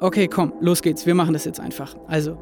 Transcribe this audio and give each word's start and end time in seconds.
Okay, 0.00 0.28
komm, 0.28 0.52
los 0.60 0.80
geht's. 0.80 1.06
Wir 1.06 1.16
machen 1.16 1.32
das 1.32 1.44
jetzt 1.44 1.58
einfach. 1.58 1.96
Also. 2.06 2.38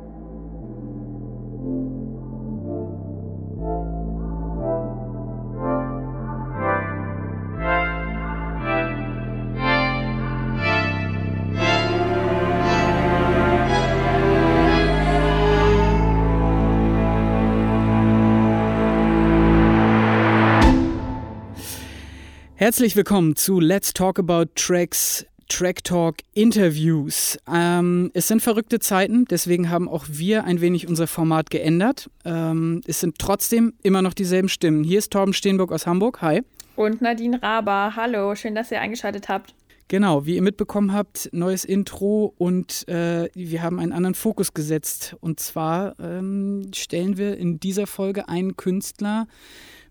Herzlich 22.58 22.96
willkommen 22.96 23.36
zu 23.36 23.60
Let's 23.60 23.94
Talk 23.94 24.18
About 24.18 24.46
Tracks 24.56 25.24
Track 25.48 25.84
Talk 25.84 26.16
Interviews. 26.34 27.38
Ähm, 27.52 28.10
es 28.14 28.28
sind 28.28 28.42
verrückte 28.42 28.78
Zeiten, 28.78 29.24
deswegen 29.26 29.70
haben 29.70 29.88
auch 29.88 30.04
wir 30.08 30.44
ein 30.44 30.60
wenig 30.60 30.88
unser 30.88 31.06
Format 31.06 31.50
geändert. 31.50 32.10
Ähm, 32.24 32.82
es 32.86 33.00
sind 33.00 33.18
trotzdem 33.18 33.74
immer 33.82 34.02
noch 34.02 34.14
dieselben 34.14 34.48
Stimmen. 34.48 34.84
Hier 34.84 34.98
ist 34.98 35.12
Torben 35.12 35.32
Steenburg 35.32 35.72
aus 35.72 35.86
Hamburg. 35.86 36.22
Hi. 36.22 36.42
Und 36.76 37.00
Nadine 37.00 37.42
Raber. 37.42 37.94
Hallo, 37.96 38.34
schön, 38.34 38.54
dass 38.54 38.70
ihr 38.70 38.80
eingeschaltet 38.80 39.28
habt. 39.28 39.54
Genau, 39.88 40.26
wie 40.26 40.34
ihr 40.34 40.42
mitbekommen 40.42 40.92
habt, 40.92 41.28
neues 41.32 41.64
Intro 41.64 42.34
und 42.38 42.88
äh, 42.88 43.28
wir 43.34 43.62
haben 43.62 43.78
einen 43.78 43.92
anderen 43.92 44.16
Fokus 44.16 44.52
gesetzt. 44.52 45.16
Und 45.20 45.38
zwar 45.38 45.94
ähm, 46.00 46.70
stellen 46.74 47.18
wir 47.18 47.36
in 47.36 47.60
dieser 47.60 47.86
Folge 47.86 48.28
einen 48.28 48.56
Künstler 48.56 49.28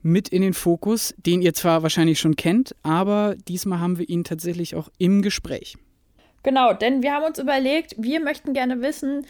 mit 0.06 0.30
in 0.30 0.44
den 0.44 0.54
Fokus, 0.54 1.16
den 1.18 1.42
ihr 1.42 1.56
zwar 1.56 1.82
wahrscheinlich 1.82 2.20
schon 2.20 2.36
kennt, 2.36 2.76
aber 2.84 3.36
diesmal 3.48 3.80
haben 3.80 3.98
wir 3.98 4.08
ihn 4.08 4.24
tatsächlich 4.24 4.76
auch 4.76 4.90
im 5.00 5.24
Gespräch. 5.24 5.78
Genau, 6.44 6.74
denn 6.74 7.02
wir 7.02 7.12
haben 7.12 7.26
uns 7.26 7.40
überlegt, 7.40 7.96
wir 7.98 8.20
möchten 8.20 8.54
gerne 8.54 8.82
wissen, 8.82 9.26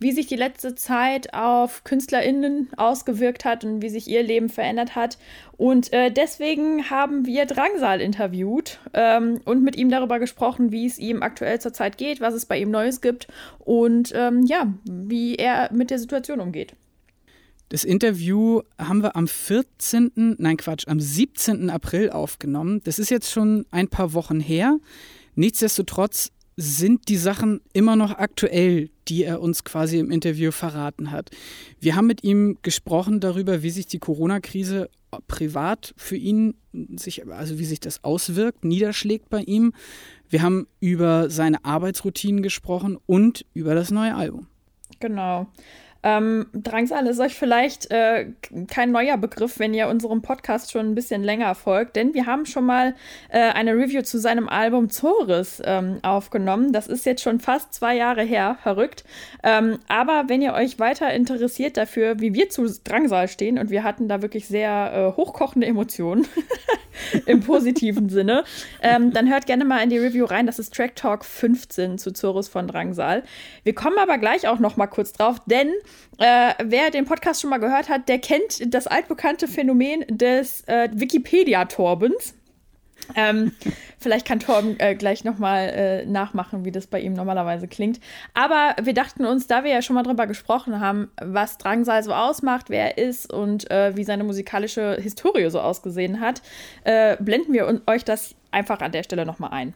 wie 0.00 0.10
sich 0.10 0.26
die 0.26 0.36
letzte 0.36 0.74
Zeit 0.74 1.32
auf 1.32 1.84
KünstlerInnen 1.84 2.70
ausgewirkt 2.76 3.44
hat 3.44 3.64
und 3.64 3.82
wie 3.82 3.88
sich 3.88 4.08
ihr 4.08 4.24
Leben 4.24 4.48
verändert 4.48 4.96
hat. 4.96 5.16
Und 5.56 5.92
äh, 5.92 6.10
deswegen 6.10 6.90
haben 6.90 7.24
wir 7.24 7.46
Drangsal 7.46 8.00
interviewt 8.00 8.80
ähm, 8.94 9.40
und 9.44 9.62
mit 9.62 9.76
ihm 9.76 9.90
darüber 9.90 10.18
gesprochen, 10.18 10.72
wie 10.72 10.86
es 10.86 10.98
ihm 10.98 11.22
aktuell 11.22 11.60
zurzeit 11.60 11.98
geht, 11.98 12.20
was 12.20 12.34
es 12.34 12.46
bei 12.46 12.58
ihm 12.58 12.72
Neues 12.72 13.00
gibt 13.00 13.28
und 13.60 14.12
ähm, 14.14 14.44
ja, 14.44 14.74
wie 14.84 15.36
er 15.36 15.72
mit 15.72 15.90
der 15.90 16.00
Situation 16.00 16.40
umgeht. 16.40 16.74
Das 17.68 17.82
Interview 17.82 18.60
haben 18.78 19.02
wir 19.02 19.16
am 19.16 19.26
14., 19.26 20.36
nein 20.38 20.56
Quatsch, 20.56 20.86
am 20.86 21.00
17. 21.00 21.68
April 21.68 22.10
aufgenommen. 22.10 22.80
Das 22.84 22.98
ist 22.98 23.10
jetzt 23.10 23.30
schon 23.30 23.66
ein 23.70 23.88
paar 23.88 24.12
Wochen 24.12 24.38
her. 24.38 24.78
Nichtsdestotrotz 25.34 26.30
sind 26.56 27.08
die 27.08 27.16
Sachen 27.16 27.60
immer 27.72 27.96
noch 27.96 28.12
aktuell, 28.12 28.90
die 29.08 29.24
er 29.24 29.42
uns 29.42 29.64
quasi 29.64 29.98
im 29.98 30.10
Interview 30.10 30.52
verraten 30.52 31.10
hat. 31.10 31.30
Wir 31.80 31.96
haben 31.96 32.06
mit 32.06 32.24
ihm 32.24 32.58
gesprochen 32.62 33.20
darüber, 33.20 33.62
wie 33.62 33.70
sich 33.70 33.86
die 33.86 33.98
Corona-Krise 33.98 34.88
privat 35.28 35.92
für 35.96 36.16
ihn 36.16 36.54
sich, 36.96 37.26
also 37.30 37.58
wie 37.58 37.64
sich 37.64 37.80
das 37.80 38.04
auswirkt, 38.04 38.64
niederschlägt 38.64 39.28
bei 39.28 39.42
ihm. 39.42 39.72
Wir 40.28 40.42
haben 40.42 40.66
über 40.80 41.30
seine 41.30 41.64
Arbeitsroutinen 41.64 42.42
gesprochen 42.42 42.96
und 43.06 43.44
über 43.54 43.74
das 43.74 43.90
neue 43.90 44.14
Album. 44.14 44.46
Genau. 45.00 45.48
Ähm, 46.06 46.46
Drangsal 46.52 47.04
ist 47.08 47.18
euch 47.18 47.34
vielleicht 47.34 47.90
äh, 47.90 48.26
kein 48.68 48.92
neuer 48.92 49.16
Begriff, 49.16 49.58
wenn 49.58 49.74
ihr 49.74 49.88
unserem 49.88 50.22
Podcast 50.22 50.70
schon 50.70 50.86
ein 50.86 50.94
bisschen 50.94 51.24
länger 51.24 51.56
folgt, 51.56 51.96
denn 51.96 52.14
wir 52.14 52.26
haben 52.26 52.46
schon 52.46 52.64
mal 52.64 52.94
äh, 53.28 53.40
eine 53.40 53.72
Review 53.72 54.02
zu 54.02 54.20
seinem 54.20 54.48
Album 54.48 54.88
Zores 54.88 55.60
ähm, 55.64 55.98
aufgenommen. 56.02 56.72
Das 56.72 56.86
ist 56.86 57.06
jetzt 57.06 57.22
schon 57.22 57.40
fast 57.40 57.74
zwei 57.74 57.96
Jahre 57.96 58.22
her, 58.22 58.56
verrückt. 58.62 59.02
Ähm, 59.42 59.80
aber 59.88 60.26
wenn 60.28 60.42
ihr 60.42 60.54
euch 60.54 60.78
weiter 60.78 61.12
interessiert 61.12 61.76
dafür, 61.76 62.20
wie 62.20 62.34
wir 62.34 62.50
zu 62.50 62.66
Drangsal 62.84 63.26
stehen, 63.26 63.58
und 63.58 63.70
wir 63.70 63.82
hatten 63.82 64.06
da 64.06 64.22
wirklich 64.22 64.46
sehr 64.46 64.92
äh, 64.94 65.16
hochkochende 65.16 65.66
Emotionen 65.66 66.24
im 67.26 67.40
positiven 67.40 68.10
Sinne, 68.10 68.44
ähm, 68.80 69.12
dann 69.12 69.28
hört 69.28 69.46
gerne 69.46 69.64
mal 69.64 69.82
in 69.82 69.90
die 69.90 69.98
Review 69.98 70.26
rein. 70.26 70.46
Das 70.46 70.60
ist 70.60 70.72
Track 70.72 70.94
Talk 70.94 71.24
15 71.24 71.98
zu 71.98 72.12
Zores 72.12 72.46
von 72.46 72.68
Drangsal. 72.68 73.24
Wir 73.64 73.74
kommen 73.74 73.98
aber 73.98 74.18
gleich 74.18 74.46
auch 74.46 74.60
noch 74.60 74.76
mal 74.76 74.86
kurz 74.86 75.12
drauf, 75.12 75.38
denn 75.46 75.72
äh, 76.18 76.54
wer 76.62 76.90
den 76.90 77.04
Podcast 77.04 77.40
schon 77.40 77.50
mal 77.50 77.58
gehört 77.58 77.88
hat, 77.88 78.08
der 78.08 78.18
kennt 78.18 78.74
das 78.74 78.86
altbekannte 78.86 79.48
Phänomen 79.48 80.04
des 80.08 80.62
äh, 80.66 80.88
Wikipedia-Torbens. 80.92 82.34
Ähm, 83.14 83.52
vielleicht 83.98 84.26
kann 84.26 84.40
Torben 84.40 84.78
äh, 84.80 84.94
gleich 84.94 85.24
nochmal 85.24 85.68
äh, 85.68 86.06
nachmachen, 86.06 86.64
wie 86.64 86.72
das 86.72 86.86
bei 86.86 87.00
ihm 87.00 87.12
normalerweise 87.12 87.68
klingt. 87.68 88.00
Aber 88.34 88.74
wir 88.82 88.94
dachten 88.94 89.24
uns, 89.24 89.46
da 89.46 89.64
wir 89.64 89.70
ja 89.70 89.82
schon 89.82 89.94
mal 89.94 90.02
drüber 90.02 90.26
gesprochen 90.26 90.80
haben, 90.80 91.10
was 91.20 91.58
Drangsal 91.58 92.02
so 92.02 92.12
ausmacht, 92.12 92.70
wer 92.70 92.96
er 92.96 93.08
ist 93.08 93.32
und 93.32 93.70
äh, 93.70 93.96
wie 93.96 94.04
seine 94.04 94.24
musikalische 94.24 94.96
Historie 95.00 95.50
so 95.50 95.60
ausgesehen 95.60 96.20
hat, 96.20 96.42
äh, 96.84 97.16
blenden 97.20 97.52
wir 97.52 97.82
euch 97.86 98.04
das 98.04 98.34
einfach 98.50 98.80
an 98.80 98.92
der 98.92 99.02
Stelle 99.02 99.26
nochmal 99.26 99.50
ein. 99.52 99.74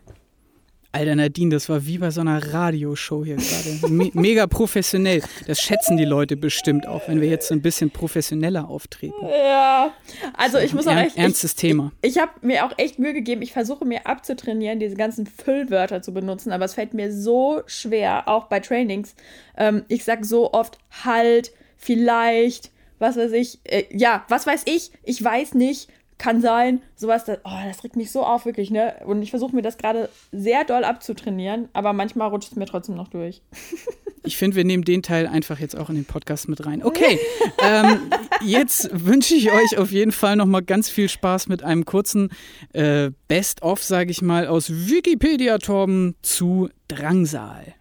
Alter 0.93 1.15
Nadine, 1.15 1.51
das 1.51 1.69
war 1.69 1.87
wie 1.87 1.99
bei 1.99 2.11
so 2.11 2.21
einer 2.21 2.53
Radioshow 2.53 3.25
hier 3.25 3.37
gerade. 3.37 3.93
Me 3.93 4.11
mega 4.13 4.49
professionell. 4.49 5.23
Das 5.47 5.61
schätzen 5.61 5.97
die 5.97 6.05
Leute 6.05 6.37
bestimmt 6.37 6.89
auch, 6.89 7.07
wenn 7.07 7.21
wir 7.21 7.29
jetzt 7.29 7.47
so 7.47 7.55
ein 7.55 7.63
bisschen 7.63 7.91
professioneller 7.91 8.69
auftreten. 8.69 9.25
Ja, 9.29 9.93
also 10.37 10.59
ich 10.59 10.75
muss 10.75 10.89
auch 10.89 10.97
echt. 10.97 11.17
Ernstes 11.17 11.53
ich, 11.53 11.57
Thema. 11.57 11.93
Ich, 12.03 12.17
ich 12.17 12.19
habe 12.19 12.33
mir 12.43 12.67
auch 12.67 12.73
echt 12.77 12.99
Mühe 12.99 13.13
gegeben. 13.13 13.41
Ich 13.43 13.53
versuche 13.53 13.85
mir 13.85 14.07
abzutrainieren, 14.07 14.81
diese 14.81 14.97
ganzen 14.97 15.27
Füllwörter 15.27 16.03
zu 16.03 16.13
benutzen, 16.13 16.51
aber 16.51 16.65
es 16.65 16.75
fällt 16.75 16.93
mir 16.93 17.13
so 17.13 17.63
schwer, 17.67 18.27
auch 18.27 18.47
bei 18.47 18.59
Trainings. 18.59 19.15
Ähm, 19.57 19.85
ich 19.87 20.05
sag 20.05 20.25
so 20.25 20.53
oft 20.53 20.79
halt, 21.05 21.53
vielleicht, 21.77 22.73
was 22.99 23.17
weiß 23.17 23.31
ich. 23.33 23.61
Äh, 23.63 23.85
ja, 23.93 24.25
was 24.29 24.45
weiß 24.45 24.63
ich? 24.67 24.91
Ich 25.05 25.23
weiß 25.23 25.55
nicht 25.55 25.89
kann 26.21 26.41
sein, 26.43 26.83
sowas, 26.95 27.25
das, 27.25 27.39
oh, 27.45 27.51
das 27.67 27.83
regt 27.83 27.97
mich 27.97 28.13
so 28.13 28.23
auf, 28.23 28.45
wirklich, 28.45 28.71
ne? 28.71 28.95
Und 29.07 29.23
ich 29.23 29.31
versuche 29.31 29.57
mir 29.57 29.63
das 29.63 29.79
gerade 29.79 30.11
sehr 30.31 30.65
doll 30.65 30.85
abzutrainieren, 30.85 31.69
aber 31.73 31.95
manchmal 31.95 32.29
rutscht 32.29 32.53
es 32.53 32.57
mir 32.57 32.67
trotzdem 32.67 32.95
noch 32.95 33.09
durch. 33.09 33.43
Ich 34.23 34.37
finde, 34.37 34.55
wir 34.55 34.65
nehmen 34.65 34.85
den 34.85 35.03
Teil 35.03 35.27
einfach 35.27 35.59
jetzt 35.61 35.75
auch 35.75 35.89
in 35.89 35.95
den 35.95 36.05
Podcast 36.05 36.47
mit 36.47 36.67
rein. 36.67 36.83
Okay, 36.85 37.19
ähm, 37.63 38.01
jetzt 38.45 38.91
wünsche 38.93 39.35
ich 39.35 39.51
euch 39.51 39.79
auf 39.79 39.93
jeden 39.93 40.13
Fall 40.13 40.37
noch 40.37 40.45
mal 40.45 40.61
ganz 40.61 40.91
viel 40.91 41.09
Spaß 41.09 41.49
mit 41.49 41.63
einem 41.63 41.87
kurzen 41.87 42.29
äh, 42.75 43.13
Best-of, 43.29 43.83
sage 43.83 44.11
ich 44.11 44.21
mal, 44.21 44.47
aus 44.47 44.71
Wikipedia, 44.71 45.57
Torben, 45.57 46.17
zu 46.21 46.69
Drangsal. 46.89 47.75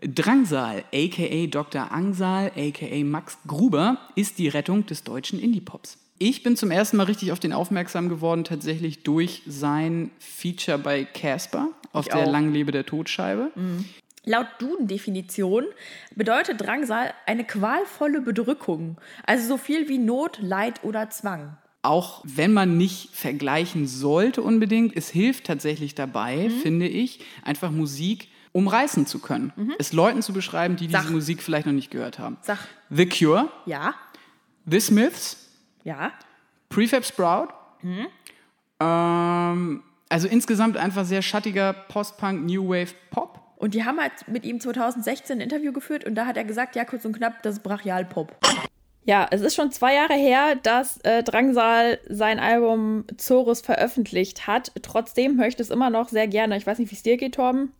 Drangsal, 0.00 0.84
aka 0.90 1.46
Dr. 1.48 1.92
Angsal, 1.92 2.50
aka 2.56 3.04
Max 3.04 3.36
Gruber, 3.46 3.98
ist 4.16 4.38
die 4.38 4.48
Rettung 4.48 4.86
des 4.86 5.04
deutschen 5.04 5.38
Indie-Pops. 5.38 5.98
Ich 6.18 6.42
bin 6.42 6.56
zum 6.56 6.70
ersten 6.70 6.96
Mal 6.96 7.04
richtig 7.04 7.32
auf 7.32 7.40
den 7.40 7.52
aufmerksam 7.52 8.08
geworden, 8.08 8.44
tatsächlich 8.44 9.02
durch 9.02 9.42
sein 9.46 10.10
Feature 10.18 10.78
bei 10.78 11.04
Casper 11.04 11.68
auf 11.92 12.06
ich 12.06 12.12
der 12.12 12.26
auch. 12.26 12.30
Langlebe 12.30 12.72
der 12.72 12.86
Todscheibe. 12.86 13.50
Mhm. 13.54 13.84
Laut 14.26 14.46
Duden-Definition 14.58 15.64
bedeutet 16.14 16.60
Drangsal 16.60 17.12
eine 17.26 17.44
qualvolle 17.44 18.22
Bedrückung, 18.22 18.96
also 19.26 19.46
so 19.46 19.56
viel 19.58 19.88
wie 19.88 19.98
Not, 19.98 20.38
Leid 20.40 20.82
oder 20.82 21.10
Zwang. 21.10 21.58
Auch 21.82 22.22
wenn 22.24 22.54
man 22.54 22.78
nicht 22.78 23.10
vergleichen 23.14 23.86
sollte 23.86 24.40
unbedingt, 24.40 24.96
es 24.96 25.10
hilft 25.10 25.44
tatsächlich 25.44 25.94
dabei, 25.94 26.48
mhm. 26.48 26.60
finde 26.60 26.88
ich, 26.88 27.20
einfach 27.42 27.70
Musik 27.70 28.28
umreißen 28.52 29.04
zu 29.06 29.18
können. 29.18 29.52
Mhm. 29.56 29.74
Es 29.78 29.92
Leuten 29.92 30.22
zu 30.22 30.32
beschreiben, 30.32 30.76
die 30.76 30.88
Sach. 30.88 31.02
diese 31.02 31.12
Musik 31.12 31.42
vielleicht 31.42 31.66
noch 31.66 31.74
nicht 31.74 31.90
gehört 31.90 32.18
haben. 32.18 32.38
Sach. 32.40 32.66
The 32.88 33.06
Cure. 33.06 33.50
Ja. 33.66 33.94
The 34.64 34.80
Smiths. 34.80 35.43
Ja. 35.84 36.12
Prefab 36.70 37.04
Sprout. 37.04 37.48
Mhm. 37.82 38.06
Ähm, 38.80 39.82
also 40.08 40.28
insgesamt 40.28 40.76
einfach 40.76 41.04
sehr 41.04 41.22
schattiger 41.22 41.72
Post-Punk, 41.72 42.44
New 42.44 42.68
Wave 42.68 42.94
Pop. 43.10 43.40
Und 43.56 43.74
die 43.74 43.84
haben 43.84 44.00
halt 44.00 44.12
mit 44.26 44.44
ihm 44.44 44.60
2016 44.60 45.38
ein 45.38 45.40
Interview 45.40 45.72
geführt 45.72 46.04
und 46.04 46.16
da 46.16 46.26
hat 46.26 46.36
er 46.36 46.44
gesagt, 46.44 46.76
ja, 46.76 46.84
kurz 46.84 47.04
und 47.04 47.16
knapp, 47.16 47.42
das 47.42 47.56
ist 47.56 47.62
Brachial-Pop. 47.62 48.36
Ja, 49.06 49.26
es 49.30 49.42
ist 49.42 49.54
schon 49.54 49.70
zwei 49.70 49.94
Jahre 49.94 50.14
her, 50.14 50.56
dass 50.56 50.98
äh, 51.02 51.22
Drangsal 51.22 51.98
sein 52.08 52.40
Album 52.40 53.04
Zorus 53.18 53.60
veröffentlicht 53.60 54.46
hat. 54.46 54.72
Trotzdem 54.82 55.38
höre 55.38 55.48
ich 55.48 55.56
das 55.56 55.70
immer 55.70 55.90
noch 55.90 56.08
sehr 56.08 56.26
gerne. 56.26 56.56
Ich 56.56 56.66
weiß 56.66 56.78
nicht, 56.78 56.90
wie 56.90 56.94
es 56.96 57.02
dir 57.02 57.18
geht, 57.18 57.34
Torben. 57.34 57.72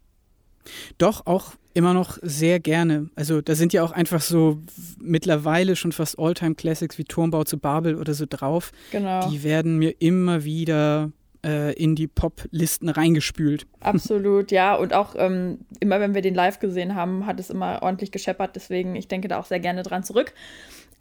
Doch, 0.98 1.26
auch 1.26 1.52
immer 1.74 1.92
noch 1.92 2.18
sehr 2.22 2.60
gerne. 2.60 3.10
Also 3.16 3.40
da 3.40 3.54
sind 3.54 3.72
ja 3.72 3.82
auch 3.82 3.90
einfach 3.90 4.20
so 4.20 4.60
mittlerweile 5.00 5.76
schon 5.76 5.92
fast 5.92 6.18
Alltime-Classics 6.18 6.98
wie 6.98 7.04
Turmbau 7.04 7.44
zu 7.44 7.58
Babel 7.58 7.96
oder 7.96 8.14
so 8.14 8.26
drauf. 8.28 8.70
Genau. 8.92 9.28
Die 9.28 9.42
werden 9.42 9.78
mir 9.78 9.94
immer 10.00 10.44
wieder 10.44 11.10
äh, 11.44 11.72
in 11.74 11.96
die 11.96 12.06
Pop-Listen 12.06 12.88
reingespült. 12.88 13.66
Absolut, 13.80 14.50
ja. 14.52 14.74
Und 14.76 14.94
auch 14.94 15.14
ähm, 15.18 15.58
immer, 15.80 16.00
wenn 16.00 16.14
wir 16.14 16.22
den 16.22 16.34
live 16.34 16.60
gesehen 16.60 16.94
haben, 16.94 17.26
hat 17.26 17.40
es 17.40 17.50
immer 17.50 17.82
ordentlich 17.82 18.12
gescheppert. 18.12 18.56
Deswegen, 18.56 18.94
ich 18.94 19.08
denke 19.08 19.28
da 19.28 19.38
auch 19.38 19.46
sehr 19.46 19.60
gerne 19.60 19.82
dran 19.82 20.04
zurück. 20.04 20.32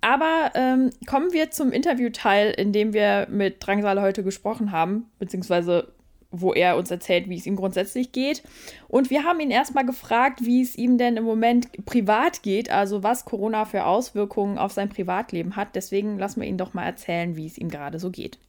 Aber 0.02 0.52
ähm, 0.56 0.90
kommen 1.08 1.32
wir 1.32 1.52
zum 1.52 1.72
Interviewteil, 1.72 2.52
in 2.52 2.74
dem 2.74 2.94
wir 2.94 3.28
mit 3.30 3.66
Drangsal 3.66 4.02
heute 4.02 4.22
gesprochen 4.24 4.74
haben, 4.74 5.06
beziehungsweise 5.18 5.94
wo 6.34 6.52
er 6.52 6.76
uns 6.76 6.90
erzählt, 6.92 7.30
wie 7.30 7.38
es 7.38 7.46
ihm 7.46 7.56
grundsätzlich 7.56 8.12
geht. 8.12 8.44
Und 8.88 9.10
wir 9.10 9.24
haben 9.24 9.40
ihn 9.40 9.52
erstmal 9.52 9.86
gefragt, 9.86 10.44
wie 10.44 10.62
es 10.62 10.76
ihm 10.76 10.98
denn 10.98 11.16
im 11.16 11.24
Moment 11.24 11.86
privat 11.86 12.42
geht, 12.42 12.70
also 12.70 13.04
was 13.04 13.24
Corona 13.24 13.66
für 13.66 13.86
Auswirkungen 13.86 14.58
auf 14.58 14.72
sein 14.72 14.90
Privatleben 14.90 15.56
hat. 15.56 15.76
Deswegen 15.76 16.18
lassen 16.18 16.42
wir 16.42 16.48
ihn 16.48 16.58
doch 16.58 16.74
mal 16.74 16.86
erzählen, 16.86 17.38
wie 17.38 17.46
es 17.46 17.58
ihm 17.58 17.70
gerade 17.70 18.00
so 18.00 18.10
geht. 18.10 18.40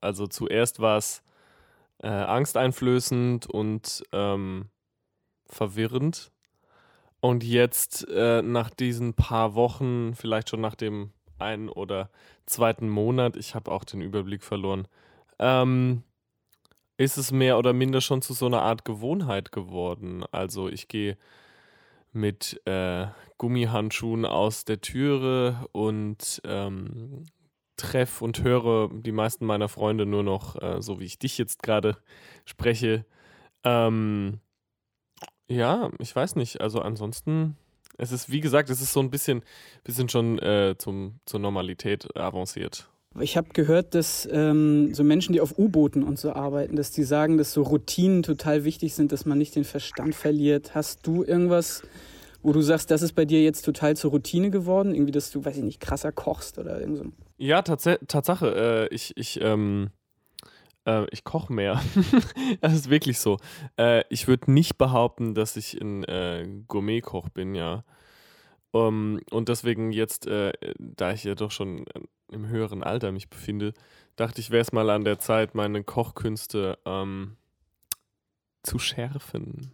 Also 0.00 0.26
zuerst 0.28 0.80
war 0.80 0.96
es 0.96 1.22
äh, 2.02 2.08
angsteinflößend 2.08 3.46
und 3.46 4.04
ähm, 4.12 4.66
verwirrend. 5.46 6.30
Und 7.20 7.42
jetzt 7.42 8.06
äh, 8.08 8.42
nach 8.42 8.70
diesen 8.70 9.14
paar 9.14 9.56
Wochen, 9.56 10.14
vielleicht 10.14 10.50
schon 10.50 10.60
nach 10.60 10.76
dem 10.76 11.10
einen 11.38 11.68
oder 11.68 12.10
zweiten 12.46 12.88
Monat, 12.88 13.36
ich 13.36 13.56
habe 13.56 13.72
auch 13.72 13.82
den 13.82 14.00
Überblick 14.00 14.44
verloren, 14.44 14.86
ähm, 15.40 16.04
ist 16.98 17.16
es 17.16 17.30
mehr 17.32 17.56
oder 17.58 17.72
minder 17.72 18.00
schon 18.00 18.20
zu 18.20 18.34
so 18.34 18.46
einer 18.46 18.62
Art 18.62 18.84
Gewohnheit 18.84 19.52
geworden. 19.52 20.24
Also 20.32 20.68
ich 20.68 20.88
gehe 20.88 21.16
mit 22.12 22.60
äh, 22.66 23.06
Gummihandschuhen 23.38 24.26
aus 24.26 24.64
der 24.64 24.80
Türe 24.80 25.66
und 25.72 26.42
ähm, 26.44 27.24
treffe 27.76 28.24
und 28.24 28.42
höre 28.42 28.90
die 28.92 29.12
meisten 29.12 29.46
meiner 29.46 29.68
Freunde 29.68 30.06
nur 30.06 30.24
noch, 30.24 30.60
äh, 30.60 30.82
so 30.82 30.98
wie 30.98 31.04
ich 31.04 31.18
dich 31.20 31.38
jetzt 31.38 31.62
gerade 31.62 31.96
spreche. 32.44 33.06
Ähm, 33.62 34.40
ja, 35.46 35.90
ich 36.00 36.14
weiß 36.14 36.34
nicht. 36.34 36.60
Also 36.60 36.80
ansonsten, 36.80 37.56
es 37.96 38.10
ist, 38.10 38.30
wie 38.30 38.40
gesagt, 38.40 38.70
es 38.70 38.80
ist 38.80 38.92
so 38.92 39.00
ein 39.00 39.10
bisschen, 39.10 39.44
bisschen 39.84 40.08
schon 40.08 40.40
äh, 40.40 40.74
zum, 40.76 41.20
zur 41.26 41.38
Normalität 41.38 42.16
avanciert. 42.16 42.88
Ich 43.20 43.36
habe 43.36 43.48
gehört, 43.52 43.94
dass 43.94 44.28
ähm, 44.30 44.94
so 44.94 45.04
Menschen, 45.04 45.32
die 45.32 45.40
auf 45.40 45.58
U-Booten 45.58 46.02
und 46.02 46.18
so 46.18 46.32
arbeiten, 46.32 46.76
dass 46.76 46.90
die 46.90 47.04
sagen, 47.04 47.38
dass 47.38 47.52
so 47.52 47.62
Routinen 47.62 48.22
total 48.22 48.64
wichtig 48.64 48.94
sind, 48.94 49.12
dass 49.12 49.26
man 49.26 49.38
nicht 49.38 49.56
den 49.56 49.64
Verstand 49.64 50.14
verliert. 50.14 50.74
Hast 50.74 51.06
du 51.06 51.24
irgendwas, 51.24 51.82
wo 52.42 52.52
du 52.52 52.60
sagst, 52.60 52.90
das 52.90 53.02
ist 53.02 53.12
bei 53.12 53.24
dir 53.24 53.42
jetzt 53.42 53.64
total 53.64 53.96
zur 53.96 54.10
Routine 54.10 54.50
geworden? 54.50 54.94
Irgendwie, 54.94 55.12
dass 55.12 55.30
du, 55.30 55.44
weiß 55.44 55.56
ich 55.56 55.64
nicht, 55.64 55.80
krasser 55.80 56.12
kochst 56.12 56.58
oder 56.58 56.80
irgend 56.80 56.98
so? 56.98 57.04
Ja, 57.38 57.62
tats 57.62 57.88
Tatsache. 58.06 58.88
Äh, 58.90 58.94
ich, 58.94 59.16
ich, 59.16 59.40
ähm, 59.40 59.90
äh, 60.86 61.06
ich 61.10 61.24
koche 61.24 61.52
mehr. 61.52 61.80
das 62.60 62.74
ist 62.74 62.90
wirklich 62.90 63.18
so. 63.18 63.38
Äh, 63.78 64.04
ich 64.10 64.28
würde 64.28 64.50
nicht 64.52 64.78
behaupten, 64.78 65.34
dass 65.34 65.56
ich 65.56 65.80
ein 65.80 66.04
äh, 66.04 66.46
Gourmet-Koch 66.66 67.28
bin, 67.28 67.54
ja. 67.54 67.84
Um, 68.70 69.20
und 69.30 69.48
deswegen 69.48 69.92
jetzt, 69.92 70.26
äh, 70.26 70.52
da 70.78 71.12
ich 71.12 71.24
ja 71.24 71.34
doch 71.34 71.50
schon 71.50 71.86
im 72.30 72.48
höheren 72.48 72.82
Alter 72.82 73.12
mich 73.12 73.28
befinde, 73.28 73.74
dachte 74.16 74.40
ich, 74.40 74.50
wäre 74.50 74.62
es 74.62 74.72
mal 74.72 74.90
an 74.90 75.04
der 75.04 75.18
Zeit, 75.18 75.54
meine 75.54 75.84
Kochkünste 75.84 76.78
ähm, 76.84 77.36
zu 78.62 78.78
schärfen. 78.78 79.72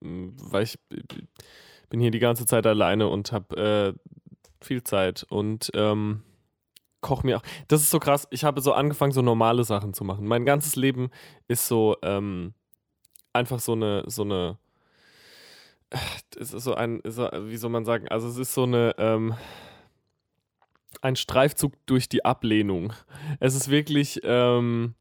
Hm, 0.00 0.34
weil 0.38 0.64
ich 0.64 0.78
bin 1.88 2.00
hier 2.00 2.10
die 2.10 2.18
ganze 2.18 2.46
Zeit 2.46 2.66
alleine 2.66 3.08
und 3.08 3.32
habe 3.32 3.56
äh, 3.56 4.14
viel 4.64 4.82
Zeit 4.82 5.24
und 5.28 5.70
ähm, 5.74 6.22
koche 7.00 7.26
mir 7.26 7.38
auch. 7.38 7.42
Das 7.68 7.82
ist 7.82 7.90
so 7.90 7.98
krass. 7.98 8.26
Ich 8.30 8.44
habe 8.44 8.60
so 8.60 8.72
angefangen, 8.72 9.12
so 9.12 9.22
normale 9.22 9.64
Sachen 9.64 9.92
zu 9.92 10.04
machen. 10.04 10.26
Mein 10.26 10.46
ganzes 10.46 10.76
Leben 10.76 11.10
ist 11.48 11.68
so 11.68 11.96
ähm, 12.02 12.54
einfach 13.32 13.60
so 13.60 13.72
eine, 13.72 14.04
so 14.06 14.22
eine. 14.22 14.58
Es 16.38 16.54
ist 16.54 16.64
so 16.64 16.74
ein, 16.74 17.02
so, 17.04 17.28
wie 17.42 17.58
soll 17.58 17.70
man 17.70 17.84
sagen? 17.84 18.08
Also 18.08 18.28
es 18.28 18.38
ist 18.38 18.54
so 18.54 18.62
eine. 18.62 18.94
Ähm, 18.96 19.34
ein 21.02 21.16
Streifzug 21.16 21.74
durch 21.86 22.08
die 22.08 22.24
Ablehnung. 22.24 22.92
Es 23.40 23.54
ist 23.54 23.68
wirklich, 23.68 24.20
ähm, 24.24 24.94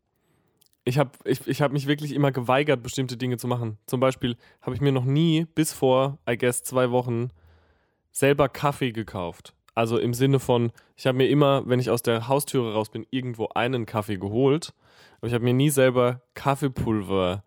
ich 0.83 0.97
habe 0.97 1.11
ich, 1.23 1.47
ich 1.47 1.61
hab 1.61 1.71
mich 1.71 1.87
wirklich 1.87 2.13
immer 2.13 2.31
geweigert, 2.31 2.83
bestimmte 2.83 3.17
Dinge 3.17 3.37
zu 3.37 3.47
machen. 3.47 3.77
Zum 3.85 3.99
Beispiel 3.99 4.35
habe 4.61 4.75
ich 4.75 4.81
mir 4.81 4.91
noch 4.91 5.05
nie 5.05 5.45
bis 5.55 5.71
vor, 5.71 6.17
I 6.29 6.37
guess, 6.37 6.63
zwei 6.63 6.91
Wochen 6.91 7.29
selber 8.11 8.49
Kaffee 8.49 8.91
gekauft. 8.91 9.53
Also 9.73 9.97
im 9.97 10.13
Sinne 10.13 10.39
von, 10.39 10.71
ich 10.97 11.05
habe 11.07 11.17
mir 11.17 11.29
immer, 11.29 11.63
wenn 11.65 11.79
ich 11.79 11.89
aus 11.89 12.01
der 12.01 12.27
Haustüre 12.27 12.73
raus 12.73 12.89
bin, 12.89 13.05
irgendwo 13.09 13.47
einen 13.55 13.85
Kaffee 13.85 14.17
geholt. 14.17 14.73
Aber 15.17 15.27
ich 15.27 15.33
habe 15.33 15.45
mir 15.45 15.53
nie 15.53 15.69
selber 15.69 16.21
Kaffeepulver 16.33 17.43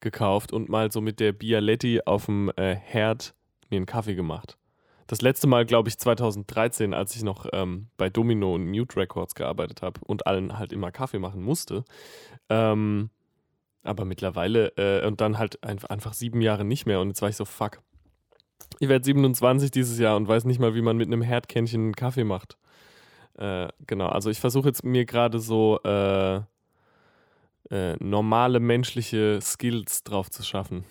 gekauft 0.00 0.52
und 0.52 0.68
mal 0.68 0.92
so 0.92 1.00
mit 1.00 1.20
der 1.20 1.32
Bialetti 1.32 2.02
auf 2.06 2.26
dem 2.26 2.50
äh, 2.56 2.74
Herd 2.74 3.34
mir 3.68 3.76
einen 3.76 3.86
Kaffee 3.86 4.14
gemacht. 4.14 4.56
Das 5.06 5.22
letzte 5.22 5.46
Mal, 5.46 5.64
glaube 5.64 5.88
ich, 5.88 5.98
2013, 5.98 6.92
als 6.92 7.14
ich 7.14 7.22
noch 7.22 7.46
ähm, 7.52 7.88
bei 7.96 8.10
Domino 8.10 8.54
und 8.54 8.66
Mute 8.66 8.96
Records 8.96 9.34
gearbeitet 9.34 9.82
habe 9.82 10.00
und 10.04 10.26
allen 10.26 10.58
halt 10.58 10.72
immer 10.72 10.90
Kaffee 10.90 11.18
machen 11.18 11.42
musste. 11.42 11.84
Ähm, 12.48 13.10
aber 13.84 14.04
mittlerweile, 14.04 14.68
äh, 14.76 15.06
und 15.06 15.20
dann 15.20 15.38
halt 15.38 15.62
einfach 15.64 16.12
sieben 16.12 16.40
Jahre 16.40 16.64
nicht 16.64 16.86
mehr. 16.86 17.00
Und 17.00 17.08
jetzt 17.08 17.22
war 17.22 17.28
ich 17.28 17.36
so, 17.36 17.44
fuck. 17.44 17.80
Ich 18.80 18.88
werde 18.88 19.04
27 19.04 19.70
dieses 19.70 19.98
Jahr 19.98 20.16
und 20.16 20.26
weiß 20.26 20.44
nicht 20.44 20.58
mal, 20.58 20.74
wie 20.74 20.82
man 20.82 20.96
mit 20.96 21.06
einem 21.06 21.22
Herdkännchen 21.22 21.82
einen 21.82 21.94
Kaffee 21.94 22.24
macht. 22.24 22.58
Äh, 23.34 23.68
genau, 23.86 24.08
also 24.08 24.30
ich 24.30 24.40
versuche 24.40 24.68
jetzt 24.68 24.84
mir 24.84 25.04
gerade 25.04 25.38
so 25.38 25.78
äh, 25.84 26.36
äh 27.70 27.96
normale 28.00 28.60
menschliche 28.60 29.40
Skills 29.40 30.02
drauf 30.02 30.30
zu 30.30 30.42
schaffen. 30.42 30.84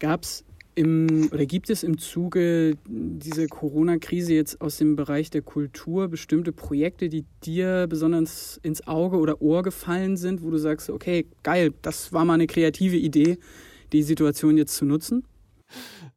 Gab 0.00 0.22
es 0.22 0.44
im, 0.74 1.28
oder 1.32 1.46
gibt 1.46 1.70
es 1.70 1.82
im 1.82 1.98
Zuge 1.98 2.76
dieser 2.86 3.46
Corona-Krise 3.46 4.34
jetzt 4.34 4.60
aus 4.60 4.76
dem 4.78 4.96
Bereich 4.96 5.30
der 5.30 5.42
Kultur 5.42 6.08
bestimmte 6.08 6.52
Projekte, 6.52 7.08
die 7.08 7.24
dir 7.44 7.86
besonders 7.88 8.58
ins 8.62 8.86
Auge 8.86 9.18
oder 9.18 9.40
Ohr 9.40 9.62
gefallen 9.62 10.16
sind, 10.16 10.42
wo 10.42 10.50
du 10.50 10.58
sagst, 10.58 10.90
okay, 10.90 11.26
geil, 11.42 11.72
das 11.82 12.12
war 12.12 12.24
mal 12.24 12.34
eine 12.34 12.46
kreative 12.46 12.96
Idee, 12.96 13.38
die 13.92 14.02
Situation 14.02 14.56
jetzt 14.56 14.76
zu 14.76 14.84
nutzen? 14.84 15.24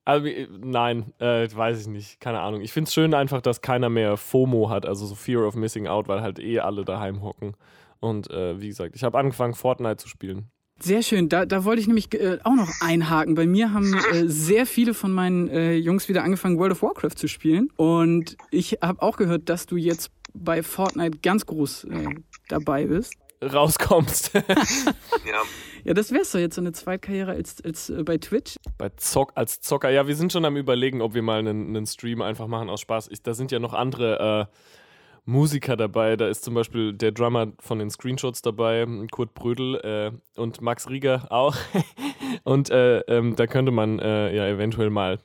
Also, 0.05 0.29
nein, 0.61 1.13
äh, 1.19 1.47
weiß 1.53 1.81
ich 1.81 1.87
nicht. 1.87 2.19
Keine 2.21 2.39
Ahnung. 2.39 2.61
Ich 2.61 2.71
finde 2.71 2.87
es 2.87 2.93
schön 2.93 3.13
einfach, 3.13 3.41
dass 3.41 3.61
keiner 3.61 3.89
mehr 3.89 4.15
FOMO 4.15 4.69
hat, 4.69 4.85
also 4.85 5.05
so 5.05 5.15
Fear 5.15 5.45
of 5.45 5.55
Missing 5.55 5.87
Out, 5.87 6.07
weil 6.07 6.21
halt 6.21 6.39
eh 6.39 6.59
alle 6.59 6.85
daheim 6.85 7.21
hocken. 7.21 7.55
Und 7.99 8.29
äh, 8.31 8.61
wie 8.61 8.67
gesagt, 8.67 8.95
ich 8.95 9.03
habe 9.03 9.17
angefangen, 9.17 9.53
Fortnite 9.53 9.97
zu 9.97 10.07
spielen. 10.07 10.49
Sehr 10.79 11.01
schön. 11.01 11.27
Da, 11.29 11.45
da 11.45 11.63
wollte 11.63 11.81
ich 11.81 11.87
nämlich 11.87 12.13
äh, 12.13 12.37
auch 12.43 12.55
noch 12.55 12.69
einhaken. 12.81 13.35
Bei 13.35 13.47
mir 13.47 13.73
haben 13.73 13.93
äh, 14.11 14.27
sehr 14.27 14.65
viele 14.65 14.93
von 14.93 15.11
meinen 15.11 15.47
äh, 15.49 15.73
Jungs 15.73 16.07
wieder 16.07 16.23
angefangen, 16.23 16.59
World 16.59 16.73
of 16.73 16.81
Warcraft 16.81 17.15
zu 17.15 17.27
spielen. 17.27 17.69
Und 17.75 18.37
ich 18.51 18.79
habe 18.81 19.01
auch 19.01 19.17
gehört, 19.17 19.49
dass 19.49 19.65
du 19.65 19.75
jetzt 19.75 20.11
bei 20.33 20.61
Fortnite 20.61 21.19
ganz 21.23 21.45
groß 21.45 21.85
äh, 21.85 22.09
dabei 22.47 22.85
bist. 22.85 23.13
Rauskommst. 23.41 24.33
ja. 24.33 25.41
ja, 25.83 25.93
das 25.93 26.11
wär's 26.11 26.31
doch 26.31 26.39
jetzt 26.39 26.55
so 26.55 26.61
eine 26.61 26.71
Zweitkarriere 26.71 27.31
als, 27.31 27.63
als 27.63 27.89
äh, 27.89 28.03
bei 28.03 28.17
Twitch. 28.17 28.55
Bei 28.77 28.89
Zock, 28.89 29.31
als 29.35 29.61
Zocker. 29.61 29.89
Ja, 29.89 30.07
wir 30.07 30.15
sind 30.15 30.31
schon 30.31 30.45
am 30.45 30.57
überlegen, 30.57 31.01
ob 31.01 31.13
wir 31.13 31.21
mal 31.21 31.39
einen, 31.39 31.67
einen 31.67 31.85
Stream 31.85 32.21
einfach 32.21 32.47
machen 32.47 32.69
aus 32.69 32.81
Spaß. 32.81 33.09
Ich, 33.11 33.21
da 33.21 33.33
sind 33.33 33.51
ja 33.51 33.59
noch 33.59 33.73
andere 33.73 34.49
äh, 34.49 34.55
Musiker 35.27 35.75
dabei. 35.75 36.15
Da 36.15 36.27
ist 36.27 36.43
zum 36.43 36.53
Beispiel 36.53 36.93
der 36.93 37.11
Drummer 37.11 37.51
von 37.59 37.79
den 37.79 37.89
Screenshots 37.89 38.41
dabei, 38.41 38.87
Kurt 39.11 39.33
Brödel 39.33 39.75
äh, 39.75 40.39
und 40.39 40.61
Max 40.61 40.89
Rieger 40.89 41.31
auch. 41.31 41.55
und 42.43 42.69
äh, 42.69 42.99
ähm, 43.01 43.35
da 43.35 43.45
könnte 43.45 43.71
man 43.71 43.99
äh, 43.99 44.35
ja 44.35 44.47
eventuell 44.47 44.89
mal 44.89 45.19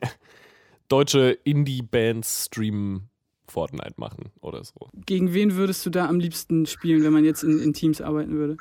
deutsche 0.88 1.38
Indie-Bands 1.44 2.46
streamen. 2.46 3.10
Fortnite 3.50 3.94
machen 3.96 4.30
oder 4.40 4.62
so. 4.62 4.90
Gegen 5.06 5.32
wen 5.32 5.56
würdest 5.56 5.84
du 5.86 5.90
da 5.90 6.06
am 6.06 6.20
liebsten 6.20 6.66
spielen, 6.66 7.02
wenn 7.02 7.14
man 7.14 7.24
jetzt 7.24 7.42
in, 7.42 7.60
in 7.60 7.72
Teams 7.72 8.02
arbeiten 8.02 8.34
würde? 8.34 8.58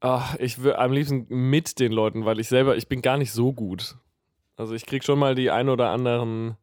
Ach, 0.00 0.36
ich 0.38 0.58
würde 0.62 0.78
am 0.78 0.92
liebsten 0.92 1.26
mit 1.28 1.80
den 1.80 1.90
Leuten, 1.90 2.24
weil 2.24 2.38
ich 2.38 2.48
selber, 2.48 2.76
ich 2.76 2.86
bin 2.86 3.02
gar 3.02 3.16
nicht 3.16 3.32
so 3.32 3.52
gut. 3.52 3.96
Also 4.56 4.74
ich 4.74 4.86
krieg 4.86 5.02
schon 5.04 5.18
mal 5.18 5.34
die 5.34 5.50
ein 5.50 5.68
oder 5.68 5.90
anderen 5.90 6.56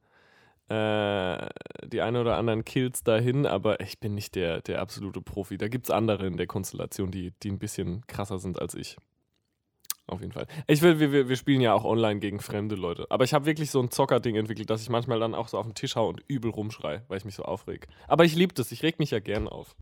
äh, 0.70 1.50
die 1.86 2.02
ein 2.02 2.16
oder 2.16 2.38
anderen 2.38 2.66
Kills 2.66 3.04
dahin, 3.04 3.46
aber 3.46 3.80
ich 3.80 4.00
bin 4.00 4.16
nicht 4.16 4.36
der, 4.36 4.62
der 4.62 4.82
absolute 4.82 5.22
Profi. 5.22 5.58
Da 5.58 5.68
gibt 5.68 5.88
es 5.88 5.92
andere 5.92 6.26
in 6.26 6.38
der 6.38 6.48
Konstellation, 6.48 7.12
die, 7.12 7.34
die 7.44 7.52
ein 7.52 7.60
bisschen 7.60 8.06
krasser 8.08 8.40
sind 8.40 8.60
als 8.60 8.74
ich. 8.74 8.98
Auf 10.08 10.22
jeden 10.22 10.34
Fall. 10.34 10.46
Ich 10.68 10.82
will, 10.84 11.00
wir, 11.00 11.30
wir 11.30 11.36
spielen 11.36 11.62
ja 11.62 11.74
auch 11.74 11.84
online 11.84 12.20
gegen 12.20 12.40
fremde 12.40 12.76
Leute. 12.76 13.08
Aber 13.10 13.24
ich 13.24 13.34
habe 13.34 13.46
wirklich 13.46 13.72
so 13.72 13.80
ein 13.82 13.90
Zocker-Ding 13.90 14.36
entwickelt, 14.36 14.70
dass 14.70 14.82
ich 14.84 14.90
manchmal 14.90 15.20
dann 15.20 15.34
auch 15.34 15.48
so 15.48 15.58
auf 15.58 15.66
den 15.66 15.74
Tisch 15.74 15.96
hau 15.96 16.08
und 16.08 16.22
übel 16.28 16.52
rumschrei, 16.52 17.02
weil 17.08 17.18
ich 17.18 17.26
mich 17.26 17.36
so 17.36 17.44
aufreg. 17.44 17.88
Aber 18.08 18.24
ich 18.24 18.36
liebe 18.36 18.54
das, 18.54 18.72
ich 18.72 18.84
reg 18.84 19.00
mich 19.00 19.12
ja 19.12 19.20
gern 19.20 19.48
auf. 19.48 19.76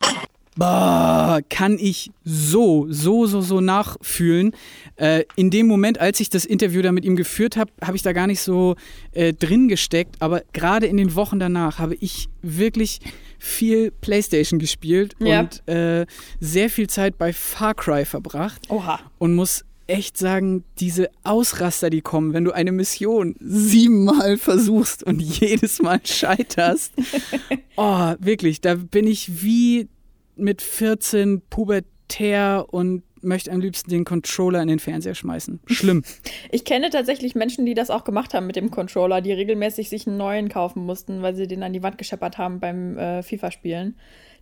Bah, 0.56 1.40
kann 1.50 1.78
ich 1.80 2.12
so, 2.24 2.86
so, 2.90 3.26
so, 3.26 3.42
so 3.42 3.60
nachfühlen. 3.60 4.56
Äh, 4.98 5.24
in 5.36 5.50
dem 5.50 5.68
Moment, 5.68 6.00
als 6.00 6.20
ich 6.20 6.30
das 6.30 6.46
Interview 6.46 6.82
da 6.82 6.92
mit 6.92 7.06
ihm 7.06 7.16
geführt 7.16 7.58
habe, 7.58 7.72
habe 7.84 7.96
ich 7.96 8.04
da 8.04 8.14
gar 8.14 8.28
nicht 8.28 8.42
so 8.42 8.76
äh, 9.14 9.34
drin 9.34 9.68
gesteckt. 9.68 10.18
Aber 10.20 10.44
gerade 10.54 10.86
in 10.86 10.98
den 10.98 11.16
Wochen 11.16 11.40
danach 11.40 11.80
habe 11.80 11.96
ich 11.96 12.30
wirklich 12.42 13.00
viel 13.40 13.92
Playstation 13.92 14.60
gespielt 14.60 15.16
ja. 15.20 15.42
und 15.42 15.68
äh, 15.68 16.06
sehr 16.40 16.70
viel 16.70 16.88
Zeit 16.88 17.18
bei 17.18 17.34
Far 17.34 17.74
Cry 17.74 18.06
verbracht. 18.06 18.62
Oha. 18.70 19.00
Und 19.18 19.34
muss 19.34 19.66
echt 19.88 20.18
sagen, 20.18 20.64
diese 20.80 21.10
Ausraster, 21.24 21.90
die 21.90 22.02
kommen, 22.02 22.34
wenn 22.34 22.46
du 22.46 22.52
eine 22.52 22.72
Mission 22.72 23.36
siebenmal 23.40 24.38
versuchst 24.38 25.04
und 25.04 25.20
jedes 25.40 25.82
Mal 25.82 26.00
scheiterst. 26.04 26.94
oh, 27.76 28.14
wirklich, 28.20 28.62
da 28.62 28.76
bin 28.76 29.08
ich 29.08 29.44
wie 29.44 29.90
mit 30.36 30.62
14 30.62 31.42
pubertär 31.50 32.66
und 32.72 33.04
möchte 33.24 33.52
am 33.52 33.62
liebsten 33.62 33.90
den 33.90 34.06
Controller 34.06 34.62
in 34.62 34.68
den 34.68 34.80
Fernseher 34.80 35.16
schmeißen. 35.16 35.60
Schlimm. 35.68 36.04
Ich 36.52 36.66
kenne 36.66 36.90
tatsächlich 36.90 37.36
Menschen, 37.36 37.66
die 37.66 37.74
das 37.74 37.90
auch 37.90 38.04
gemacht 38.04 38.34
haben 38.34 38.46
mit 38.46 38.56
dem 38.56 38.70
Controller, 38.70 39.22
die 39.22 39.32
regelmäßig 39.32 39.90
sich 39.90 40.06
einen 40.06 40.18
neuen 40.18 40.50
kaufen 40.50 40.86
mussten, 40.86 41.22
weil 41.22 41.36
sie 41.36 41.48
den 41.48 41.63
an 41.63 41.74
die 41.74 41.82
Wand 41.82 41.98
gescheppert 41.98 42.38
haben 42.38 42.60
beim 42.60 42.98
äh, 42.98 43.24
FIFA-Spielen. 43.24 43.96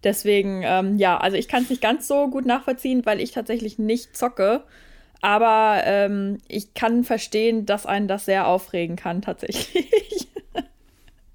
Deswegen, 0.03 0.61
ähm, 0.65 0.97
ja, 0.97 1.17
also 1.17 1.37
ich 1.37 1.47
kann 1.47 1.63
es 1.63 1.69
nicht 1.69 1.81
ganz 1.81 2.07
so 2.07 2.27
gut 2.29 2.45
nachvollziehen, 2.45 3.05
weil 3.05 3.21
ich 3.21 3.31
tatsächlich 3.31 3.79
nicht 3.79 4.17
zocke. 4.17 4.63
Aber 5.21 5.81
ähm, 5.85 6.39
ich 6.47 6.73
kann 6.73 7.03
verstehen, 7.03 7.65
dass 7.65 7.85
einen 7.85 8.07
das 8.07 8.25
sehr 8.25 8.47
aufregen 8.47 8.95
kann, 8.95 9.21
tatsächlich. 9.21 10.27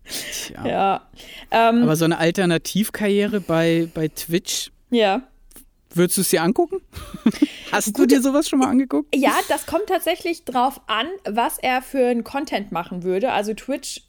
Tja. 0.09 0.67
ja. 0.67 1.09
Ähm, 1.51 1.83
Aber 1.83 1.97
so 1.97 2.05
eine 2.05 2.19
Alternativkarriere 2.19 3.41
bei, 3.41 3.89
bei 3.95 4.09
Twitch, 4.09 4.71
ja. 4.91 5.23
würdest 5.95 6.17
du 6.19 6.21
es 6.23 6.31
dir 6.31 6.43
angucken? 6.43 6.81
Hast 7.73 7.99
du 7.99 8.07
dir 8.07 8.23
sowas 8.23 8.49
schon 8.49 8.61
mal 8.61 8.69
angeguckt? 8.69 9.15
Ja, 9.15 9.35
das 9.49 9.67
kommt 9.67 9.87
tatsächlich 9.89 10.45
drauf 10.45 10.81
an, 10.87 11.07
was 11.29 11.59
er 11.59 11.83
für 11.83 12.07
einen 12.07 12.25
Content 12.25 12.73
machen 12.73 13.03
würde. 13.03 13.33
Also 13.33 13.55
Twitch 13.55 14.03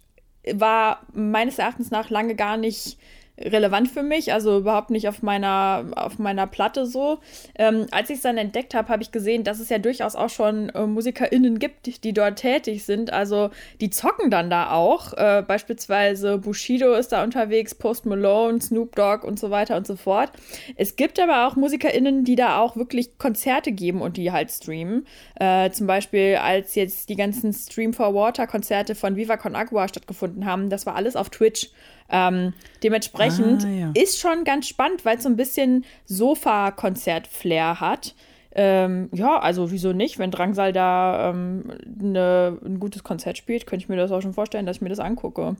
war 0.53 1.01
meines 1.13 1.57
Erachtens 1.59 1.91
nach 1.91 2.09
lange 2.09 2.35
gar 2.35 2.57
nicht 2.57 2.97
relevant 3.39 3.89
für 3.89 4.03
mich, 4.03 4.33
also 4.33 4.57
überhaupt 4.57 4.89
nicht 4.89 5.07
auf 5.07 5.21
meiner, 5.21 5.85
auf 5.95 6.17
meiner 6.17 6.47
Platte 6.47 6.85
so. 6.85 7.19
Ähm, 7.55 7.85
als 7.91 8.09
ich 8.09 8.17
es 8.17 8.21
dann 8.21 8.37
entdeckt 8.37 8.73
habe, 8.73 8.89
habe 8.89 9.03
ich 9.03 9.11
gesehen, 9.11 9.43
dass 9.43 9.59
es 9.59 9.69
ja 9.69 9.77
durchaus 9.77 10.15
auch 10.15 10.29
schon 10.29 10.69
äh, 10.69 10.85
MusikerInnen 10.85 11.59
gibt, 11.59 12.03
die 12.03 12.13
dort 12.13 12.39
tätig 12.39 12.83
sind. 12.83 13.13
Also 13.13 13.51
die 13.79 13.89
zocken 13.89 14.31
dann 14.31 14.49
da 14.49 14.71
auch. 14.71 15.13
Äh, 15.13 15.43
beispielsweise 15.47 16.37
Bushido 16.39 16.93
ist 16.95 17.09
da 17.11 17.23
unterwegs, 17.23 17.75
Post 17.75 18.05
Malone, 18.05 18.59
Snoop 18.59 18.95
Dogg 18.95 19.25
und 19.25 19.39
so 19.39 19.51
weiter 19.51 19.77
und 19.77 19.85
so 19.85 19.95
fort. 19.95 20.31
Es 20.75 20.95
gibt 20.95 21.19
aber 21.19 21.47
auch 21.47 21.55
MusikerInnen, 21.55 22.23
die 22.23 22.35
da 22.35 22.59
auch 22.59 22.75
wirklich 22.75 23.17
Konzerte 23.17 23.71
geben 23.71 24.01
und 24.01 24.17
die 24.17 24.31
halt 24.31 24.51
streamen. 24.51 25.05
Äh, 25.39 25.69
zum 25.71 25.85
Beispiel, 25.85 26.37
als 26.37 26.75
jetzt 26.75 27.09
die 27.09 27.15
ganzen 27.15 27.53
Stream 27.53 27.93
for 27.93 28.13
Water 28.13 28.47
Konzerte 28.47 28.95
von 28.95 29.15
Viva 29.15 29.37
Con 29.37 29.55
Agua 29.55 29.87
stattgefunden 29.87 30.45
haben, 30.45 30.69
das 30.69 30.85
war 30.85 30.95
alles 30.95 31.15
auf 31.15 31.29
Twitch. 31.29 31.69
Ähm, 32.09 32.53
dementsprechend 32.83 33.65
Ah, 33.65 33.69
ja. 33.69 33.91
ist 33.93 34.19
schon 34.19 34.43
ganz 34.43 34.67
spannend, 34.67 35.03
weil 35.05 35.17
es 35.17 35.23
so 35.23 35.29
ein 35.29 35.35
bisschen 35.35 35.83
Sofa-Konzert-Flair 36.05 37.79
hat. 37.79 38.15
Ähm, 38.53 39.09
ja, 39.13 39.39
also 39.39 39.71
wieso 39.71 39.93
nicht? 39.93 40.17
Wenn 40.17 40.31
Drangsal 40.31 40.73
da 40.73 41.29
ähm, 41.29 41.73
ne, 41.85 42.57
ein 42.65 42.79
gutes 42.79 43.03
Konzert 43.03 43.37
spielt, 43.37 43.67
könnte 43.67 43.83
ich 43.83 43.89
mir 43.89 43.97
das 43.97 44.11
auch 44.11 44.21
schon 44.21 44.33
vorstellen, 44.33 44.65
dass 44.65 44.77
ich 44.77 44.81
mir 44.81 44.89
das 44.89 44.99
angucke. 44.99 45.55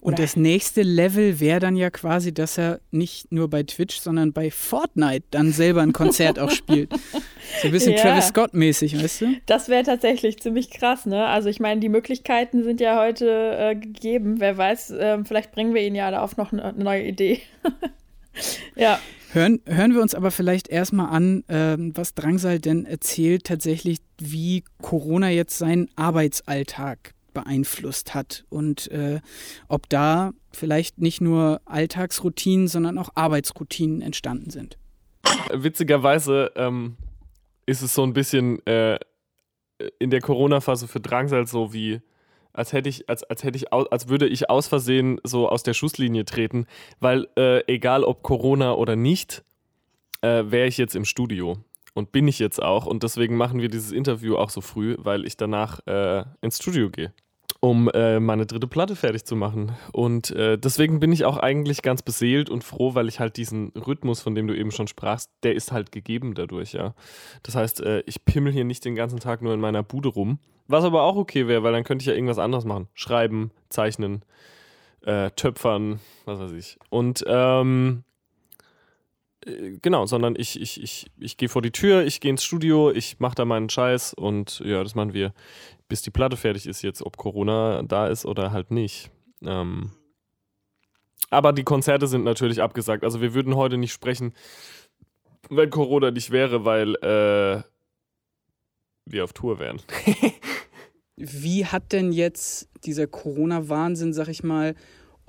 Und 0.00 0.18
das 0.18 0.34
nächste 0.34 0.82
Level 0.82 1.40
wäre 1.40 1.60
dann 1.60 1.76
ja 1.76 1.90
quasi, 1.90 2.32
dass 2.32 2.56
er 2.56 2.80
nicht 2.90 3.30
nur 3.30 3.50
bei 3.50 3.62
Twitch, 3.62 4.00
sondern 4.00 4.32
bei 4.32 4.50
Fortnite 4.50 5.24
dann 5.30 5.52
selber 5.52 5.82
ein 5.82 5.92
Konzert 5.92 6.38
auch 6.38 6.50
spielt. 6.50 6.90
So 7.60 7.68
ein 7.68 7.70
bisschen 7.70 7.92
Ja. 8.00 8.02
Travis 8.02 8.28
Scott-mäßig, 8.28 9.02
weißt 9.02 9.20
du? 9.20 9.26
Das 9.46 9.68
wäre 9.68 9.82
tatsächlich 9.82 10.40
ziemlich 10.40 10.70
krass, 10.70 11.04
ne? 11.04 11.26
Also 11.26 11.48
ich 11.48 11.60
meine, 11.60 11.80
die 11.80 11.88
Möglichkeiten 11.88 12.62
sind 12.62 12.80
ja 12.80 12.98
heute 12.98 13.56
äh, 13.58 13.74
gegeben. 13.74 14.40
Wer 14.40 14.56
weiß, 14.56 14.94
ähm, 14.98 15.26
vielleicht 15.26 15.52
bringen 15.52 15.74
wir 15.74 15.82
ihn 15.82 15.94
ja 15.94 16.10
da 16.10 16.22
auf 16.22 16.36
noch 16.36 16.52
eine, 16.52 16.72
neue 16.72 17.02
Idee. 17.02 17.40
ja. 18.76 18.98
Hören, 19.32 19.60
hören 19.66 19.94
wir 19.94 20.00
uns 20.02 20.14
aber 20.14 20.30
vielleicht 20.30 20.68
erstmal 20.68 21.14
an, 21.14 21.44
ähm, 21.48 21.92
was 21.94 22.14
Drangsal 22.14 22.58
denn 22.58 22.86
erzählt, 22.86 23.44
tatsächlich, 23.44 23.98
wie 24.18 24.64
Corona 24.80 25.28
jetzt 25.28 25.58
seinen 25.58 25.88
Arbeitsalltag 25.94 27.14
beeinflusst 27.32 28.14
hat 28.14 28.44
und 28.48 28.90
äh, 28.90 29.20
ob 29.68 29.88
da 29.88 30.32
vielleicht 30.52 30.98
nicht 30.98 31.20
nur 31.20 31.60
Alltagsroutinen, 31.64 32.68
sondern 32.68 32.98
auch 32.98 33.10
Arbeitsroutinen 33.14 34.02
entstanden 34.02 34.50
sind. 34.50 34.78
Witzigerweise 35.52 36.52
ähm, 36.56 36.96
ist 37.66 37.82
es 37.82 37.94
so 37.94 38.02
ein 38.02 38.12
bisschen 38.12 38.64
äh, 38.66 38.98
in 39.98 40.10
der 40.10 40.20
Corona-Phase 40.20 40.88
für 40.88 41.00
Drangsal 41.00 41.46
so 41.46 41.72
wie, 41.72 42.00
als 42.52 42.72
hätte 42.72 42.88
ich, 42.88 43.08
als, 43.08 43.22
als 43.24 43.44
hätte 43.44 43.56
ich, 43.56 43.72
als 43.72 44.08
würde 44.08 44.26
ich 44.26 44.50
aus 44.50 44.68
Versehen 44.68 45.20
so 45.24 45.48
aus 45.48 45.62
der 45.62 45.74
Schusslinie 45.74 46.24
treten, 46.24 46.66
weil 46.98 47.28
äh, 47.36 47.64
egal 47.72 48.04
ob 48.04 48.22
Corona 48.22 48.74
oder 48.74 48.96
nicht, 48.96 49.44
äh, 50.22 50.44
wäre 50.46 50.66
ich 50.66 50.78
jetzt 50.78 50.96
im 50.96 51.04
Studio. 51.04 51.58
Und 51.94 52.12
bin 52.12 52.28
ich 52.28 52.38
jetzt 52.38 52.62
auch. 52.62 52.86
Und 52.86 53.02
deswegen 53.02 53.36
machen 53.36 53.60
wir 53.60 53.68
dieses 53.68 53.92
Interview 53.92 54.36
auch 54.36 54.50
so 54.50 54.60
früh, 54.60 54.96
weil 54.98 55.26
ich 55.26 55.36
danach 55.36 55.80
äh, 55.86 56.24
ins 56.40 56.58
Studio 56.58 56.90
gehe, 56.90 57.12
um 57.60 57.88
äh, 57.90 58.20
meine 58.20 58.46
dritte 58.46 58.66
Platte 58.66 58.96
fertig 58.96 59.24
zu 59.24 59.36
machen. 59.36 59.72
Und 59.92 60.30
äh, 60.30 60.56
deswegen 60.58 61.00
bin 61.00 61.12
ich 61.12 61.24
auch 61.24 61.36
eigentlich 61.36 61.82
ganz 61.82 62.02
beseelt 62.02 62.48
und 62.48 62.64
froh, 62.64 62.94
weil 62.94 63.08
ich 63.08 63.20
halt 63.20 63.36
diesen 63.36 63.70
Rhythmus, 63.70 64.20
von 64.20 64.34
dem 64.34 64.46
du 64.46 64.56
eben 64.56 64.70
schon 64.70 64.86
sprachst, 64.86 65.30
der 65.42 65.54
ist 65.54 65.72
halt 65.72 65.92
gegeben 65.92 66.34
dadurch, 66.34 66.72
ja. 66.72 66.94
Das 67.42 67.56
heißt, 67.56 67.80
äh, 67.80 68.02
ich 68.06 68.24
pimmel 68.24 68.52
hier 68.52 68.64
nicht 68.64 68.84
den 68.84 68.94
ganzen 68.94 69.18
Tag 69.18 69.42
nur 69.42 69.54
in 69.54 69.60
meiner 69.60 69.82
Bude 69.82 70.08
rum. 70.08 70.38
Was 70.68 70.84
aber 70.84 71.02
auch 71.02 71.16
okay 71.16 71.48
wäre, 71.48 71.64
weil 71.64 71.72
dann 71.72 71.82
könnte 71.82 72.04
ich 72.04 72.06
ja 72.06 72.14
irgendwas 72.14 72.38
anderes 72.38 72.64
machen. 72.64 72.86
Schreiben, 72.94 73.50
zeichnen, 73.70 74.24
äh, 75.02 75.30
töpfern, 75.32 75.98
was 76.26 76.38
weiß 76.38 76.52
ich. 76.52 76.78
Und 76.90 77.24
ähm, 77.26 78.04
äh, 78.04 78.09
genau, 79.46 80.06
sondern 80.06 80.34
ich, 80.36 80.60
ich, 80.60 80.82
ich, 80.82 81.06
ich 81.18 81.36
gehe 81.36 81.48
vor 81.48 81.62
die 81.62 81.70
Tür, 81.70 82.04
ich 82.04 82.20
gehe 82.20 82.30
ins 82.30 82.44
Studio, 82.44 82.90
ich 82.90 83.20
mache 83.20 83.34
da 83.34 83.44
meinen 83.44 83.68
Scheiß 83.68 84.14
und 84.14 84.60
ja, 84.64 84.82
das 84.82 84.94
machen 84.94 85.14
wir, 85.14 85.32
bis 85.88 86.02
die 86.02 86.10
Platte 86.10 86.36
fertig 86.36 86.66
ist 86.66 86.82
jetzt, 86.82 87.02
ob 87.02 87.16
Corona 87.16 87.82
da 87.82 88.06
ist 88.08 88.26
oder 88.26 88.52
halt 88.52 88.70
nicht. 88.70 89.10
Ähm, 89.42 89.92
aber 91.30 91.52
die 91.52 91.64
Konzerte 91.64 92.06
sind 92.06 92.24
natürlich 92.24 92.60
abgesagt. 92.60 93.04
Also 93.04 93.20
wir 93.20 93.34
würden 93.34 93.56
heute 93.56 93.78
nicht 93.78 93.92
sprechen, 93.92 94.34
wenn 95.48 95.70
Corona 95.70 96.10
nicht 96.10 96.30
wäre, 96.30 96.64
weil 96.64 96.94
äh, 96.96 97.62
wir 99.06 99.24
auf 99.24 99.32
Tour 99.32 99.58
wären. 99.58 99.80
Wie 101.16 101.66
hat 101.66 101.92
denn 101.92 102.12
jetzt 102.12 102.68
dieser 102.84 103.06
Corona-Wahnsinn, 103.06 104.12
sag 104.12 104.28
ich 104.28 104.42
mal, 104.42 104.74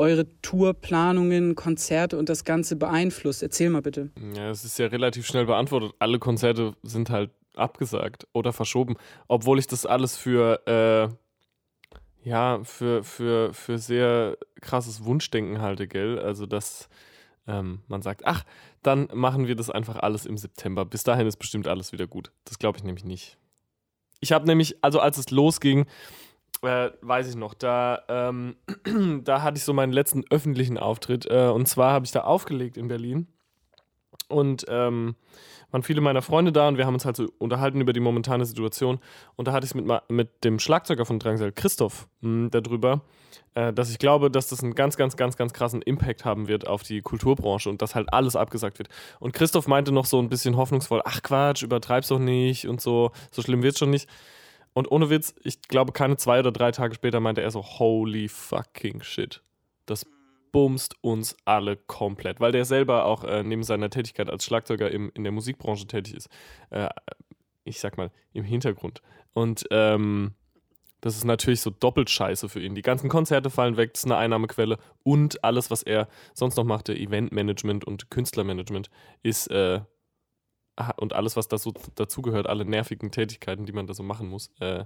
eure 0.02 0.26
Tourplanungen, 0.42 1.54
Konzerte 1.54 2.18
und 2.18 2.28
das 2.28 2.44
Ganze 2.44 2.76
beeinflusst? 2.76 3.44
Erzähl 3.44 3.70
mal 3.70 3.84
bitte. 3.84 4.10
Ja, 4.36 4.50
es 4.50 4.66
ist 4.66 4.80
ja 4.80 4.88
relativ 4.88 5.28
schnell 5.28 5.46
beantwortet. 5.46 5.94
Alle 6.00 6.18
Konzerte 6.18 6.74
sind 6.82 7.12
halt 7.12 7.30
abgesagt 7.56 8.28
oder 8.34 8.52
verschoben, 8.52 8.96
obwohl 9.28 9.60
ich 9.60 9.68
das 9.68 9.86
alles 9.86 10.18
für 10.18 10.66
äh, 10.66 12.28
ja 12.28 12.64
für, 12.64 13.04
für, 13.04 13.54
für 13.54 13.78
sehr 13.78 14.38
krasses 14.60 15.06
Wunschdenken 15.06 15.62
halte, 15.62 15.88
gell? 15.88 16.18
Also 16.18 16.48
dass 16.48 16.90
ähm, 17.48 17.82
man 17.88 18.02
sagt, 18.02 18.26
ach, 18.26 18.44
dann 18.82 19.08
machen 19.14 19.48
wir 19.48 19.56
das 19.56 19.70
einfach 19.70 19.98
alles 19.98 20.26
im 20.26 20.38
September. 20.38 20.84
Bis 20.84 21.04
dahin 21.04 21.28
ist 21.28 21.38
bestimmt 21.38 21.68
alles 21.68 21.92
wieder 21.92 22.08
gut. 22.08 22.32
Das 22.46 22.58
glaube 22.58 22.80
ich 22.80 22.84
nämlich 22.84 23.06
nicht. 23.06 23.38
Ich 24.20 24.32
habe 24.32 24.46
nämlich, 24.46 24.84
also 24.84 25.00
als 25.00 25.18
es 25.18 25.30
losging, 25.30 25.86
äh, 26.62 26.92
weiß 27.02 27.30
ich 27.30 27.36
noch, 27.36 27.54
da, 27.54 28.04
ähm, 28.08 28.56
da 29.24 29.42
hatte 29.42 29.58
ich 29.58 29.64
so 29.64 29.74
meinen 29.74 29.94
letzten 29.94 30.24
öffentlichen 30.30 30.78
Auftritt. 30.78 31.26
Äh, 31.30 31.50
und 31.50 31.68
zwar 31.68 31.94
habe 31.94 32.06
ich 32.06 32.12
da 32.12 32.22
aufgelegt 32.22 32.78
in 32.78 32.88
Berlin. 32.88 33.28
Und 34.28 34.66
ähm, 34.70 35.16
waren 35.72 35.84
viele 35.84 36.02
meiner 36.02 36.22
Freunde 36.22 36.52
da 36.52 36.68
und 36.68 36.78
wir 36.78 36.86
haben 36.86 36.94
uns 36.94 37.06
halt 37.06 37.16
so 37.16 37.28
unterhalten 37.38 37.82
über 37.82 37.94
die 37.94 38.00
momentane 38.00 38.46
Situation. 38.46 39.00
Und 39.36 39.48
da 39.48 39.54
hatte 39.54 39.66
ich 39.66 39.72
es 39.72 39.76
mit, 39.76 39.86
mit 40.10 40.44
dem 40.44 40.60
Schlagzeuger 40.60 41.06
von 41.06 41.20
Drangsal, 41.20 41.52
Christoph, 41.52 42.08
mh, 42.22 42.50
darüber, 42.50 43.02
äh, 43.56 43.74
dass 43.74 43.90
ich 43.90 44.00
glaube, 44.00 44.30
dass 44.30 44.48
das 44.48 44.64
einen 44.64 44.76
ganz, 44.76 44.98
ganz, 44.98 45.16
ganz, 45.16 45.38
ganz 45.38 45.54
krassen 45.54 45.82
Impact 45.82 46.26
haben 46.26 46.48
wird 46.48 46.68
auf 46.68 46.84
die 46.84 47.02
Kulturbranche 47.02 47.70
und 47.70 47.82
dass 47.82 47.96
halt 47.96 48.14
alles 48.14 48.36
abgesagt 48.36 48.80
wird. 48.80 48.90
Und 49.20 49.34
Christoph 49.34 49.68
meinte 49.68 49.92
noch 49.92 50.06
so 50.06 50.20
ein 50.20 50.30
bisschen 50.30 50.58
hoffnungsvoll, 50.58 51.02
ach 51.06 51.22
Quatsch, 51.24 51.64
übertreib's 51.64 52.10
doch 52.10 52.20
nicht 52.20 52.68
und 52.68 52.82
so, 52.82 53.12
so 53.32 53.42
schlimm 53.42 53.64
wird's 53.64 53.80
schon 53.80 53.90
nicht. 53.90 54.10
Und 54.74 54.92
ohne 54.92 55.10
Witz, 55.10 55.36
ich 55.44 55.62
glaube, 55.64 55.92
keine 55.92 56.18
zwei 56.18 56.40
oder 56.40 56.52
drei 56.52 56.72
Tage 56.72 56.96
später 56.96 57.20
meinte 57.20 57.42
er 57.42 57.52
so, 57.52 57.62
holy 57.62 58.28
fucking 58.28 59.04
shit. 59.04 59.42
Das 59.86 60.06
bumst 60.52 60.96
uns 61.02 61.36
alle 61.46 61.78
komplett, 61.78 62.40
weil 62.40 62.52
der 62.52 62.66
selber 62.66 63.06
auch 63.06 63.24
äh, 63.24 63.44
neben 63.44 63.64
seiner 63.64 63.90
Tätigkeit 63.90 64.30
als 64.30 64.46
Schlagzeuger 64.46 64.92
im, 64.92 65.12
in 65.14 65.24
der 65.24 65.32
Musikbranche 65.32 65.88
tätig 65.88 66.16
ist. 66.16 66.30
Äh, 66.70 66.90
ich 67.64 67.80
sag 67.80 67.98
mal, 67.98 68.12
im 68.34 68.44
Hintergrund. 68.44 69.02
Und 69.34 69.66
ähm, 69.72 70.34
das 71.02 71.16
ist 71.16 71.26
natürlich 71.26 71.62
so 71.62 71.72
doppelt 71.72 72.10
scheiße 72.10 72.48
für 72.48 72.62
ihn. 72.62 72.76
Die 72.76 72.82
ganzen 72.82 73.10
Konzerte 73.10 73.50
fallen 73.50 73.76
weg, 73.78 73.94
das 73.94 74.02
ist 74.02 74.06
eine 74.06 74.18
Einnahmequelle 74.18 74.78
und 75.04 75.44
alles, 75.44 75.72
was 75.72 75.84
er 75.84 76.08
sonst 76.34 76.58
noch 76.58 76.64
machte, 76.64 76.96
Eventmanagement 76.96 77.86
und 77.86 78.12
Künstlermanagement, 78.12 78.90
ist 79.24 79.48
äh, 79.48 79.82
und 80.98 81.14
alles, 81.14 81.36
was 81.36 81.48
da 81.48 81.58
so 81.58 81.74
dazugehört, 81.96 82.48
alle 82.48 82.66
nervigen 82.66 83.12
Tätigkeiten, 83.12 83.66
die 83.66 83.72
man 83.72 83.88
da 83.88 83.94
so 83.94 84.04
machen 84.04 84.28
muss, 84.30 84.52
äh, 84.60 84.86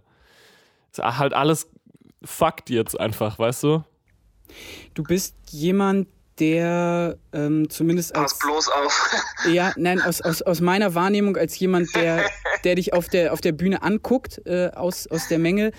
ist 0.92 1.00
halt 1.00 1.34
alles 1.34 1.70
fuckt 2.24 2.70
jetzt 2.70 3.00
einfach, 3.00 3.38
weißt 3.38 3.64
du? 3.64 3.84
Du 4.94 5.04
bist 5.04 5.36
jemand, 5.50 6.08
der 6.40 7.18
ähm, 7.34 7.70
zumindest 7.70 8.14
Pass 8.14 8.34
als 8.34 8.40
bloß 8.40 8.70
auf. 8.70 9.16
ja, 9.52 9.74
nein, 9.78 10.02
aus, 10.02 10.22
aus, 10.22 10.42
aus 10.42 10.62
meiner 10.62 10.94
Wahrnehmung 10.96 11.38
als 11.38 11.58
jemand, 11.58 11.96
der, 11.96 12.30
der 12.64 12.76
dich 12.76 12.94
auf 12.94 13.08
der, 13.08 13.32
auf 13.32 13.42
der 13.42 13.54
Bühne 13.54 13.84
anguckt, 13.84 14.42
äh, 14.46 14.72
aus, 14.76 15.08
aus 15.08 15.28
der 15.28 15.40
Menge, 15.40 15.72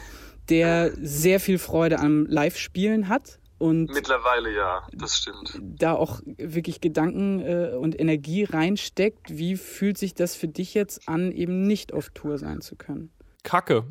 der 0.48 0.92
sehr 1.00 1.40
viel 1.40 1.58
Freude 1.58 1.98
am 1.98 2.26
Live-Spielen 2.26 3.08
hat 3.08 3.38
und 3.58 3.90
mittlerweile 3.90 4.54
ja, 4.54 4.86
das 4.92 5.16
stimmt. 5.16 5.58
Da 5.62 5.94
auch 5.94 6.20
wirklich 6.25 6.80
Gedanken 6.80 7.40
äh, 7.40 7.75
und 7.75 7.98
Energie 7.98 8.44
reinsteckt. 8.44 9.36
Wie 9.38 9.56
fühlt 9.56 9.96
sich 9.96 10.14
das 10.14 10.36
für 10.36 10.48
dich 10.48 10.75
jetzt 10.75 11.08
an, 11.08 11.32
eben 11.32 11.66
nicht 11.66 11.94
auf 11.94 12.10
Tour 12.10 12.36
sein 12.38 12.60
zu 12.60 12.76
können? 12.76 13.10
Kacke. 13.44 13.84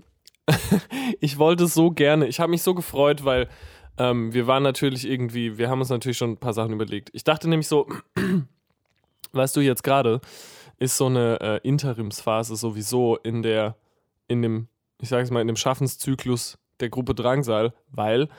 ich 1.19 1.39
wollte 1.39 1.63
es 1.63 1.73
so 1.73 1.89
gerne. 1.89 2.27
Ich 2.27 2.39
habe 2.39 2.51
mich 2.51 2.61
so 2.61 2.75
gefreut, 2.75 3.25
weil 3.25 3.49
ähm, 3.97 4.33
wir 4.33 4.45
waren 4.45 4.61
natürlich 4.61 5.07
irgendwie, 5.07 5.57
wir 5.57 5.69
haben 5.69 5.79
uns 5.79 5.89
natürlich 5.89 6.17
schon 6.17 6.31
ein 6.31 6.37
paar 6.37 6.53
Sachen 6.53 6.73
überlegt. 6.73 7.09
Ich 7.13 7.23
dachte 7.23 7.49
nämlich 7.49 7.67
so, 7.67 7.87
weißt 9.31 9.55
du, 9.55 9.61
jetzt 9.61 9.83
gerade 9.83 10.21
ist 10.77 10.97
so 10.97 11.07
eine 11.07 11.39
äh, 11.41 11.67
Interimsphase 11.67 12.55
sowieso 12.55 13.17
in 13.17 13.41
der, 13.41 13.77
in 14.27 14.41
dem, 14.41 14.67
ich 15.01 15.09
sage 15.09 15.23
es 15.23 15.31
mal, 15.31 15.41
in 15.41 15.47
dem 15.47 15.55
Schaffenszyklus 15.55 16.59
der 16.81 16.89
Gruppe 16.89 17.15
Drangsal, 17.15 17.73
weil 17.89 18.29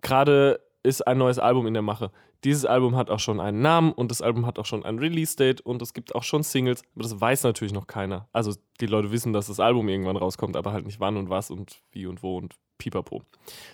gerade 0.00 0.60
ist 0.82 1.06
ein 1.06 1.18
neues 1.18 1.38
Album 1.38 1.66
in 1.66 1.74
der 1.74 1.82
Mache. 1.82 2.10
Dieses 2.44 2.64
Album 2.64 2.96
hat 2.96 3.10
auch 3.10 3.18
schon 3.18 3.38
einen 3.38 3.60
Namen 3.60 3.92
und 3.92 4.10
das 4.10 4.22
Album 4.22 4.46
hat 4.46 4.58
auch 4.58 4.64
schon 4.64 4.84
ein 4.84 4.98
Release-Date 4.98 5.60
und 5.60 5.82
es 5.82 5.92
gibt 5.92 6.14
auch 6.14 6.22
schon 6.22 6.42
Singles, 6.42 6.82
aber 6.94 7.02
das 7.02 7.20
weiß 7.20 7.42
natürlich 7.42 7.74
noch 7.74 7.86
keiner. 7.86 8.28
Also 8.32 8.54
die 8.80 8.86
Leute 8.86 9.12
wissen, 9.12 9.32
dass 9.32 9.48
das 9.48 9.60
Album 9.60 9.88
irgendwann 9.88 10.16
rauskommt, 10.16 10.56
aber 10.56 10.72
halt 10.72 10.86
nicht 10.86 11.00
wann 11.00 11.18
und 11.18 11.28
was 11.28 11.50
und 11.50 11.82
wie 11.92 12.06
und 12.06 12.22
wo 12.22 12.38
und 12.38 12.54
pipapo. 12.78 13.22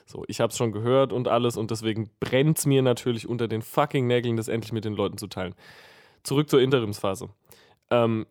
So, 0.04 0.25
ich 0.26 0.40
habe 0.40 0.50
es 0.50 0.56
schon 0.56 0.72
gehört 0.72 1.12
und 1.12 1.28
alles 1.28 1.56
und 1.56 1.70
deswegen 1.70 2.10
brennt 2.18 2.58
es 2.58 2.66
mir 2.66 2.82
natürlich 2.82 3.28
unter 3.28 3.46
den 3.46 3.62
fucking 3.62 4.08
Nägeln, 4.08 4.36
das 4.36 4.48
endlich 4.48 4.72
mit 4.72 4.84
den 4.84 4.94
Leuten 4.94 5.16
zu 5.16 5.28
teilen. 5.28 5.54
Zurück 6.25 6.50
zur 6.50 6.60
Interimsphase. 6.60 7.28
Ähm, 7.90 8.26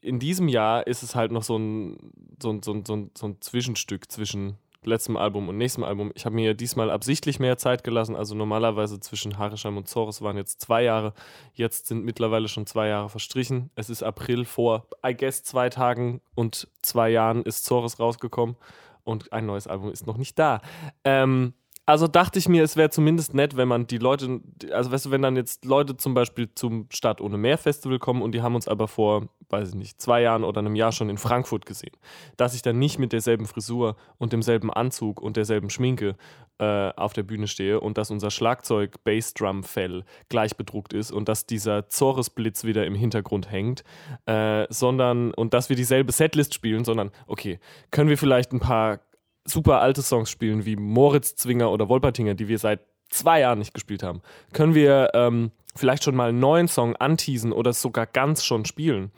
in 0.00 0.18
diesem 0.18 0.48
Jahr 0.48 0.86
ist 0.86 1.02
es 1.02 1.14
halt 1.14 1.32
noch 1.32 1.42
so 1.42 1.56
ein, 1.56 2.12
so 2.42 2.50
ein, 2.50 2.62
so 2.62 2.72
ein, 2.72 2.84
so 2.84 2.94
ein, 2.94 3.10
so 3.16 3.26
ein 3.26 3.40
Zwischenstück 3.40 4.10
zwischen 4.10 4.58
letztem 4.84 5.16
Album 5.16 5.48
und 5.48 5.58
nächstem 5.58 5.84
Album. 5.84 6.12
Ich 6.14 6.24
habe 6.24 6.34
mir 6.34 6.54
diesmal 6.54 6.90
absichtlich 6.90 7.40
mehr 7.40 7.58
Zeit 7.58 7.84
gelassen. 7.84 8.16
Also 8.16 8.34
normalerweise 8.34 9.00
zwischen 9.00 9.38
Harisham 9.38 9.76
und 9.76 9.88
Zoris 9.88 10.22
waren 10.22 10.36
jetzt 10.36 10.60
zwei 10.60 10.82
Jahre. 10.82 11.14
Jetzt 11.52 11.86
sind 11.86 12.04
mittlerweile 12.04 12.48
schon 12.48 12.66
zwei 12.66 12.88
Jahre 12.88 13.08
verstrichen. 13.08 13.70
Es 13.74 13.90
ist 13.90 14.02
April 14.02 14.44
vor, 14.44 14.86
I 15.06 15.14
guess, 15.14 15.42
zwei 15.42 15.68
Tagen 15.68 16.20
und 16.34 16.68
zwei 16.82 17.10
Jahren 17.10 17.42
ist 17.42 17.64
Zoris 17.64 17.98
rausgekommen 17.98 18.56
und 19.04 19.32
ein 19.32 19.46
neues 19.46 19.66
Album 19.66 19.90
ist 19.90 20.06
noch 20.06 20.18
nicht 20.18 20.38
da. 20.38 20.60
Ähm, 21.04 21.54
also 21.88 22.06
dachte 22.06 22.38
ich 22.38 22.50
mir, 22.50 22.62
es 22.62 22.76
wäre 22.76 22.90
zumindest 22.90 23.32
nett, 23.32 23.56
wenn 23.56 23.66
man 23.66 23.86
die 23.86 23.96
Leute, 23.96 24.42
also 24.72 24.92
weißt 24.92 25.06
du, 25.06 25.10
wenn 25.10 25.22
dann 25.22 25.36
jetzt 25.36 25.64
Leute 25.64 25.96
zum 25.96 26.12
Beispiel 26.12 26.50
zum 26.54 26.86
Stadt 26.90 27.22
ohne 27.22 27.38
Meer 27.38 27.56
Festival 27.56 27.98
kommen 27.98 28.20
und 28.20 28.32
die 28.32 28.42
haben 28.42 28.54
uns 28.54 28.68
aber 28.68 28.88
vor, 28.88 29.28
weiß 29.48 29.70
ich 29.70 29.74
nicht, 29.74 29.98
zwei 29.98 30.20
Jahren 30.20 30.44
oder 30.44 30.58
einem 30.58 30.74
Jahr 30.76 30.92
schon 30.92 31.08
in 31.08 31.16
Frankfurt 31.16 31.64
gesehen, 31.64 31.96
dass 32.36 32.54
ich 32.54 32.60
dann 32.60 32.78
nicht 32.78 32.98
mit 32.98 33.14
derselben 33.14 33.46
Frisur 33.46 33.96
und 34.18 34.34
demselben 34.34 34.70
Anzug 34.70 35.22
und 35.22 35.38
derselben 35.38 35.70
Schminke 35.70 36.16
äh, 36.58 36.90
auf 36.90 37.14
der 37.14 37.22
Bühne 37.22 37.48
stehe 37.48 37.80
und 37.80 37.96
dass 37.96 38.10
unser 38.10 38.30
Schlagzeug 38.30 39.02
Bassdrum-Fell 39.04 40.04
gleich 40.28 40.58
bedruckt 40.58 40.92
ist 40.92 41.10
und 41.10 41.26
dass 41.26 41.46
dieser 41.46 41.88
Zores-Blitz 41.88 42.64
wieder 42.64 42.84
im 42.84 42.96
Hintergrund 42.96 43.50
hängt, 43.50 43.82
äh, 44.26 44.66
sondern 44.68 45.32
und 45.32 45.54
dass 45.54 45.70
wir 45.70 45.76
dieselbe 45.76 46.12
Setlist 46.12 46.52
spielen, 46.52 46.84
sondern 46.84 47.12
okay, 47.26 47.60
können 47.90 48.10
wir 48.10 48.18
vielleicht 48.18 48.52
ein 48.52 48.60
paar 48.60 49.00
super 49.48 49.80
alte 49.80 50.02
Songs 50.02 50.30
spielen, 50.30 50.64
wie 50.64 50.76
Moritz 50.76 51.36
Zwinger 51.36 51.70
oder 51.70 51.88
Wolpertinger, 51.88 52.34
die 52.34 52.48
wir 52.48 52.58
seit 52.58 52.80
zwei 53.10 53.40
Jahren 53.40 53.58
nicht 53.58 53.74
gespielt 53.74 54.02
haben, 54.02 54.20
können 54.52 54.74
wir 54.74 55.10
ähm, 55.14 55.50
vielleicht 55.74 56.04
schon 56.04 56.14
mal 56.14 56.30
einen 56.30 56.40
neuen 56.40 56.68
Song 56.68 56.96
anteasen 56.96 57.52
oder 57.52 57.72
sogar 57.72 58.06
ganz 58.06 58.44
schon 58.44 58.64
spielen 58.64 59.10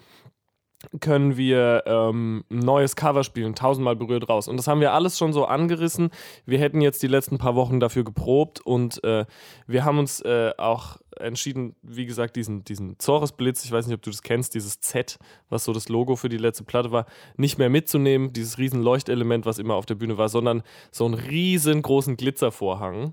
können 1.01 1.37
wir 1.37 1.83
ähm, 1.87 2.45
ein 2.51 2.59
neues 2.59 2.97
Cover 2.97 3.23
spielen, 3.23 3.55
tausendmal 3.55 3.97
berührt 3.97 4.29
raus. 4.29 4.49
Und 4.49 4.57
das 4.57 4.67
haben 4.67 4.81
wir 4.81 4.93
alles 4.93 5.19
schon 5.19 5.33
so 5.33 5.45
angerissen. 5.45 6.11
Wir 6.47 6.59
hätten 6.59 6.81
jetzt 6.81 7.03
die 7.03 7.07
letzten 7.07 7.39
paar 7.39 7.55
Wochen 7.55 7.81
dafür 7.81 8.03
geprobt 8.03 8.61
und 8.61 9.03
äh, 9.05 9.27
wir 9.67 9.85
haben 9.85 9.99
uns 9.99 10.21
äh, 10.23 10.53
auch 10.57 10.97
entschieden, 11.19 11.77
wie 11.83 12.07
gesagt, 12.07 12.37
diesen, 12.37 12.65
diesen 12.65 12.99
Zores-Blitz, 12.99 13.65
ich 13.65 13.73
weiß 13.73 13.87
nicht, 13.87 13.95
ob 13.95 14.03
du 14.03 14.11
das 14.11 14.23
kennst, 14.23 14.55
dieses 14.55 14.81
Z, 14.81 15.19
was 15.51 15.65
so 15.65 15.73
das 15.73 15.89
Logo 15.91 16.17
für 16.17 16.31
die 16.31 16.39
letzte 16.39 16.65
Platte 16.65 16.93
war, 16.93 17.05
nicht 17.37 17.59
mehr 17.59 17.69
mitzunehmen, 17.69 18.33
dieses 18.33 18.57
riesen 18.57 18.83
Leuchtelement, 18.83 19.45
was 19.45 19.59
immer 19.59 19.75
auf 19.75 19.87
der 19.87 19.97
Bühne 19.97 20.17
war, 20.17 20.31
sondern 20.31 20.63
so 20.91 21.05
einen 21.05 21.15
riesengroßen 21.15 22.17
Glitzervorhang. 22.17 23.13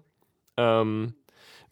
Ähm, 0.56 1.16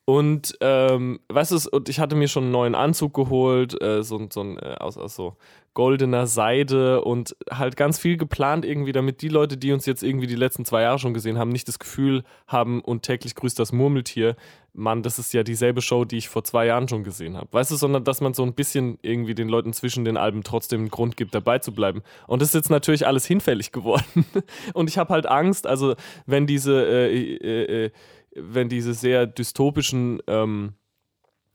und 0.06 0.56
ähm, 0.62 1.20
weißt 1.30 1.52
du, 1.52 1.70
und 1.72 1.90
ich 1.90 2.00
hatte 2.00 2.16
mir 2.16 2.28
schon 2.28 2.44
einen 2.44 2.52
neuen 2.52 2.76
Anzug 2.76 3.14
geholt, 3.16 3.82
äh, 3.82 4.04
so, 4.04 4.28
so 4.32 4.42
ein 4.42 4.60
äh, 4.60 4.76
aus, 4.80 4.98
aus 4.98 5.16
so 5.16 5.36
goldener 5.74 6.28
Seide 6.28 7.02
und 7.02 7.36
halt 7.52 7.76
ganz 7.76 7.98
viel 7.98 8.16
geplant 8.16 8.66
irgendwie, 8.66 8.92
damit 8.92 9.22
die 9.24 9.30
Leute, 9.30 9.58
die 9.58 9.74
uns 9.74 9.86
jetzt 9.88 10.04
irgendwie 10.04 10.28
die 10.28 10.36
letzten 10.36 10.64
zwei 10.64 10.84
Jahre 10.84 11.00
schon 11.00 11.14
gesehen 11.14 11.40
haben, 11.40 11.50
nicht 11.50 11.68
das 11.68 11.80
Gefühl 11.80 12.24
haben 12.48 12.82
und 12.82 13.02
täglich 13.02 13.36
grüßt 13.36 13.58
das 13.58 13.74
Murmeltier, 13.74 14.36
Mann, 14.74 15.04
das 15.04 15.20
ist 15.20 15.34
ja 15.34 15.44
dieselbe 15.44 15.82
Show, 15.82 16.06
die 16.06 16.18
ich 16.18 16.30
vor 16.30 16.44
zwei 16.44 16.66
Jahren 16.66 16.88
schon 16.88 17.04
gesehen 17.04 17.38
habe. 17.38 17.48
Weißt 17.52 17.72
du, 17.72 17.76
sondern 17.76 18.04
dass 18.04 18.22
man 18.22 18.34
so 18.34 18.44
ein 18.44 18.54
bisschen 18.54 19.00
irgendwie 19.02 19.34
den 19.34 19.50
Leuten 19.50 19.74
zwischen 19.74 20.06
den 20.06 20.18
Alben 20.18 20.44
trotzdem 20.44 20.82
einen 20.82 20.90
Grund 20.90 21.18
gibt, 21.18 21.34
dabei 21.34 21.60
zu 21.60 21.74
bleiben. 21.74 22.04
Und 22.28 22.42
das 22.42 22.50
ist 22.50 22.56
jetzt 22.56 22.70
natürlich 22.70 23.08
alles 23.08 23.26
hinfällig 23.26 23.72
geworden. 23.72 24.26
und 24.74 24.90
ich 24.90 24.98
habe 24.98 25.14
halt 25.14 25.26
Angst, 25.26 25.66
also 25.66 25.96
wenn 26.26 26.46
diese 26.46 26.86
äh, 26.86 27.36
äh, 27.36 27.86
äh 27.86 27.92
wenn 28.36 28.70
diese 28.70 28.94
sehr 28.94 29.26
dystopischen, 29.26 30.22
ähm, 30.28 30.74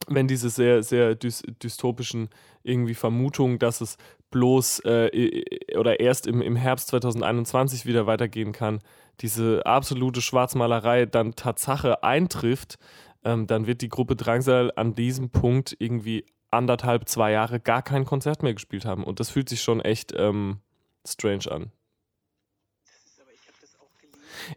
wenn 0.09 0.27
diese 0.27 0.51
sehr, 0.51 0.83
sehr 0.83 1.15
dy 1.15 1.31
dystopischen 1.63 2.29
irgendwie 2.63 2.95
Vermutungen, 2.95 3.59
dass 3.59 3.81
es 3.81 3.97
bloß 4.31 4.81
äh, 4.85 5.45
oder 5.77 6.01
erst 6.01 6.27
im, 6.27 6.41
im 6.41 6.57
Herbst 6.57 6.89
2021 6.89 7.87
wieder 7.87 8.07
weitergehen 8.07 8.53
kann, 8.53 8.81
diese 9.21 9.65
absolute 9.67 10.23
Schwarzmalerei 10.23 11.07
dann 11.07 11.37
Tatsache 11.37 12.03
eintrifft, 12.03 12.79
ähm, 13.25 13.47
dann 13.47 13.67
wird 13.67 13.83
die 13.83 13.89
Gruppe 13.89 14.17
Drangsal 14.17 14.73
an 14.77 14.95
diesem 14.95 15.31
Punkt 15.31 15.77
irgendwie 15.79 16.25
anderthalb, 16.51 17.09
zwei 17.09 17.33
Jahre 17.33 17.61
gar 17.61 17.83
kein 17.83 18.05
Konzert 18.05 18.43
mehr 18.43 18.55
gespielt 18.55 18.85
haben. 18.85 19.05
Und 19.05 19.21
das 19.21 19.31
fühlt 19.31 19.49
sich 19.49 19.63
schon 19.63 19.81
echt 19.81 20.13
ähm, 20.17 20.59
strange 21.07 21.51
an. 21.51 21.71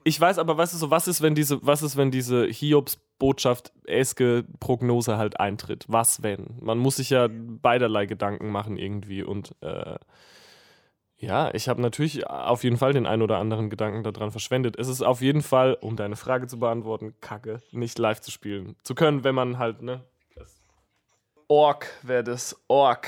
Ich 0.03 0.19
weiß 0.19 0.37
aber, 0.39 0.57
weißt 0.57 0.73
du 0.73 0.77
so, 0.77 0.91
was 0.91 1.07
ist, 1.07 1.21
wenn 1.21 1.35
diese, 1.35 1.65
was 1.65 1.81
ist, 1.83 1.97
wenn 1.97 2.11
diese 2.11 2.45
Hiobs-Botschaft 2.45 3.71
eske 3.85 4.45
Prognose 4.59 5.17
halt 5.17 5.39
eintritt? 5.39 5.85
Was 5.87 6.23
wenn? 6.23 6.57
Man 6.61 6.77
muss 6.77 6.97
sich 6.97 7.09
ja 7.09 7.27
beiderlei 7.29 8.05
Gedanken 8.05 8.49
machen 8.49 8.77
irgendwie 8.77 9.23
und 9.23 9.55
äh, 9.61 9.95
ja, 11.23 11.53
ich 11.53 11.69
habe 11.69 11.81
natürlich 11.81 12.27
auf 12.27 12.65
jeden 12.65 12.75
Fall 12.75 12.91
den 12.91 13.05
einen 13.05 13.21
oder 13.21 13.37
anderen 13.37 13.69
Gedanken 13.69 14.03
daran 14.03 14.31
verschwendet. 14.31 14.77
Es 14.77 14.89
ist 14.89 15.01
auf 15.01 15.21
jeden 15.21 15.41
Fall, 15.41 15.77
um 15.79 15.95
deine 15.95 16.17
Frage 16.17 16.47
zu 16.47 16.59
beantworten, 16.59 17.13
kacke, 17.21 17.61
nicht 17.71 17.97
live 17.97 18.19
zu 18.19 18.29
spielen 18.29 18.75
zu 18.83 18.93
können, 18.93 19.23
wenn 19.23 19.33
man 19.33 19.57
halt, 19.57 19.81
ne? 19.81 20.01
Ork 21.47 21.87
wäre 22.01 22.23
das. 22.23 22.61
Ork. 22.67 23.07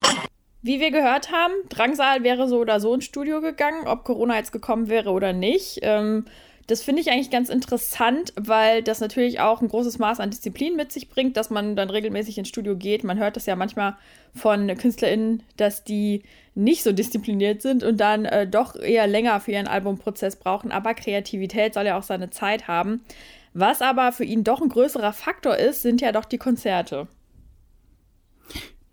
Wie 0.66 0.80
wir 0.80 0.90
gehört 0.90 1.30
haben, 1.30 1.52
Drangsal 1.68 2.22
wäre 2.22 2.48
so 2.48 2.58
oder 2.58 2.80
so 2.80 2.94
ins 2.94 3.04
Studio 3.04 3.42
gegangen, 3.42 3.86
ob 3.86 4.02
Corona 4.02 4.38
jetzt 4.38 4.50
gekommen 4.50 4.88
wäre 4.88 5.10
oder 5.10 5.34
nicht. 5.34 5.80
Ähm, 5.82 6.24
das 6.66 6.80
finde 6.80 7.02
ich 7.02 7.10
eigentlich 7.10 7.28
ganz 7.28 7.50
interessant, 7.50 8.32
weil 8.40 8.82
das 8.82 9.00
natürlich 9.00 9.40
auch 9.40 9.60
ein 9.60 9.68
großes 9.68 9.98
Maß 9.98 10.20
an 10.20 10.30
Disziplin 10.30 10.74
mit 10.74 10.90
sich 10.90 11.10
bringt, 11.10 11.36
dass 11.36 11.50
man 11.50 11.76
dann 11.76 11.90
regelmäßig 11.90 12.38
ins 12.38 12.48
Studio 12.48 12.76
geht. 12.78 13.04
Man 13.04 13.18
hört 13.18 13.36
das 13.36 13.44
ja 13.44 13.56
manchmal 13.56 13.96
von 14.34 14.74
KünstlerInnen, 14.74 15.42
dass 15.58 15.84
die 15.84 16.22
nicht 16.54 16.82
so 16.82 16.92
diszipliniert 16.92 17.60
sind 17.60 17.84
und 17.84 17.98
dann 17.98 18.24
äh, 18.24 18.46
doch 18.46 18.74
eher 18.74 19.06
länger 19.06 19.40
für 19.40 19.52
ihren 19.52 19.68
Albumprozess 19.68 20.36
brauchen. 20.36 20.72
Aber 20.72 20.94
Kreativität 20.94 21.74
soll 21.74 21.84
ja 21.84 21.98
auch 21.98 22.04
seine 22.04 22.30
Zeit 22.30 22.68
haben. 22.68 23.04
Was 23.52 23.82
aber 23.82 24.12
für 24.12 24.24
ihn 24.24 24.44
doch 24.44 24.62
ein 24.62 24.70
größerer 24.70 25.12
Faktor 25.12 25.58
ist, 25.58 25.82
sind 25.82 26.00
ja 26.00 26.10
doch 26.10 26.24
die 26.24 26.38
Konzerte. 26.38 27.06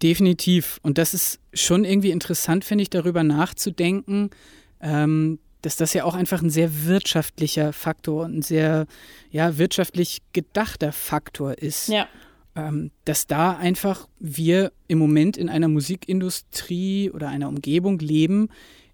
Definitiv. 0.02 0.80
Und 0.82 0.98
das 0.98 1.14
ist 1.14 1.40
schon 1.54 1.86
irgendwie 1.86 2.12
interessant, 2.12 2.66
finde 2.66 2.84
ich, 2.84 2.90
darüber 2.90 3.24
nachzudenken, 3.24 4.30
ähm, 4.82 5.40
dass 5.62 5.76
das 5.76 5.94
ja 5.94 6.06
auch 6.06 6.16
einfach 6.16 6.42
ein 6.42 6.50
sehr 6.50 6.86
wirtschaftlicher 6.86 7.72
Faktor 7.72 8.26
und 8.26 8.40
ein 8.40 8.42
sehr 8.42 8.88
ja, 9.30 9.58
wirtschaftlich 9.58 10.22
gedachter 10.34 10.92
Faktor 10.92 11.58
ist. 11.58 11.88
Ja. 11.88 12.08
Ähm, 12.56 12.92
dass 13.06 13.28
da 13.28 13.56
einfach 13.56 14.10
wir 14.20 14.74
im 14.88 14.98
Moment 14.98 15.38
in 15.38 15.48
einer 15.48 15.70
Musikindustrie 15.70 17.10
oder 17.12 17.30
einer 17.30 17.48
Umgebung 17.48 18.00
leben, 18.00 18.50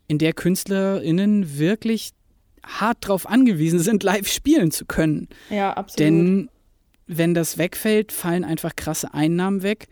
in 0.08 0.20
der 0.20 0.34
KünstlerInnen 0.34 1.58
wirklich 1.58 2.12
hart 2.64 3.06
darauf 3.06 3.28
angewiesen 3.28 3.80
sind, 3.80 4.04
live 4.04 4.28
spielen 4.28 4.72
zu 4.72 4.86
können. 4.86 5.28
Ja, 5.50 5.74
absolut. 5.74 6.00
Denn 6.00 6.50
wenn 7.08 7.34
das 7.34 7.58
wegfällt, 7.58 8.12
fallen 8.12 8.44
einfach 8.44 8.76
krasse 8.76 9.14
Einnahmen 9.14 9.64
weg. 9.64 9.88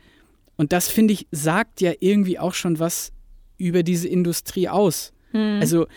Und 0.58 0.74
das, 0.74 0.88
finde 0.88 1.13
ich, 1.13 1.28
sagt 1.32 1.82
ja 1.82 1.94
irgendwie 2.00 2.39
auch 2.39 2.54
schon 2.54 2.80
was 2.80 3.12
über 3.58 3.84
diese 3.84 4.08
Industrie 4.08 4.70
aus. 4.70 5.13
Hm. 5.32 5.60
Also, 5.60 5.88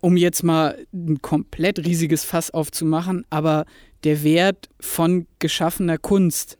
um 0.00 0.16
jetzt 0.16 0.42
mal 0.42 0.86
ein 0.92 1.20
komplett 1.22 1.80
riesiges 1.80 2.24
Fass 2.24 2.50
aufzumachen, 2.50 3.24
aber 3.30 3.64
der 4.04 4.22
Wert 4.22 4.68
von 4.80 5.26
geschaffener 5.38 5.98
Kunst, 5.98 6.56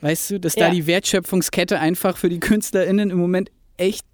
weißt 0.00 0.30
du, 0.30 0.40
dass 0.40 0.54
ja. 0.54 0.68
da 0.68 0.74
die 0.74 0.86
Wertschöpfungskette 0.86 1.78
einfach 1.78 2.16
für 2.16 2.28
die 2.28 2.40
KünstlerInnen 2.40 3.10
im 3.10 3.18
Moment 3.18 3.50
echt 3.76 4.06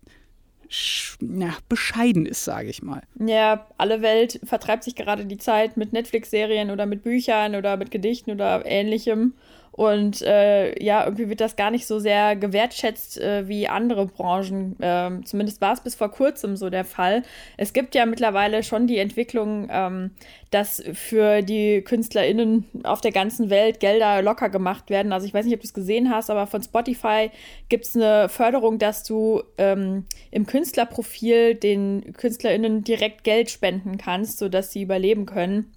ja, 1.20 1.56
bescheiden 1.68 2.26
ist, 2.26 2.44
sage 2.44 2.68
ich 2.68 2.82
mal. 2.82 3.02
Ja, 3.24 3.68
alle 3.78 4.02
Welt 4.02 4.40
vertreibt 4.42 4.82
sich 4.82 4.96
gerade 4.96 5.24
die 5.24 5.38
Zeit 5.38 5.76
mit 5.76 5.92
Netflix-Serien 5.92 6.70
oder 6.70 6.86
mit 6.86 7.04
Büchern 7.04 7.54
oder 7.54 7.76
mit 7.76 7.90
Gedichten 7.90 8.32
oder 8.32 8.64
ähnlichem. 8.66 9.34
Und 9.76 10.22
äh, 10.22 10.82
ja, 10.82 11.04
irgendwie 11.04 11.28
wird 11.28 11.42
das 11.42 11.54
gar 11.54 11.70
nicht 11.70 11.86
so 11.86 11.98
sehr 11.98 12.34
gewertschätzt 12.34 13.20
äh, 13.20 13.46
wie 13.46 13.68
andere 13.68 14.06
Branchen. 14.06 14.74
Ähm, 14.80 15.26
zumindest 15.26 15.60
war 15.60 15.74
es 15.74 15.80
bis 15.80 15.94
vor 15.94 16.10
kurzem 16.10 16.56
so 16.56 16.70
der 16.70 16.86
Fall. 16.86 17.22
Es 17.58 17.74
gibt 17.74 17.94
ja 17.94 18.06
mittlerweile 18.06 18.62
schon 18.62 18.86
die 18.86 18.96
Entwicklung, 18.96 19.68
ähm, 19.70 20.12
dass 20.50 20.82
für 20.94 21.42
die 21.42 21.82
KünstlerInnen 21.82 22.64
auf 22.84 23.02
der 23.02 23.12
ganzen 23.12 23.50
Welt 23.50 23.78
Gelder 23.78 24.22
locker 24.22 24.48
gemacht 24.48 24.88
werden. 24.88 25.12
Also 25.12 25.26
ich 25.26 25.34
weiß 25.34 25.44
nicht, 25.44 25.54
ob 25.54 25.60
du 25.60 25.66
es 25.66 25.74
gesehen 25.74 26.10
hast, 26.10 26.30
aber 26.30 26.46
von 26.46 26.62
Spotify 26.62 27.30
gibt 27.68 27.84
es 27.84 27.94
eine 27.94 28.30
Förderung, 28.30 28.78
dass 28.78 29.04
du 29.04 29.42
ähm, 29.58 30.06
im 30.30 30.46
Künstlerprofil 30.46 31.54
den 31.54 32.14
KünstlerInnen 32.14 32.82
direkt 32.82 33.24
Geld 33.24 33.50
spenden 33.50 33.98
kannst, 33.98 34.38
sodass 34.38 34.72
sie 34.72 34.80
überleben 34.80 35.26
können. 35.26 35.70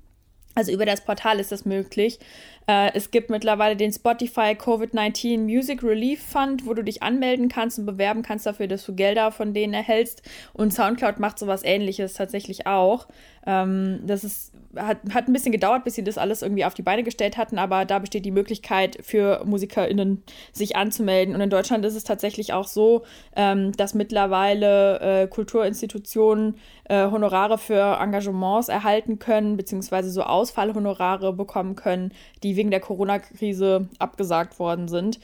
Also 0.56 0.72
über 0.72 0.86
das 0.86 1.02
Portal 1.02 1.40
ist 1.40 1.52
das 1.52 1.66
möglich. 1.66 2.20
Äh, 2.70 2.92
es 2.94 3.10
gibt 3.10 3.32
mittlerweile 3.32 3.76
den 3.76 3.92
Spotify 3.92 4.52
Covid-19 4.52 5.40
Music 5.40 5.82
Relief 5.82 6.22
Fund, 6.22 6.68
wo 6.68 6.76
du 6.76 6.84
dich 6.84 7.02
anmelden 7.02 7.50
kannst 7.50 7.80
und 7.80 7.88
bewerben 7.88 8.22
kannst 8.22 8.46
dafür, 8.46 8.68
dass 8.68 8.86
du 8.86 8.94
Gelder 8.94 9.32
von 9.32 9.56
denen 9.56 9.74
erhältst. 9.74 10.22
Und 10.54 10.72
SoundCloud 10.72 11.20
macht 11.20 11.40
sowas 11.40 11.64
ähnliches 11.64 12.14
tatsächlich 12.14 12.68
auch. 12.68 13.08
Ähm, 13.50 14.02
das 14.06 14.24
ist, 14.24 14.54
hat, 14.76 15.00
hat 15.12 15.28
ein 15.28 15.34
bisschen 15.34 15.52
gedauert, 15.52 15.84
bis 15.84 15.96
sie 15.96 16.04
das 16.04 16.20
alles 16.20 16.44
irgendwie 16.44 16.66
auf 16.66 16.76
die 16.76 16.84
Beine 16.84 17.02
gestellt 17.02 17.36
hatten, 17.36 17.58
aber 17.58 17.84
da 17.84 17.98
besteht 17.98 18.24
die 18.24 18.32
Möglichkeit 18.32 19.00
für 19.02 19.44
MusikerInnen, 19.44 20.22
sich 20.54 20.76
anzumelden. 20.76 21.34
Und 21.34 21.42
in 21.42 21.50
Deutschland 21.50 21.84
ist 21.84 21.96
es 21.96 22.04
tatsächlich 22.04 22.54
auch 22.54 22.68
so, 22.68 23.06
ähm, 23.36 23.72
dass 23.72 23.96
mittlerweile 23.96 25.00
äh, 25.00 25.28
Kulturinstitutionen 25.28 26.58
äh, 26.84 27.10
Honorare 27.10 27.58
für 27.58 27.98
Engagements 28.00 28.70
erhalten 28.70 29.18
können, 29.18 29.58
beziehungsweise 29.58 30.12
so 30.12 30.22
Ausfallhonorare 30.22 31.34
bekommen 31.34 31.76
können, 31.76 32.14
die 32.44 32.56
wegen 32.56 32.70
der 32.70 32.82
Corona-Krise 32.82 33.90
abgesagt 33.98 34.60
worden 34.60 34.88
sind. 34.88 35.20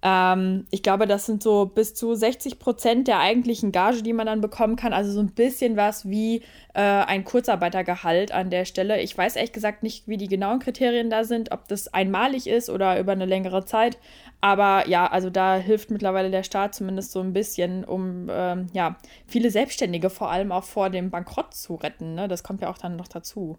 Ähm, 0.00 0.66
ich 0.70 0.82
glaube, 0.82 1.06
das 1.06 1.26
sind 1.26 1.42
so 1.42 1.66
bis 1.66 1.94
zu 1.94 2.14
60 2.14 2.58
Prozent 2.58 3.08
der 3.08 3.18
eigentlichen 3.18 3.72
Gage, 3.72 4.02
die 4.02 4.12
man 4.12 4.26
dann 4.26 4.40
bekommen 4.40 4.76
kann. 4.76 4.92
Also 4.92 5.10
so 5.10 5.20
ein 5.20 5.32
bisschen 5.32 5.76
was 5.76 6.08
wie 6.08 6.42
äh, 6.74 6.80
ein 6.82 7.24
Kurzarbeitergehalt 7.24 8.30
an 8.30 8.50
der 8.50 8.64
Stelle. 8.64 9.00
Ich 9.00 9.16
weiß 9.18 9.36
ehrlich 9.36 9.52
gesagt 9.52 9.82
nicht, 9.82 10.06
wie 10.06 10.16
die 10.16 10.28
genauen 10.28 10.60
Kriterien 10.60 11.10
da 11.10 11.24
sind, 11.24 11.50
ob 11.50 11.66
das 11.68 11.92
einmalig 11.92 12.46
ist 12.46 12.70
oder 12.70 13.00
über 13.00 13.12
eine 13.12 13.26
längere 13.26 13.64
Zeit. 13.64 13.98
Aber 14.40 14.88
ja, 14.88 15.06
also 15.06 15.30
da 15.30 15.56
hilft 15.56 15.90
mittlerweile 15.90 16.30
der 16.30 16.44
Staat 16.44 16.76
zumindest 16.76 17.10
so 17.10 17.20
ein 17.20 17.32
bisschen, 17.32 17.84
um 17.84 18.28
ähm, 18.30 18.68
ja, 18.72 18.96
viele 19.26 19.50
Selbstständige 19.50 20.10
vor 20.10 20.30
allem 20.30 20.52
auch 20.52 20.64
vor 20.64 20.90
dem 20.90 21.10
Bankrott 21.10 21.54
zu 21.54 21.74
retten. 21.74 22.14
Ne? 22.14 22.28
Das 22.28 22.44
kommt 22.44 22.60
ja 22.60 22.70
auch 22.70 22.78
dann 22.78 22.94
noch 22.94 23.08
dazu. 23.08 23.58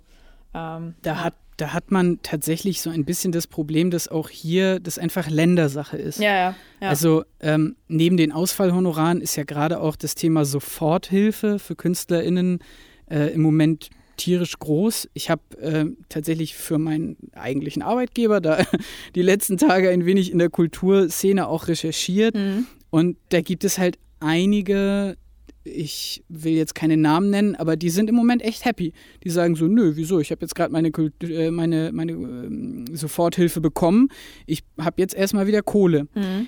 Ähm, 0.54 0.96
da 1.02 1.12
ja. 1.12 1.24
hat 1.26 1.34
da 1.60 1.74
hat 1.74 1.92
man 1.92 2.20
tatsächlich 2.24 2.82
so 2.82 2.90
ein 2.90 3.04
bisschen 3.04 3.32
das 3.32 3.46
Problem, 3.46 3.92
dass 3.92 4.08
auch 4.08 4.30
hier 4.30 4.80
das 4.80 4.98
einfach 4.98 5.30
Ländersache 5.30 5.98
ist. 5.98 6.20
Ja, 6.20 6.34
ja. 6.34 6.56
ja. 6.82 6.90
Also 6.90 7.24
ähm, 7.42 7.76
neben 7.88 8.18
den 8.18 8.32
Ausfallhonoraren 8.32 9.20
ist 9.20 9.36
ja 9.36 9.44
gerade 9.44 9.82
auch 9.82 9.96
das 9.96 10.16
Thema 10.16 10.46
Soforthilfe 10.46 11.60
für 11.60 11.76
KünstlerInnen 11.76 12.60
äh, 13.10 13.34
im 13.34 13.42
Moment 13.42 13.90
tierisch 14.16 14.58
groß. 14.58 15.10
Ich 15.14 15.30
habe 15.30 15.42
äh, 15.62 15.86
tatsächlich 16.08 16.56
für 16.56 16.78
meinen 16.78 17.18
eigentlichen 17.34 17.82
Arbeitgeber 17.82 18.40
da 18.40 18.66
die 19.16 19.22
letzten 19.22 19.58
Tage 19.58 19.90
ein 19.90 20.06
wenig 20.06 20.32
in 20.32 20.40
der 20.40 20.50
Kulturszene 20.50 21.48
auch 21.48 21.68
recherchiert. 21.68 22.36
Mhm. 22.36 22.68
Und 22.90 23.18
da 23.30 23.42
gibt 23.42 23.64
es 23.66 23.78
halt 23.78 24.00
einige 24.20 25.18
ich 25.64 26.24
will 26.30 26.54
jetzt 26.54 26.76
keine 26.76 26.98
Namen 26.98 27.30
nennen, 27.30 27.56
aber 27.56 27.76
die 27.76 27.90
sind 27.90 28.10
im 28.10 28.16
Moment 28.16 28.42
echt 28.42 28.66
happy. 28.66 28.94
Die 29.24 29.30
sagen 29.30 29.56
so, 29.56 29.66
nö, 29.66 29.94
wieso? 29.96 30.20
Ich 30.20 30.32
habe 30.32 30.42
jetzt 30.42 30.56
gerade 30.56 30.72
meine, 30.72 30.90
äh, 30.90 31.52
meine, 31.52 31.92
meine 31.94 32.12
äh, 32.14 32.96
Soforthilfe 32.96 33.62
bekommen. 33.62 34.10
Ich 34.46 34.64
habe 34.80 35.02
jetzt 35.02 35.16
erstmal 35.16 35.48
wieder 35.48 35.62
Kohle. 35.62 36.08
Mhm. 36.16 36.48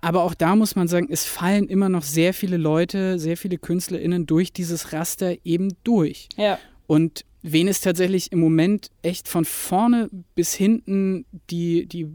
Aber 0.00 0.22
auch 0.22 0.34
da 0.34 0.54
muss 0.54 0.76
man 0.76 0.86
sagen, 0.86 1.08
es 1.10 1.24
fallen 1.24 1.68
immer 1.68 1.88
noch 1.88 2.04
sehr 2.04 2.32
viele 2.32 2.56
Leute, 2.56 3.18
sehr 3.18 3.36
viele 3.36 3.58
KünstlerInnen 3.58 4.26
durch 4.26 4.52
dieses 4.52 4.92
Raster 4.92 5.34
eben 5.44 5.70
durch. 5.82 6.28
Ja. 6.36 6.58
Und 6.86 7.24
wen 7.42 7.68
es 7.68 7.80
tatsächlich 7.80 8.32
im 8.32 8.38
Moment 8.38 8.90
echt 9.02 9.28
von 9.28 9.44
vorne 9.44 10.08
bis 10.34 10.54
hinten 10.54 11.26
die, 11.50 11.86
die, 11.86 12.06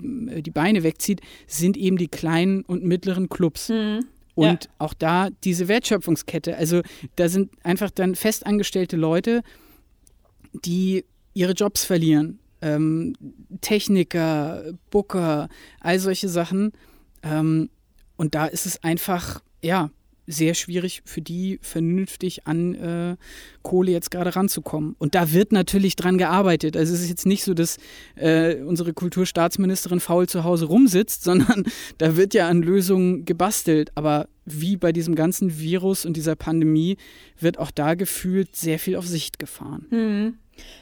die 0.41 0.51
Beine 0.51 0.83
wegzieht, 0.83 1.21
sind 1.45 1.77
eben 1.77 1.97
die 1.97 2.07
kleinen 2.07 2.63
und 2.63 2.83
mittleren 2.83 3.29
Clubs. 3.29 3.69
Mhm. 3.69 4.05
Und 4.35 4.65
ja. 4.65 4.69
auch 4.79 4.93
da 4.93 5.29
diese 5.43 5.67
Wertschöpfungskette. 5.67 6.57
Also 6.57 6.81
da 7.15 7.29
sind 7.29 7.51
einfach 7.63 7.91
dann 7.91 8.15
festangestellte 8.15 8.95
Leute, 8.95 9.43
die 10.65 11.05
ihre 11.33 11.53
Jobs 11.53 11.85
verlieren. 11.85 12.39
Ähm, 12.61 13.15
Techniker, 13.61 14.63
Booker, 14.89 15.49
all 15.79 15.99
solche 15.99 16.29
Sachen. 16.29 16.71
Ähm, 17.21 17.69
und 18.15 18.35
da 18.35 18.45
ist 18.45 18.65
es 18.65 18.83
einfach, 18.83 19.41
ja, 19.61 19.89
sehr 20.27 20.53
schwierig 20.53 21.01
für 21.05 21.21
die 21.21 21.59
vernünftig 21.61 22.47
an 22.47 22.75
äh, 22.75 23.15
Kohle 23.61 23.91
jetzt 23.91 24.11
gerade 24.11 24.35
ranzukommen. 24.35 24.95
Und 24.99 25.15
da 25.15 25.33
wird 25.33 25.51
natürlich 25.51 25.95
dran 25.95 26.17
gearbeitet. 26.17 26.77
Also 26.77 26.93
es 26.93 27.01
ist 27.01 27.09
jetzt 27.09 27.25
nicht 27.25 27.43
so, 27.43 27.53
dass 27.53 27.77
äh, 28.15 28.55
unsere 28.61 28.93
Kulturstaatsministerin 28.93 29.99
faul 29.99 30.27
zu 30.27 30.43
Hause 30.43 30.65
rumsitzt, 30.65 31.23
sondern 31.23 31.65
da 31.97 32.15
wird 32.15 32.33
ja 32.33 32.47
an 32.47 32.61
Lösungen 32.61 33.25
gebastelt. 33.25 33.91
Aber 33.95 34.27
wie 34.45 34.77
bei 34.77 34.91
diesem 34.91 35.15
ganzen 35.15 35.59
Virus 35.59 36.05
und 36.05 36.17
dieser 36.17 36.35
Pandemie 36.35 36.97
wird 37.39 37.59
auch 37.59 37.71
da 37.71 37.95
gefühlt 37.95 38.55
sehr 38.55 38.79
viel 38.79 38.95
auf 38.95 39.07
Sicht 39.07 39.39
gefahren. 39.39 39.87
Mhm. 39.89 40.33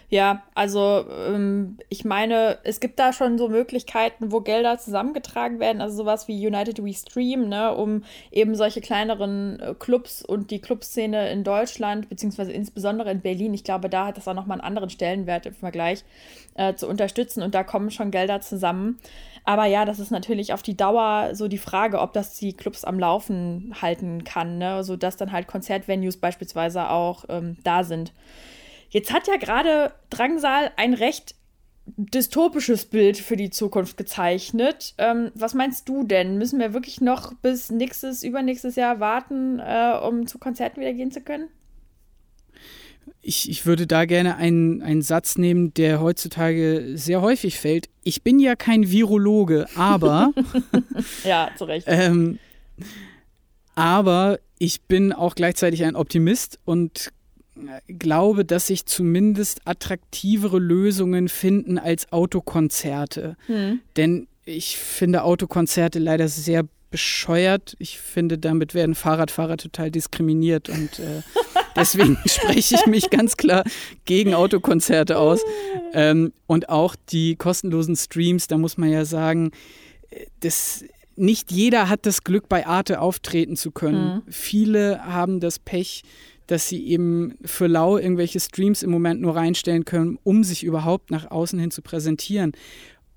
Ja, 0.09 0.43
also 0.55 1.05
ähm, 1.09 1.77
ich 1.87 2.03
meine, 2.03 2.57
es 2.63 2.81
gibt 2.81 2.99
da 2.99 3.13
schon 3.13 3.37
so 3.37 3.47
Möglichkeiten, 3.47 4.33
wo 4.33 4.41
Gelder 4.41 4.77
zusammengetragen 4.77 5.61
werden, 5.61 5.81
also 5.81 5.95
sowas 5.95 6.27
wie 6.27 6.45
United 6.45 6.83
We 6.83 6.93
Stream, 6.93 7.47
ne, 7.47 7.73
um 7.73 8.03
eben 8.29 8.55
solche 8.55 8.81
kleineren 8.81 9.59
äh, 9.61 9.73
Clubs 9.73 10.21
und 10.21 10.51
die 10.51 10.59
Clubszene 10.59 11.31
in 11.31 11.45
Deutschland, 11.45 12.09
beziehungsweise 12.09 12.51
insbesondere 12.51 13.09
in 13.09 13.21
Berlin, 13.21 13.53
ich 13.53 13.63
glaube, 13.63 13.89
da 13.89 14.07
hat 14.07 14.17
das 14.17 14.27
auch 14.27 14.33
nochmal 14.33 14.59
einen 14.59 14.67
anderen 14.67 14.89
Stellenwert 14.89 15.45
im 15.45 15.55
Vergleich, 15.55 16.03
äh, 16.55 16.73
zu 16.73 16.89
unterstützen 16.89 17.41
und 17.41 17.55
da 17.55 17.63
kommen 17.63 17.89
schon 17.89 18.11
Gelder 18.11 18.41
zusammen. 18.41 18.99
Aber 19.45 19.65
ja, 19.65 19.85
das 19.85 19.99
ist 19.99 20.11
natürlich 20.11 20.51
auf 20.51 20.61
die 20.61 20.75
Dauer 20.75 21.29
so 21.33 21.47
die 21.47 21.57
Frage, 21.57 22.01
ob 22.01 22.11
das 22.11 22.37
die 22.37 22.51
Clubs 22.51 22.83
am 22.83 22.99
Laufen 22.99 23.73
halten 23.81 24.25
kann, 24.25 24.57
ne, 24.57 24.83
sodass 24.83 25.15
dann 25.15 25.31
halt 25.31 25.47
Konzertvenues 25.47 26.17
beispielsweise 26.17 26.89
auch 26.89 27.23
ähm, 27.29 27.55
da 27.63 27.85
sind. 27.85 28.11
Jetzt 28.91 29.11
hat 29.11 29.27
ja 29.27 29.37
gerade 29.37 29.93
Drangsal 30.09 30.71
ein 30.75 30.93
recht 30.93 31.35
dystopisches 31.97 32.85
Bild 32.85 33.17
für 33.17 33.35
die 33.35 33.49
Zukunft 33.49 33.97
gezeichnet. 33.97 34.93
Ähm, 34.97 35.31
was 35.33 35.53
meinst 35.53 35.89
du 35.89 36.03
denn? 36.03 36.37
Müssen 36.37 36.59
wir 36.59 36.73
wirklich 36.73 37.01
noch 37.01 37.33
bis 37.33 37.71
nächstes, 37.71 38.23
übernächstes 38.23 38.75
Jahr 38.75 38.99
warten, 38.99 39.59
äh, 39.59 39.97
um 40.05 40.27
zu 40.27 40.37
Konzerten 40.37 40.81
wieder 40.81 40.93
gehen 40.93 41.11
zu 41.11 41.21
können? 41.21 41.47
Ich, 43.21 43.49
ich 43.49 43.65
würde 43.65 43.87
da 43.87 44.05
gerne 44.05 44.35
einen, 44.35 44.81
einen 44.81 45.01
Satz 45.01 45.37
nehmen, 45.37 45.73
der 45.73 46.01
heutzutage 46.01 46.91
sehr 46.95 47.21
häufig 47.21 47.59
fällt. 47.59 47.89
Ich 48.03 48.23
bin 48.23 48.39
ja 48.39 48.55
kein 48.55 48.89
Virologe, 48.89 49.67
aber. 49.75 50.33
ja, 51.23 51.49
zu 51.55 51.65
Recht. 51.65 51.87
Ähm, 51.89 52.39
aber 53.75 54.39
ich 54.59 54.81
bin 54.83 55.13
auch 55.13 55.35
gleichzeitig 55.35 55.83
ein 55.85 55.95
Optimist 55.95 56.59
und 56.65 57.11
glaube, 57.87 58.45
dass 58.45 58.67
sich 58.67 58.85
zumindest 58.85 59.61
attraktivere 59.65 60.59
Lösungen 60.59 61.29
finden 61.29 61.77
als 61.77 62.11
Autokonzerte. 62.11 63.35
Hm. 63.47 63.81
Denn 63.97 64.27
ich 64.45 64.77
finde 64.77 65.23
Autokonzerte 65.23 65.99
leider 65.99 66.27
sehr 66.27 66.65
bescheuert. 66.91 67.75
Ich 67.79 67.99
finde, 67.99 68.37
damit 68.37 68.73
werden 68.73 68.95
Fahrradfahrer 68.95 69.57
total 69.57 69.89
diskriminiert 69.89 70.69
und 70.69 70.99
äh, 70.99 71.21
deswegen 71.75 72.17
spreche 72.25 72.75
ich 72.75 72.85
mich 72.85 73.09
ganz 73.09 73.37
klar 73.37 73.63
gegen 74.05 74.33
Autokonzerte 74.33 75.17
aus. 75.17 75.41
Ähm, 75.93 76.33
und 76.47 76.69
auch 76.69 76.95
die 77.09 77.37
kostenlosen 77.37 77.95
Streams, 77.95 78.47
da 78.47 78.57
muss 78.57 78.77
man 78.77 78.91
ja 78.91 79.05
sagen, 79.05 79.51
äh, 80.09 80.25
das 80.41 80.83
nicht 81.15 81.51
jeder 81.51 81.89
hat 81.89 82.05
das 82.05 82.23
Glück, 82.23 82.49
bei 82.49 82.65
Arte 82.65 82.99
auftreten 82.99 83.55
zu 83.55 83.71
können. 83.71 84.15
Mhm. 84.15 84.21
Viele 84.31 85.05
haben 85.05 85.39
das 85.39 85.59
Pech, 85.59 86.03
dass 86.51 86.67
sie 86.67 86.85
eben 86.85 87.35
für 87.45 87.67
lau 87.67 87.97
irgendwelche 87.97 88.41
Streams 88.41 88.83
im 88.83 88.91
Moment 88.91 89.21
nur 89.21 89.37
reinstellen 89.37 89.85
können, 89.85 90.19
um 90.23 90.43
sich 90.43 90.65
überhaupt 90.65 91.09
nach 91.09 91.31
außen 91.31 91.57
hin 91.57 91.71
zu 91.71 91.81
präsentieren. 91.81 92.51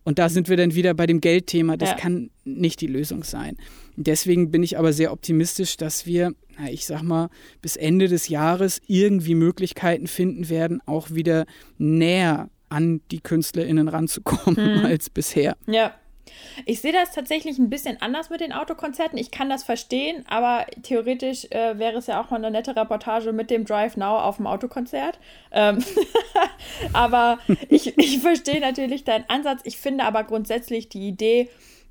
Und 0.05 0.21
da 0.21 0.29
sind 0.29 0.49
wir 0.49 0.57
dann 0.57 0.77
wieder 0.77 0.95
bei 0.95 1.07
dem 1.07 1.21
Geldthema. 1.21 1.77
Das 1.77 1.91
ja. 1.91 1.97
kann 1.97 2.31
nicht 2.45 2.81
die 2.81 2.87
Lösung 2.87 3.25
sein. 3.25 3.57
Deswegen 3.97 4.53
bin 4.53 4.63
ich 4.63 4.79
aber 4.79 4.93
sehr 4.93 5.11
optimistisch, 5.11 5.77
dass 5.77 6.07
wir, 6.07 6.33
na, 6.59 6.71
ich 6.71 6.87
sag 6.87 7.03
mal, 7.03 7.29
bis 7.61 7.75
Ende 7.75 8.07
des 8.07 8.29
Jahres 8.29 8.81
irgendwie 8.87 9.35
Möglichkeiten 9.35 10.07
finden 10.07 10.49
werden, 10.49 10.81
auch 10.87 11.11
wieder 11.11 11.45
näher 11.77 12.51
an 12.69 13.01
die 13.11 13.21
KünstlerInnen 13.21 13.89
ranzukommen 13.89 14.79
mhm. 14.79 14.85
als 14.85 15.11
bisher. 15.11 15.57
Ja, 15.67 15.93
Ich 16.67 16.81
sehe 16.81 16.93
das 16.93 17.13
tatsächlich 17.13 17.59
ein 17.59 17.71
bisschen 17.71 18.01
anders 18.01 18.31
mit 18.31 18.41
den 18.41 18.53
Autokonzerten. 18.53 19.19
Ich 19.19 19.31
kann 19.31 19.49
das 19.49 19.65
verstehen, 19.65 20.25
aber 20.29 20.67
theoretisch 20.83 21.47
äh, 21.51 21.79
wäre 21.79 21.99
es 21.99 22.07
ja 22.07 22.21
auch 22.21 22.31
mal 22.31 22.37
eine 22.37 22.51
nette 22.51 22.77
Reportage 22.77 23.33
mit 23.33 23.51
dem 23.51 23.65
Drive 23.65 23.97
Now 23.97 24.19
auf 24.19 24.37
dem 24.37 24.47
Autokonzert. 24.47 25.19
Ähm 25.53 25.85
aber 26.93 27.39
ich, 27.69 27.99
ich 27.99 28.19
verstehe 28.21 28.61
natürlich 28.61 29.05
deinen 29.05 29.25
Ansatz. 29.29 29.61
Ich 29.65 29.79
finde 29.79 30.05
aber 30.05 30.25
grundsätzlich 30.25 30.89
die 30.89 31.09
Idee, 31.09 31.49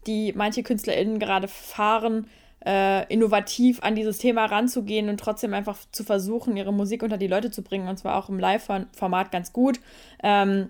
die 0.07 0.33
manche 0.33 0.63
KünstlerInnen 0.63 1.19
gerade 1.19 1.47
fahren, 1.47 2.29
äh, 2.65 3.11
innovativ 3.11 3.83
an 3.83 3.95
dieses 3.95 4.17
Thema 4.17 4.45
ranzugehen 4.45 5.09
und 5.09 5.19
trotzdem 5.19 5.53
einfach 5.53 5.77
zu 5.91 6.03
versuchen, 6.03 6.55
ihre 6.55 6.73
Musik 6.73 7.03
unter 7.03 7.17
die 7.17 7.27
Leute 7.27 7.51
zu 7.51 7.61
bringen, 7.61 7.87
und 7.87 7.97
zwar 7.97 8.17
auch 8.17 8.29
im 8.29 8.39
Live-Format 8.39 9.31
ganz 9.31 9.51
gut. 9.53 9.79
Ähm, 10.21 10.69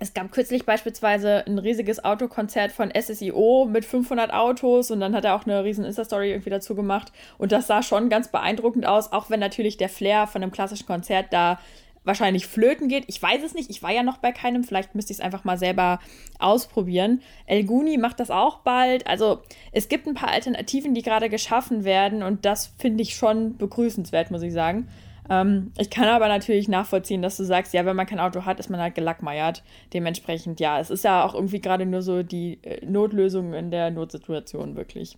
es 0.00 0.14
gab 0.14 0.32
kürzlich 0.32 0.64
beispielsweise 0.64 1.46
ein 1.46 1.58
riesiges 1.58 2.02
Autokonzert 2.02 2.72
von 2.72 2.90
SSIO 2.90 3.68
mit 3.70 3.84
500 3.84 4.32
Autos 4.32 4.90
und 4.90 4.98
dann 4.98 5.14
hat 5.14 5.26
er 5.26 5.36
auch 5.36 5.44
eine 5.44 5.62
riesen 5.62 5.84
Insta-Story 5.84 6.30
irgendwie 6.30 6.48
dazu 6.48 6.74
gemacht 6.74 7.12
und 7.36 7.52
das 7.52 7.66
sah 7.66 7.82
schon 7.82 8.08
ganz 8.08 8.28
beeindruckend 8.28 8.86
aus, 8.86 9.12
auch 9.12 9.28
wenn 9.28 9.40
natürlich 9.40 9.76
der 9.76 9.90
Flair 9.90 10.26
von 10.26 10.42
einem 10.42 10.52
klassischen 10.52 10.86
Konzert 10.86 11.26
da 11.32 11.60
wahrscheinlich 12.02 12.46
flöten 12.46 12.88
geht. 12.88 13.04
Ich 13.08 13.22
weiß 13.22 13.42
es 13.42 13.52
nicht, 13.52 13.68
ich 13.68 13.82
war 13.82 13.90
ja 13.90 14.02
noch 14.02 14.16
bei 14.16 14.32
keinem, 14.32 14.64
vielleicht 14.64 14.94
müsste 14.94 15.12
ich 15.12 15.18
es 15.18 15.24
einfach 15.24 15.44
mal 15.44 15.58
selber 15.58 16.00
ausprobieren. 16.38 17.20
El 17.44 17.64
Guni 17.64 17.98
macht 17.98 18.20
das 18.20 18.30
auch 18.30 18.60
bald. 18.60 19.06
Also 19.06 19.42
es 19.70 19.88
gibt 19.88 20.06
ein 20.06 20.14
paar 20.14 20.30
Alternativen, 20.30 20.94
die 20.94 21.02
gerade 21.02 21.28
geschaffen 21.28 21.84
werden 21.84 22.22
und 22.22 22.46
das 22.46 22.72
finde 22.78 23.02
ich 23.02 23.14
schon 23.14 23.58
begrüßenswert, 23.58 24.30
muss 24.30 24.42
ich 24.42 24.54
sagen. 24.54 24.88
Ähm, 25.30 25.72
ich 25.78 25.88
kann 25.90 26.08
aber 26.08 26.26
natürlich 26.26 26.68
nachvollziehen, 26.68 27.22
dass 27.22 27.36
du 27.36 27.44
sagst, 27.44 27.72
ja, 27.72 27.86
wenn 27.86 27.94
man 27.94 28.06
kein 28.06 28.18
Auto 28.18 28.44
hat, 28.44 28.58
ist 28.58 28.68
man 28.68 28.80
halt 28.80 28.96
gelackmeiert. 28.96 29.62
Dementsprechend, 29.94 30.58
ja, 30.58 30.80
es 30.80 30.90
ist 30.90 31.04
ja 31.04 31.24
auch 31.24 31.34
irgendwie 31.34 31.60
gerade 31.60 31.86
nur 31.86 32.02
so 32.02 32.24
die 32.24 32.58
äh, 32.62 32.84
Notlösung 32.84 33.54
in 33.54 33.70
der 33.70 33.92
Notsituation, 33.92 34.74
wirklich. 34.74 35.16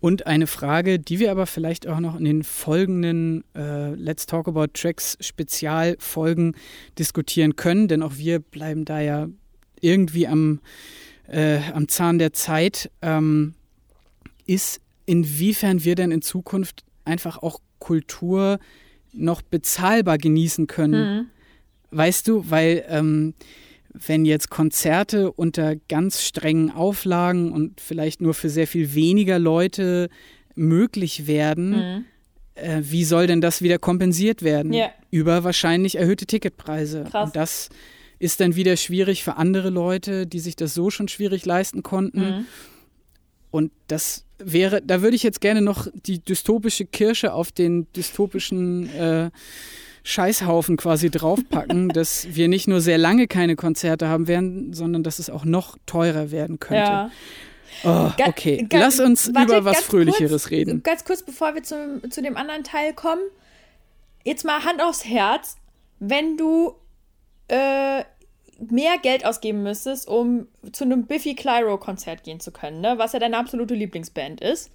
Und 0.00 0.26
eine 0.26 0.46
Frage, 0.46 1.00
die 1.00 1.18
wir 1.18 1.32
aber 1.32 1.46
vielleicht 1.46 1.88
auch 1.88 1.98
noch 1.98 2.16
in 2.16 2.24
den 2.24 2.44
folgenden 2.44 3.42
äh, 3.56 3.94
Let's 3.94 4.26
Talk 4.26 4.46
About 4.46 4.68
Tracks 4.74 5.16
Spezialfolgen 5.20 6.54
diskutieren 6.98 7.56
können, 7.56 7.88
denn 7.88 8.02
auch 8.02 8.16
wir 8.16 8.38
bleiben 8.38 8.84
da 8.84 9.00
ja 9.00 9.26
irgendwie 9.80 10.28
am, 10.28 10.60
äh, 11.26 11.58
am 11.72 11.88
Zahn 11.88 12.18
der 12.18 12.32
Zeit, 12.32 12.90
ähm, 13.02 13.54
ist, 14.46 14.80
inwiefern 15.06 15.82
wir 15.82 15.94
denn 15.94 16.10
in 16.12 16.22
Zukunft 16.22 16.84
einfach 17.04 17.38
auch 17.38 17.60
Kultur 17.78 18.58
noch 19.12 19.42
bezahlbar 19.42 20.18
genießen 20.18 20.66
können. 20.66 21.16
Mhm. 21.16 21.26
Weißt 21.90 22.28
du, 22.28 22.44
weil 22.50 22.84
ähm, 22.88 23.34
wenn 23.92 24.24
jetzt 24.24 24.50
Konzerte 24.50 25.32
unter 25.32 25.76
ganz 25.88 26.22
strengen 26.22 26.70
Auflagen 26.70 27.52
und 27.52 27.80
vielleicht 27.80 28.20
nur 28.20 28.34
für 28.34 28.50
sehr 28.50 28.66
viel 28.66 28.94
weniger 28.94 29.38
Leute 29.38 30.08
möglich 30.54 31.26
werden, 31.26 31.70
mhm. 31.70 32.04
äh, 32.54 32.80
wie 32.82 33.04
soll 33.04 33.26
denn 33.26 33.40
das 33.40 33.62
wieder 33.62 33.78
kompensiert 33.78 34.42
werden? 34.42 34.72
Yeah. 34.72 34.90
Über 35.10 35.44
wahrscheinlich 35.44 35.96
erhöhte 35.96 36.26
Ticketpreise. 36.26 37.04
Krass. 37.10 37.26
Und 37.26 37.36
das 37.36 37.68
ist 38.18 38.40
dann 38.40 38.56
wieder 38.56 38.76
schwierig 38.76 39.22
für 39.22 39.36
andere 39.36 39.70
Leute, 39.70 40.26
die 40.26 40.40
sich 40.40 40.56
das 40.56 40.74
so 40.74 40.90
schon 40.90 41.08
schwierig 41.08 41.46
leisten 41.46 41.82
konnten. 41.82 42.20
Mhm. 42.20 42.46
Und 43.50 43.72
das 43.86 44.24
wäre, 44.38 44.82
da 44.82 45.02
würde 45.02 45.16
ich 45.16 45.22
jetzt 45.22 45.40
gerne 45.40 45.60
noch 45.60 45.86
die 45.94 46.20
dystopische 46.20 46.84
Kirsche 46.84 47.32
auf 47.32 47.52
den 47.52 47.90
dystopischen 47.92 48.94
äh, 48.94 49.30
Scheißhaufen 50.04 50.76
quasi 50.76 51.10
draufpacken, 51.10 51.88
dass 51.94 52.28
wir 52.30 52.48
nicht 52.48 52.68
nur 52.68 52.80
sehr 52.80 52.98
lange 52.98 53.26
keine 53.26 53.56
Konzerte 53.56 54.08
haben 54.08 54.26
werden, 54.26 54.72
sondern 54.72 55.02
dass 55.02 55.18
es 55.18 55.30
auch 55.30 55.44
noch 55.44 55.76
teurer 55.86 56.30
werden 56.30 56.58
könnte. 56.58 56.90
Ja. 56.90 57.10
Oh, 57.84 58.10
okay, 58.26 58.66
Ga 58.68 58.78
lass 58.78 58.98
uns 58.98 59.32
warte, 59.34 59.52
über 59.52 59.64
was 59.64 59.80
Fröhlicheres 59.80 60.44
kurz, 60.44 60.50
reden. 60.50 60.82
Ganz 60.82 61.04
kurz, 61.04 61.22
bevor 61.22 61.54
wir 61.54 61.62
zu, 61.62 62.00
zu 62.08 62.22
dem 62.22 62.36
anderen 62.36 62.64
Teil 62.64 62.94
kommen. 62.94 63.22
Jetzt 64.24 64.44
mal 64.44 64.64
Hand 64.64 64.82
aufs 64.82 65.04
Herz. 65.04 65.56
Wenn 66.00 66.36
du 66.36 66.74
äh, 67.48 68.04
mehr 68.58 68.98
Geld 69.02 69.24
ausgeben 69.24 69.62
müsstest, 69.62 70.08
um 70.08 70.48
zu 70.72 70.84
einem 70.84 71.06
Biffy 71.06 71.34
Clyro-Konzert 71.34 72.24
gehen 72.24 72.40
zu 72.40 72.50
können, 72.50 72.80
ne? 72.80 72.94
was 72.96 73.12
ja 73.12 73.18
deine 73.18 73.36
absolute 73.36 73.74
Lieblingsband 73.74 74.40
ist, 74.40 74.70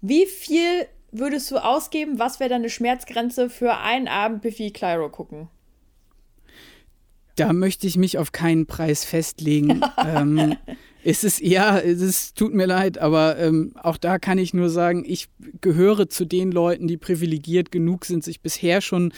wie 0.00 0.26
viel 0.26 0.86
würdest 1.12 1.50
du 1.50 1.56
ausgeben? 1.56 2.18
Was 2.18 2.40
wäre 2.40 2.50
deine 2.50 2.70
Schmerzgrenze 2.70 3.48
für 3.50 3.78
einen 3.78 4.08
Abend 4.08 4.42
Biffy 4.42 4.70
Clyro 4.70 5.08
gucken? 5.08 5.48
Da 7.36 7.52
möchte 7.52 7.86
ich 7.86 7.96
mich 7.96 8.18
auf 8.18 8.32
keinen 8.32 8.66
Preis 8.66 9.04
festlegen. 9.04 9.82
ähm, 10.06 10.56
es 11.04 11.22
ist, 11.22 11.40
ja, 11.40 11.78
es 11.78 12.00
ist, 12.00 12.36
tut 12.36 12.54
mir 12.54 12.66
leid, 12.66 12.98
aber 12.98 13.38
ähm, 13.38 13.72
auch 13.82 13.96
da 13.96 14.18
kann 14.18 14.38
ich 14.38 14.54
nur 14.54 14.70
sagen, 14.70 15.04
ich 15.06 15.28
gehöre 15.60 16.08
zu 16.08 16.24
den 16.24 16.50
Leuten, 16.50 16.88
die 16.88 16.96
privilegiert 16.96 17.70
genug 17.70 18.06
sind, 18.06 18.24
sich 18.24 18.40
bisher 18.40 18.80
schon 18.80 19.12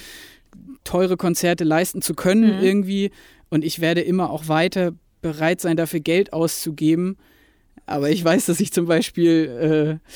teure 0.85 1.17
Konzerte 1.17 1.65
leisten 1.65 2.03
zu 2.03 2.15
können 2.15 2.59
mhm. 2.59 2.63
irgendwie. 2.63 3.11
Und 3.51 3.65
ich 3.65 3.81
werde 3.81 4.01
immer 4.01 4.31
auch 4.31 4.49
weiter 4.49 4.93
bereit 5.21 5.61
sein, 5.61 5.77
dafür 5.77 6.01
Geld 6.01 6.33
auszugeben. 6.33 7.17
Aber 7.87 8.11
ich 8.11 8.23
weiß, 8.25 8.47
dass 8.47 8.61
ich 8.61 8.73
zum 8.73 8.87
Beispiel 8.87 10.01
äh, 10.05 10.11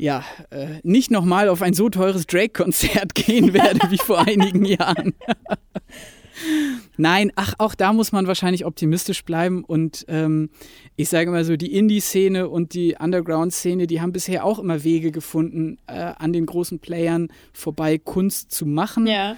ja, 0.00 0.24
äh, 0.50 0.78
nicht 0.82 1.10
nochmal 1.10 1.48
auf 1.48 1.60
ein 1.60 1.74
so 1.74 1.90
teures 1.90 2.26
Drake-Konzert 2.26 3.14
gehen 3.14 3.52
werde 3.52 3.90
wie 3.90 3.98
vor 3.98 4.26
einigen 4.26 4.64
Jahren. 4.64 5.14
Nein, 6.96 7.32
ach, 7.36 7.54
auch 7.58 7.74
da 7.74 7.92
muss 7.92 8.12
man 8.12 8.26
wahrscheinlich 8.26 8.64
optimistisch 8.64 9.24
bleiben. 9.24 9.62
Und 9.64 10.06
ähm, 10.08 10.50
ich 10.96 11.10
sage 11.10 11.30
mal 11.30 11.44
so, 11.44 11.56
die 11.56 11.74
Indie-Szene 11.74 12.48
und 12.48 12.72
die 12.72 12.96
Underground-Szene, 12.98 13.86
die 13.86 14.00
haben 14.00 14.12
bisher 14.12 14.44
auch 14.44 14.58
immer 14.58 14.84
Wege 14.84 15.10
gefunden, 15.10 15.78
äh, 15.86 15.92
an 15.92 16.32
den 16.32 16.46
großen 16.46 16.78
Playern 16.78 17.28
vorbei 17.52 17.98
Kunst 17.98 18.52
zu 18.52 18.64
machen. 18.64 19.06
Ja. 19.06 19.36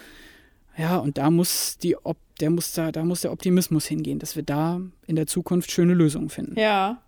Ja, 0.76 0.96
und 0.98 1.18
da 1.18 1.30
muss 1.30 1.78
die 1.78 1.96
Op 1.96 2.16
der 2.40 2.50
muss 2.50 2.72
da, 2.72 2.90
da 2.90 3.04
muss 3.04 3.20
der 3.20 3.30
Optimismus 3.30 3.86
hingehen, 3.86 4.18
dass 4.18 4.34
wir 4.34 4.42
da 4.42 4.80
in 5.06 5.14
der 5.14 5.28
Zukunft 5.28 5.70
schöne 5.70 5.94
Lösungen 5.94 6.28
finden. 6.28 6.58
Ja. 6.58 7.00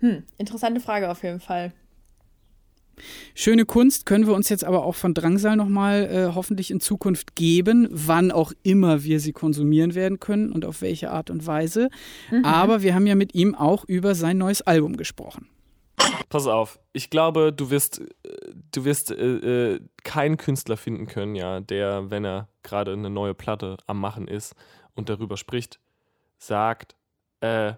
Hm, 0.00 0.24
interessante 0.36 0.80
Frage 0.80 1.10
auf 1.10 1.22
jeden 1.22 1.40
Fall. 1.40 1.72
Schöne 3.34 3.64
Kunst 3.64 4.04
können 4.04 4.26
wir 4.26 4.34
uns 4.34 4.50
jetzt 4.50 4.64
aber 4.64 4.84
auch 4.84 4.94
von 4.94 5.14
Drangsal 5.14 5.56
nochmal 5.56 6.04
äh, 6.04 6.34
hoffentlich 6.34 6.70
in 6.70 6.80
Zukunft 6.80 7.34
geben, 7.34 7.88
wann 7.90 8.30
auch 8.30 8.52
immer 8.62 9.02
wir 9.04 9.20
sie 9.20 9.32
konsumieren 9.32 9.94
werden 9.94 10.20
können 10.20 10.52
und 10.52 10.66
auf 10.66 10.82
welche 10.82 11.10
Art 11.10 11.30
und 11.30 11.46
Weise. 11.46 11.88
Mhm. 12.30 12.44
Aber 12.44 12.82
wir 12.82 12.94
haben 12.94 13.06
ja 13.06 13.14
mit 13.14 13.34
ihm 13.34 13.54
auch 13.54 13.84
über 13.86 14.14
sein 14.14 14.36
neues 14.36 14.60
Album 14.60 14.98
gesprochen. 14.98 15.48
Pass 16.28 16.46
auf, 16.46 16.78
ich 16.92 17.10
glaube, 17.10 17.52
du 17.52 17.70
wirst, 17.70 18.00
äh, 18.00 18.06
du 18.72 18.84
wirst 18.84 19.10
äh, 19.10 19.74
äh, 19.74 19.80
keinen 20.02 20.36
Künstler 20.36 20.76
finden 20.76 21.06
können, 21.06 21.34
ja, 21.34 21.60
der, 21.60 22.10
wenn 22.10 22.24
er 22.24 22.48
gerade 22.62 22.92
eine 22.92 23.10
neue 23.10 23.34
Platte 23.34 23.76
am 23.86 24.00
Machen 24.00 24.28
ist 24.28 24.54
und 24.94 25.08
darüber 25.08 25.36
spricht, 25.36 25.80
sagt, 26.38 26.96
äh, 27.40 27.74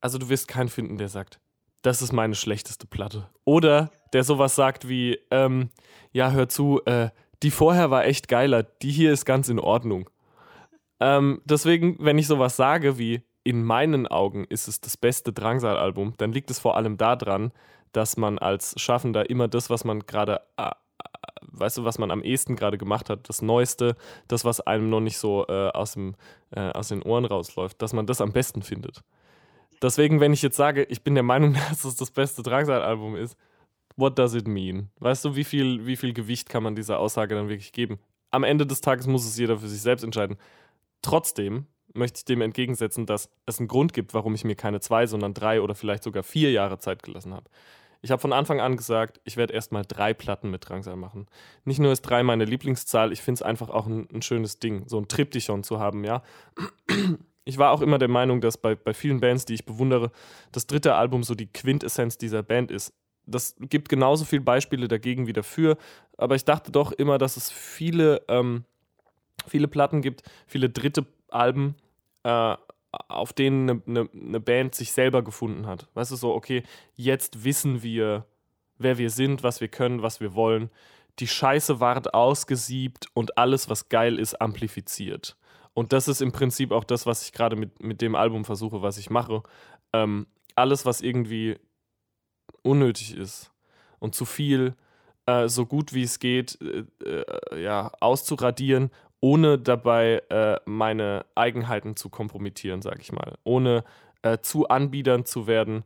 also 0.00 0.18
du 0.18 0.28
wirst 0.28 0.48
keinen 0.48 0.68
finden, 0.68 0.96
der 0.96 1.08
sagt, 1.08 1.40
das 1.82 2.02
ist 2.02 2.12
meine 2.12 2.34
schlechteste 2.34 2.86
Platte. 2.86 3.28
Oder 3.44 3.90
der 4.12 4.24
sowas 4.24 4.54
sagt 4.54 4.88
wie, 4.88 5.18
ähm, 5.30 5.70
ja, 6.12 6.30
hör 6.30 6.48
zu, 6.48 6.80
äh, 6.86 7.10
die 7.42 7.50
vorher 7.50 7.90
war 7.90 8.04
echt 8.04 8.28
geiler, 8.28 8.62
die 8.62 8.90
hier 8.90 9.12
ist 9.12 9.24
ganz 9.24 9.48
in 9.48 9.60
Ordnung. 9.60 10.10
Ähm, 11.00 11.40
deswegen, 11.44 11.96
wenn 12.00 12.18
ich 12.18 12.26
sowas 12.26 12.56
sage 12.56 12.98
wie, 12.98 13.22
in 13.48 13.64
meinen 13.64 14.06
Augen 14.06 14.44
ist 14.44 14.68
es 14.68 14.82
das 14.82 14.98
beste 14.98 15.32
Drangsal-Album, 15.32 16.12
dann 16.18 16.32
liegt 16.32 16.50
es 16.50 16.58
vor 16.58 16.76
allem 16.76 16.98
daran, 16.98 17.50
dass 17.92 18.18
man 18.18 18.38
als 18.38 18.78
Schaffender 18.78 19.30
immer 19.30 19.48
das, 19.48 19.70
was 19.70 19.84
man 19.84 20.00
gerade, 20.00 20.42
äh, 20.58 20.72
weißt 21.40 21.78
du, 21.78 21.84
was 21.86 21.96
man 21.96 22.10
am 22.10 22.22
ehesten 22.22 22.56
gerade 22.56 22.76
gemacht 22.76 23.08
hat, 23.08 23.26
das 23.26 23.40
Neueste, 23.40 23.96
das, 24.26 24.44
was 24.44 24.60
einem 24.60 24.90
noch 24.90 25.00
nicht 25.00 25.16
so 25.16 25.46
äh, 25.48 25.70
aus, 25.70 25.92
dem, 25.92 26.14
äh, 26.50 26.60
aus 26.60 26.88
den 26.88 27.02
Ohren 27.02 27.24
rausläuft, 27.24 27.80
dass 27.80 27.94
man 27.94 28.04
das 28.04 28.20
am 28.20 28.34
besten 28.34 28.60
findet. 28.60 29.02
Deswegen, 29.80 30.20
wenn 30.20 30.34
ich 30.34 30.42
jetzt 30.42 30.58
sage, 30.58 30.82
ich 30.82 31.02
bin 31.02 31.14
der 31.14 31.24
Meinung, 31.24 31.54
dass 31.70 31.84
es 31.84 31.96
das 31.96 32.10
beste 32.10 32.42
Drangsal-Album 32.42 33.16
ist, 33.16 33.34
what 33.96 34.18
does 34.18 34.34
it 34.34 34.46
mean? 34.46 34.90
Weißt 34.98 35.24
du, 35.24 35.36
wie 35.36 35.44
viel, 35.44 35.86
wie 35.86 35.96
viel 35.96 36.12
Gewicht 36.12 36.50
kann 36.50 36.62
man 36.62 36.76
dieser 36.76 36.98
Aussage 36.98 37.34
dann 37.34 37.48
wirklich 37.48 37.72
geben? 37.72 37.98
Am 38.30 38.44
Ende 38.44 38.66
des 38.66 38.82
Tages 38.82 39.06
muss 39.06 39.24
es 39.24 39.38
jeder 39.38 39.56
für 39.56 39.68
sich 39.68 39.80
selbst 39.80 40.02
entscheiden. 40.04 40.36
Trotzdem 41.00 41.64
möchte 41.98 42.18
ich 42.18 42.24
dem 42.24 42.40
entgegensetzen, 42.40 43.06
dass 43.06 43.28
es 43.46 43.58
einen 43.58 43.68
Grund 43.68 43.92
gibt, 43.92 44.14
warum 44.14 44.34
ich 44.34 44.44
mir 44.44 44.54
keine 44.54 44.80
zwei, 44.80 45.06
sondern 45.06 45.34
drei 45.34 45.60
oder 45.60 45.74
vielleicht 45.74 46.02
sogar 46.02 46.22
vier 46.22 46.50
Jahre 46.50 46.78
Zeit 46.78 47.02
gelassen 47.02 47.34
habe. 47.34 47.50
Ich 48.00 48.10
habe 48.10 48.20
von 48.20 48.32
Anfang 48.32 48.60
an 48.60 48.76
gesagt, 48.76 49.20
ich 49.24 49.36
werde 49.36 49.52
erstmal 49.52 49.84
drei 49.84 50.14
Platten 50.14 50.50
mit 50.50 50.68
Drangsal 50.68 50.96
machen. 50.96 51.26
Nicht 51.64 51.80
nur 51.80 51.90
ist 51.92 52.02
drei 52.02 52.22
meine 52.22 52.44
Lieblingszahl, 52.44 53.12
ich 53.12 53.22
finde 53.22 53.38
es 53.38 53.42
einfach 53.42 53.70
auch 53.70 53.86
ein, 53.86 54.08
ein, 54.12 54.22
schönes 54.22 54.60
Ding, 54.60 54.84
so 54.86 54.98
ein 54.98 55.08
Triptychon 55.08 55.64
zu 55.64 55.80
haben, 55.80 56.04
ja. 56.04 56.22
Ich 57.44 57.56
war 57.56 57.72
auch 57.72 57.80
immer 57.80 57.98
der 57.98 58.08
Meinung, 58.08 58.40
dass 58.40 58.58
bei, 58.58 58.74
bei 58.74 58.92
vielen 58.92 59.20
Bands, 59.20 59.46
die 59.46 59.54
ich 59.54 59.64
bewundere, 59.64 60.12
das 60.52 60.66
dritte 60.66 60.94
Album 60.94 61.22
so 61.22 61.34
die 61.34 61.50
Quintessenz 61.50 62.18
dieser 62.18 62.42
Band 62.42 62.70
ist. 62.70 62.92
Das 63.24 63.56
gibt 63.58 63.88
genauso 63.88 64.26
viele 64.26 64.42
Beispiele 64.42 64.86
dagegen 64.86 65.26
wie 65.26 65.32
dafür, 65.32 65.76
aber 66.18 66.34
ich 66.34 66.44
dachte 66.44 66.70
doch 66.70 66.92
immer, 66.92 67.18
dass 67.18 67.36
es 67.36 67.50
viele, 67.50 68.22
ähm, 68.28 68.64
viele 69.46 69.66
Platten 69.66 70.02
gibt, 70.02 70.22
viele 70.46 70.68
dritte 70.68 71.06
Alben, 71.30 71.74
äh, 72.28 72.56
auf 73.08 73.32
denen 73.32 73.70
eine, 73.70 73.82
eine, 73.86 74.10
eine 74.12 74.40
Band 74.40 74.74
sich 74.74 74.92
selber 74.92 75.22
gefunden 75.22 75.66
hat. 75.66 75.88
Weißt 75.94 76.10
du, 76.10 76.16
so, 76.16 76.34
okay, 76.34 76.62
jetzt 76.94 77.44
wissen 77.44 77.82
wir, 77.82 78.26
wer 78.76 78.98
wir 78.98 79.10
sind, 79.10 79.42
was 79.42 79.60
wir 79.60 79.68
können, 79.68 80.02
was 80.02 80.20
wir 80.20 80.34
wollen. 80.34 80.70
Die 81.18 81.26
Scheiße 81.26 81.80
ward 81.80 82.14
ausgesiebt 82.14 83.06
und 83.14 83.38
alles, 83.38 83.68
was 83.68 83.88
geil 83.88 84.18
ist, 84.18 84.40
amplifiziert. 84.40 85.36
Und 85.72 85.92
das 85.92 86.08
ist 86.08 86.20
im 86.20 86.32
Prinzip 86.32 86.70
auch 86.70 86.84
das, 86.84 87.06
was 87.06 87.22
ich 87.24 87.32
gerade 87.32 87.56
mit, 87.56 87.82
mit 87.82 88.02
dem 88.02 88.14
Album 88.14 88.44
versuche, 88.44 88.82
was 88.82 88.98
ich 88.98 89.10
mache. 89.10 89.42
Ähm, 89.92 90.26
alles, 90.54 90.84
was 90.84 91.00
irgendwie 91.00 91.56
unnötig 92.62 93.16
ist 93.16 93.52
und 94.00 94.14
zu 94.14 94.24
viel, 94.24 94.74
äh, 95.26 95.48
so 95.48 95.66
gut 95.66 95.94
wie 95.94 96.02
es 96.02 96.18
geht, 96.18 96.58
äh, 96.60 96.84
äh, 97.04 97.62
ja, 97.62 97.92
auszuradieren, 98.00 98.90
ohne 99.20 99.58
dabei 99.58 100.22
äh, 100.30 100.60
meine 100.64 101.26
Eigenheiten 101.34 101.96
zu 101.96 102.08
kompromittieren, 102.08 102.82
sag 102.82 103.00
ich 103.00 103.12
mal. 103.12 103.34
Ohne 103.44 103.84
äh, 104.22 104.38
zu 104.38 104.68
anbiedern 104.68 105.24
zu 105.24 105.46
werden. 105.46 105.84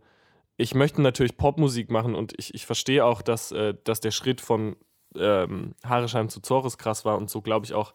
Ich 0.56 0.74
möchte 0.74 1.00
natürlich 1.00 1.36
Popmusik 1.36 1.90
machen 1.90 2.14
und 2.14 2.34
ich, 2.38 2.54
ich 2.54 2.66
verstehe 2.66 3.04
auch, 3.04 3.22
dass, 3.22 3.52
äh, 3.52 3.74
dass 3.84 4.00
der 4.00 4.10
Schritt 4.10 4.40
von 4.40 4.76
ähm, 5.16 5.74
Harescheim 5.84 6.28
zu 6.28 6.40
Zores 6.40 6.78
krass 6.78 7.04
war 7.04 7.16
und 7.18 7.30
so 7.30 7.42
glaube 7.42 7.66
ich 7.66 7.74
auch, 7.74 7.94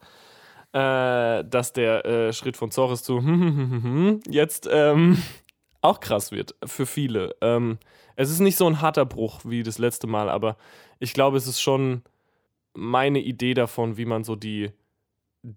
dass 0.73 1.71
der 1.73 2.33
Schritt 2.33 2.57
von 2.57 2.71
Zores 2.71 3.01
zu 3.01 3.19
jetzt 4.29 4.67
ähm, 4.69 5.17
auch 5.81 6.01
krass 6.01 6.31
wird 6.31 6.55
für 6.65 6.85
viele. 6.85 7.35
Ähm, 7.41 7.79
es 8.15 8.29
ist 8.29 8.39
nicht 8.39 8.57
so 8.57 8.67
ein 8.67 8.81
harter 8.81 9.05
Bruch 9.05 9.41
wie 9.45 9.63
das 9.63 9.77
letzte 9.77 10.07
Mal, 10.07 10.29
aber 10.29 10.57
ich 10.99 11.13
glaube, 11.13 11.37
es 11.37 11.47
ist 11.47 11.61
schon 11.61 12.03
meine 12.73 13.19
Idee 13.19 13.53
davon, 13.53 13.97
wie 13.97 14.05
man 14.05 14.23
so 14.23 14.35
die 14.35 14.71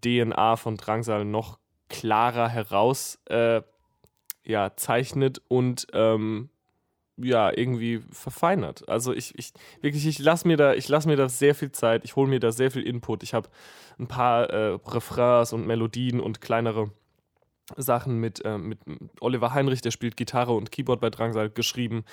DNA 0.02 0.56
von 0.56 0.76
Drangsal 0.76 1.24
noch 1.24 1.58
klarer 1.88 2.48
heraus 2.48 3.18
äh, 3.26 3.62
ja, 4.44 4.76
zeichnet 4.76 5.42
und 5.48 5.86
ähm, 5.92 6.50
ja, 7.16 7.50
irgendwie 7.54 8.00
verfeinert. 8.10 8.88
Also 8.88 9.12
ich, 9.12 9.38
ich 9.38 9.52
wirklich, 9.82 10.06
ich 10.06 10.18
lasse 10.18 10.48
mir 10.48 10.56
da, 10.56 10.72
mir 10.72 11.16
da 11.16 11.28
sehr 11.28 11.54
viel 11.54 11.72
Zeit, 11.72 12.04
ich 12.04 12.16
hole 12.16 12.28
mir 12.28 12.40
da 12.40 12.52
sehr 12.52 12.70
viel 12.70 12.82
Input. 12.82 13.22
Ich 13.22 13.34
habe 13.34 13.48
ein 13.98 14.06
paar 14.06 14.48
äh, 14.50 14.78
Refrains 14.86 15.52
und 15.52 15.66
Melodien 15.66 16.20
und 16.20 16.40
kleinere 16.40 16.90
Sachen 17.76 18.18
mit, 18.18 18.44
äh, 18.44 18.58
mit 18.58 18.78
Oliver 19.20 19.54
Heinrich, 19.54 19.80
der 19.80 19.90
spielt 19.90 20.16
Gitarre 20.16 20.52
und 20.52 20.72
Keyboard 20.72 21.00
bei 21.00 21.10
Drangsal, 21.10 21.50
geschrieben. 21.50 22.04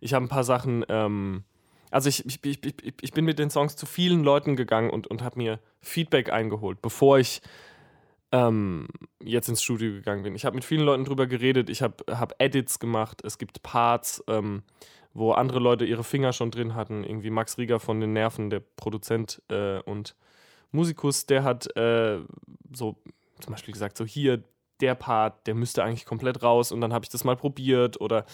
Ich 0.00 0.14
habe 0.14 0.24
ein 0.26 0.30
paar 0.30 0.44
Sachen, 0.44 0.84
ähm, 0.88 1.44
also 1.96 2.10
ich, 2.10 2.26
ich, 2.26 2.42
ich, 2.44 2.94
ich, 3.00 3.12
bin 3.14 3.24
mit 3.24 3.38
den 3.38 3.48
Songs 3.48 3.74
zu 3.74 3.86
vielen 3.86 4.22
Leuten 4.22 4.54
gegangen 4.54 4.90
und, 4.90 5.06
und 5.06 5.22
habe 5.22 5.38
mir 5.38 5.60
Feedback 5.80 6.30
eingeholt, 6.30 6.82
bevor 6.82 7.18
ich 7.18 7.40
ähm, 8.32 8.86
jetzt 9.24 9.48
ins 9.48 9.62
Studio 9.62 9.92
gegangen 9.92 10.22
bin. 10.22 10.34
Ich 10.34 10.44
habe 10.44 10.56
mit 10.56 10.64
vielen 10.66 10.84
Leuten 10.84 11.06
drüber 11.06 11.26
geredet, 11.26 11.70
ich 11.70 11.80
habe 11.80 12.04
hab 12.10 12.34
Edits 12.38 12.80
gemacht, 12.80 13.22
es 13.24 13.38
gibt 13.38 13.62
Parts, 13.62 14.22
ähm, 14.28 14.62
wo 15.14 15.32
andere 15.32 15.58
Leute 15.58 15.86
ihre 15.86 16.04
Finger 16.04 16.34
schon 16.34 16.50
drin 16.50 16.74
hatten. 16.74 17.02
Irgendwie 17.02 17.30
Max 17.30 17.56
Rieger 17.56 17.80
von 17.80 17.98
den 17.98 18.12
Nerven, 18.12 18.50
der 18.50 18.60
Produzent 18.60 19.40
äh, 19.48 19.80
und 19.80 20.16
Musikus, 20.72 21.24
der 21.24 21.44
hat 21.44 21.74
äh, 21.78 22.18
so 22.74 22.98
zum 23.40 23.52
Beispiel 23.54 23.72
gesagt, 23.72 23.96
so 23.96 24.04
hier, 24.04 24.44
der 24.82 24.96
Part, 24.96 25.46
der 25.46 25.54
müsste 25.54 25.82
eigentlich 25.82 26.04
komplett 26.04 26.42
raus 26.42 26.72
und 26.72 26.82
dann 26.82 26.92
habe 26.92 27.06
ich 27.06 27.08
das 27.08 27.24
mal 27.24 27.36
probiert 27.36 27.98
oder 28.02 28.26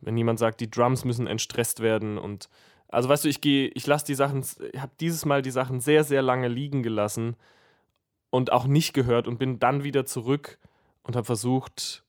wenn 0.00 0.16
jemand 0.16 0.40
sagt, 0.40 0.60
die 0.60 0.68
Drums 0.68 1.04
müssen 1.04 1.28
entstresst 1.28 1.78
werden 1.78 2.18
und 2.18 2.48
also 2.88 3.08
weißt 3.08 3.24
du, 3.24 3.28
ich 3.28 3.40
gehe, 3.40 3.68
ich 3.68 3.86
lasse 3.86 4.06
die 4.06 4.14
Sachen, 4.14 4.44
ich 4.72 4.80
habe 4.80 4.92
dieses 5.00 5.24
Mal 5.24 5.42
die 5.42 5.50
Sachen 5.50 5.80
sehr, 5.80 6.04
sehr 6.04 6.22
lange 6.22 6.48
liegen 6.48 6.82
gelassen 6.82 7.36
und 8.30 8.52
auch 8.52 8.66
nicht 8.66 8.94
gehört 8.94 9.26
und 9.28 9.38
bin 9.38 9.58
dann 9.58 9.84
wieder 9.84 10.06
zurück 10.06 10.58
und 11.02 11.16
habe 11.16 11.24
versucht 11.24 12.04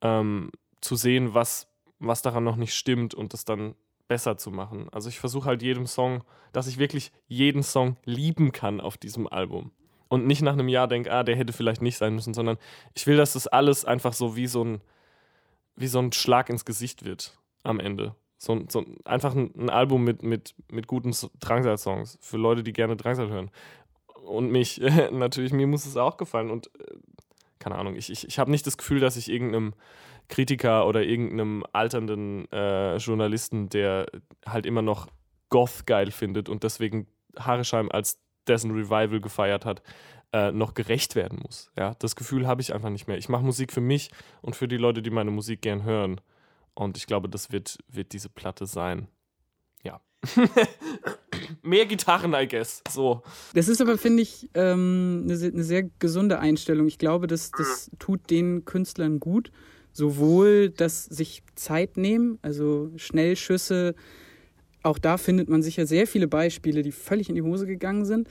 ähm, 0.00 0.50
zu 0.80 0.96
sehen, 0.96 1.34
was, 1.34 1.68
was 1.98 2.22
daran 2.22 2.44
noch 2.44 2.56
nicht 2.56 2.74
stimmt 2.74 3.14
und 3.14 3.32
das 3.32 3.44
dann 3.44 3.74
besser 4.08 4.36
zu 4.36 4.50
machen. 4.50 4.88
Also 4.90 5.08
ich 5.08 5.20
versuche 5.20 5.48
halt 5.48 5.62
jedem 5.62 5.86
Song, 5.86 6.24
dass 6.52 6.66
ich 6.66 6.78
wirklich 6.78 7.12
jeden 7.28 7.62
Song 7.62 7.96
lieben 8.04 8.52
kann 8.52 8.80
auf 8.80 8.96
diesem 8.96 9.28
Album 9.28 9.70
und 10.10 10.26
nicht 10.26 10.42
nach 10.42 10.54
einem 10.54 10.68
Jahr 10.68 10.88
denke, 10.88 11.12
ah, 11.12 11.22
der 11.22 11.36
hätte 11.36 11.52
vielleicht 11.52 11.80
nicht 11.80 11.96
sein 11.96 12.14
müssen, 12.14 12.34
sondern 12.34 12.58
ich 12.94 13.06
will, 13.06 13.16
dass 13.16 13.34
das 13.34 13.46
alles 13.46 13.84
einfach 13.84 14.12
so 14.12 14.34
wie 14.34 14.48
so 14.48 14.64
ein, 14.64 14.80
wie 15.76 15.86
so 15.86 16.00
ein 16.00 16.12
Schlag 16.12 16.50
ins 16.50 16.64
Gesicht 16.64 17.04
wird 17.04 17.38
am 17.62 17.78
Ende. 17.78 18.16
So, 18.42 18.58
so 18.68 18.86
einfach 19.04 19.34
ein, 19.34 19.52
ein, 19.54 19.68
Album 19.68 20.02
mit, 20.02 20.22
mit, 20.22 20.54
mit 20.72 20.86
guten 20.86 21.14
Drangsal-Songs 21.40 22.16
für 22.22 22.38
Leute, 22.38 22.62
die 22.62 22.72
gerne 22.72 22.96
Drangsal 22.96 23.28
hören. 23.28 23.50
Und 24.24 24.50
mich, 24.50 24.80
natürlich, 25.12 25.52
mir 25.52 25.66
muss 25.66 25.84
es 25.84 25.98
auch 25.98 26.16
gefallen. 26.16 26.50
Und 26.50 26.68
äh, 26.78 26.94
keine 27.58 27.74
Ahnung, 27.74 27.96
ich, 27.96 28.10
ich, 28.10 28.26
ich 28.26 28.38
habe 28.38 28.50
nicht 28.50 28.66
das 28.66 28.78
Gefühl, 28.78 28.98
dass 28.98 29.18
ich 29.18 29.30
irgendeinem 29.30 29.74
Kritiker 30.28 30.86
oder 30.86 31.02
irgendeinem 31.02 31.64
alternden 31.72 32.50
äh, 32.50 32.96
Journalisten, 32.96 33.68
der 33.68 34.06
halt 34.46 34.64
immer 34.64 34.80
noch 34.80 35.08
Goth 35.50 35.84
geil 35.84 36.10
findet 36.10 36.48
und 36.48 36.62
deswegen 36.62 37.08
Harescheim 37.38 37.90
als 37.90 38.22
dessen 38.46 38.70
Revival 38.70 39.20
gefeiert 39.20 39.66
hat, 39.66 39.82
äh, 40.32 40.50
noch 40.50 40.72
gerecht 40.72 41.14
werden 41.14 41.40
muss. 41.42 41.70
Ja, 41.76 41.94
das 41.98 42.16
Gefühl 42.16 42.46
habe 42.46 42.62
ich 42.62 42.72
einfach 42.72 42.88
nicht 42.88 43.06
mehr. 43.06 43.18
Ich 43.18 43.28
mache 43.28 43.44
Musik 43.44 43.70
für 43.70 43.82
mich 43.82 44.10
und 44.40 44.56
für 44.56 44.66
die 44.66 44.78
Leute, 44.78 45.02
die 45.02 45.10
meine 45.10 45.30
Musik 45.30 45.60
gern 45.60 45.82
hören. 45.82 46.22
Und 46.80 46.96
ich 46.96 47.06
glaube, 47.06 47.28
das 47.28 47.52
wird, 47.52 47.76
wird 47.88 48.14
diese 48.14 48.30
Platte 48.30 48.64
sein. 48.64 49.06
Ja. 49.82 50.00
Mehr 51.62 51.84
Gitarren, 51.84 52.32
I 52.32 52.48
guess. 52.48 52.82
So. 52.90 53.22
Das 53.52 53.68
ist 53.68 53.82
aber, 53.82 53.98
finde 53.98 54.22
ich, 54.22 54.48
ähm, 54.54 55.26
eine, 55.28 55.34
eine, 55.34 55.62
sehr 55.62 55.82
gesunde 55.98 56.38
Einstellung. 56.38 56.86
Ich 56.86 56.96
glaube, 56.96 57.26
das, 57.26 57.50
das 57.50 57.90
tut 57.98 58.30
den 58.30 58.64
Künstlern 58.64 59.20
gut. 59.20 59.52
Sowohl 59.92 60.70
das 60.70 61.04
sich 61.04 61.42
Zeit 61.54 61.98
nehmen, 61.98 62.38
also 62.40 62.90
Schnellschüsse, 62.96 63.94
auch 64.82 64.98
da 64.98 65.18
findet 65.18 65.50
man 65.50 65.62
sicher 65.62 65.84
sehr 65.84 66.06
viele 66.06 66.28
Beispiele, 66.28 66.80
die 66.80 66.92
völlig 66.92 67.28
in 67.28 67.34
die 67.34 67.42
Hose 67.42 67.66
gegangen 67.66 68.06
sind. 68.06 68.26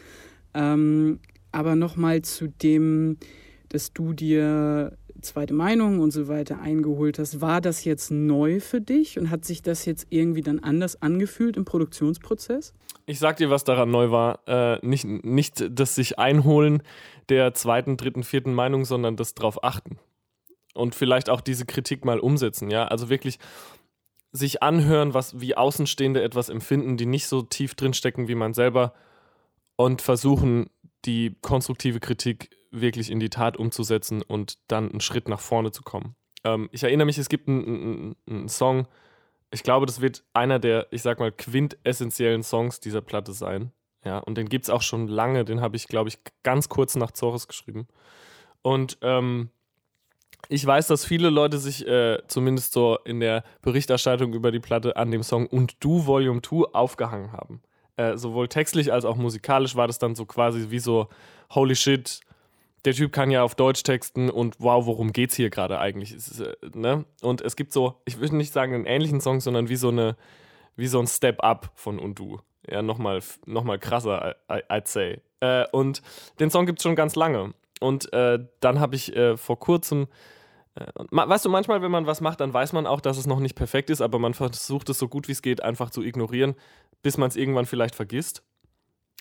Ähm, 0.56 1.20
aber 1.52 1.76
nochmal 1.76 2.24
zu 2.24 2.48
dem, 2.48 3.18
dass 3.68 3.94
du 3.94 4.14
dir 4.14 4.98
zweite 5.22 5.54
Meinung 5.54 6.00
und 6.00 6.12
so 6.12 6.28
weiter 6.28 6.60
eingeholt 6.60 7.20
hast. 7.20 7.42
War 7.42 7.62
das 7.62 7.84
jetzt 7.84 8.12
neu 8.12 8.60
für 8.60 8.82
dich 8.82 9.20
und 9.20 9.30
hat 9.30 9.46
sich 9.46 9.62
das 9.62 9.86
jetzt 9.86 10.08
irgendwie 10.10 10.42
dann 10.42 10.60
anders 10.60 11.02
angefühlt 11.02 11.58
im 11.58 11.66
Produktionsprozess? 11.66 12.74
Ich 13.06 13.20
sag 13.20 13.38
dir, 13.38 13.50
was 13.50 13.64
daran 13.64 13.92
neu 13.92 14.12
war. 14.12 14.48
Äh, 14.48 14.86
nicht, 14.86 15.06
nicht 15.06 15.64
das 15.72 15.96
sich 15.96 16.20
einholen 16.20 16.84
der 17.30 17.54
zweiten, 17.54 17.98
dritten, 17.98 18.24
vierten 18.24 18.54
Meinung, 18.54 18.86
sondern 18.86 19.16
das 19.16 19.34
drauf 19.34 19.64
achten. 19.64 19.98
Und 20.74 20.96
vielleicht 20.96 21.30
auch 21.30 21.42
diese 21.42 21.66
Kritik 21.66 22.06
mal 22.06 22.20
umsetzen, 22.20 22.70
ja. 22.70 22.88
Also 22.88 23.10
wirklich 23.10 23.40
sich 24.32 24.62
anhören, 24.62 25.14
was 25.14 25.40
wie 25.42 25.56
Außenstehende 25.58 26.22
etwas 26.22 26.50
empfinden, 26.50 26.98
die 26.98 27.06
nicht 27.06 27.28
so 27.28 27.42
tief 27.42 27.76
drinstecken 27.76 28.28
wie 28.28 28.36
man 28.36 28.54
selber 28.54 28.94
und 29.76 30.02
versuchen, 30.02 30.70
die 31.06 31.36
konstruktive 31.42 32.00
Kritik 32.00 32.50
wirklich 32.72 33.10
in 33.10 33.20
die 33.20 33.30
Tat 33.30 33.58
umzusetzen 33.58 34.22
und 34.22 34.58
dann 34.68 34.90
einen 34.90 35.02
Schritt 35.02 35.28
nach 35.28 35.40
vorne 35.40 35.72
zu 35.72 35.82
kommen. 35.82 36.16
Ähm, 36.44 36.70
ich 36.72 36.84
erinnere 36.84 37.06
mich, 37.06 37.18
es 37.18 37.30
gibt 37.30 37.48
einen, 37.48 38.16
einen, 38.28 38.50
Song, 38.50 38.88
ich 39.52 39.64
glaube, 39.64 39.86
das 39.86 40.02
wird 40.02 40.24
einer 40.34 40.60
der, 40.60 40.88
ich 40.92 41.02
sag 41.02 41.20
mal, 41.20 41.32
quintessentiellen 41.32 42.44
Songs 42.44 42.80
dieser 42.80 43.02
Platte 43.02 43.34
sein. 43.34 43.72
Ja, 44.06 44.20
und 44.20 44.38
den 44.38 44.48
gibt 44.48 44.66
es 44.66 44.70
auch 44.70 44.82
schon 44.82 45.08
lange, 45.08 45.44
den 45.44 45.62
habe 45.62 45.76
ich, 45.76 45.88
glaube 45.88 46.10
ich, 46.10 46.20
ganz 46.44 46.70
kurz 46.70 46.96
nach 46.96 47.12
Zores 47.12 47.48
geschrieben. 47.48 47.88
Und 48.62 48.98
ähm, 49.02 49.50
ich 50.48 50.66
weiß, 50.66 50.88
dass 50.88 51.06
viele 51.06 51.30
Leute 51.30 51.58
sich 51.58 51.86
äh, 51.86 52.20
zumindest 52.28 52.72
so 52.72 52.98
in 53.04 53.20
der 53.20 53.44
Berichterstattung 53.62 54.34
über 54.34 54.52
die 54.52 54.60
Platte 54.60 54.96
an 54.96 55.12
dem 55.12 55.24
Song 55.24 55.48
Und 55.48 55.84
Du 55.84 56.06
Volume 56.06 56.42
2 56.42 56.74
aufgehangen 56.74 57.34
haben. 57.34 57.62
Äh, 57.98 58.16
sowohl 58.16 58.48
textlich 58.48 58.94
als 58.94 59.04
auch 59.04 59.18
musikalisch 59.18 59.76
war 59.76 59.88
das 59.88 60.00
dann 60.00 60.16
so 60.16 60.26
quasi 60.26 60.68
wie 60.70 60.80
so, 60.80 61.10
holy 61.50 61.76
shit, 61.76 62.22
der 62.86 62.94
Typ 62.94 63.12
kann 63.12 63.32
ja 63.32 63.44
auf 63.44 63.56
Deutsch 63.56 63.84
texten 63.84 64.30
und 64.30 64.56
wow, 64.60 64.86
worum 64.86 65.12
geht's 65.12 65.36
hier 65.36 65.50
gerade 65.50 65.80
eigentlich? 65.80 66.14
Ist, 66.14 66.40
äh, 66.40 66.56
ne? 66.74 67.06
Und 67.22 67.42
es 67.42 67.56
gibt 67.56 67.74
so, 67.74 68.02
ich 68.06 68.20
würde 68.20 68.36
nicht 68.36 68.54
sagen 68.54 68.74
einen 68.74 68.86
ähnlichen 68.86 69.22
Song, 69.22 69.42
sondern 69.42 69.70
wie 69.70 69.76
so 69.76 69.90
eine, 69.90 70.16
wie 70.76 70.88
so 70.88 71.00
ein 71.00 71.08
Step-Up 71.08 71.72
von 71.76 72.00
Und 72.00 72.20
Du. 72.20 72.40
Ja, 72.70 72.82
nochmal 72.82 73.22
noch 73.46 73.64
mal 73.64 73.80
krasser, 73.80 74.36
I'd 74.48 74.88
say. 74.88 75.22
Äh, 75.40 75.66
und 75.72 76.02
den 76.40 76.52
Song 76.52 76.66
gibt's 76.66 76.84
schon 76.84 76.96
ganz 76.96 77.16
lange. 77.16 77.54
Und 77.80 78.12
äh, 78.14 78.40
dann 78.60 78.80
habe 78.80 78.96
ich 78.96 79.16
äh, 79.16 79.38
vor 79.38 79.60
kurzem, 79.60 80.08
äh, 80.76 80.86
weißt 81.12 81.46
du, 81.46 81.50
manchmal, 81.50 81.82
wenn 81.82 81.92
man 81.92 82.06
was 82.06 82.22
macht, 82.22 82.42
dann 82.42 82.54
weiß 82.54 82.74
man 82.74 82.86
auch, 82.86 83.02
dass 83.02 83.18
es 83.18 83.26
noch 83.26 83.40
nicht 83.40 83.56
perfekt 83.56 83.90
ist, 83.90 84.02
aber 84.02 84.20
man 84.20 84.34
versucht 84.34 84.90
es 84.90 85.00
so 85.00 85.08
gut 85.08 85.28
wie 85.28 85.32
es 85.32 85.42
geht 85.42 85.64
einfach 85.64 85.90
zu 85.90 86.04
ignorieren, 86.04 86.56
bis 87.02 87.18
man 87.18 87.30
es 87.30 87.36
irgendwann 87.36 87.66
vielleicht 87.66 87.96
vergisst. 87.96 88.44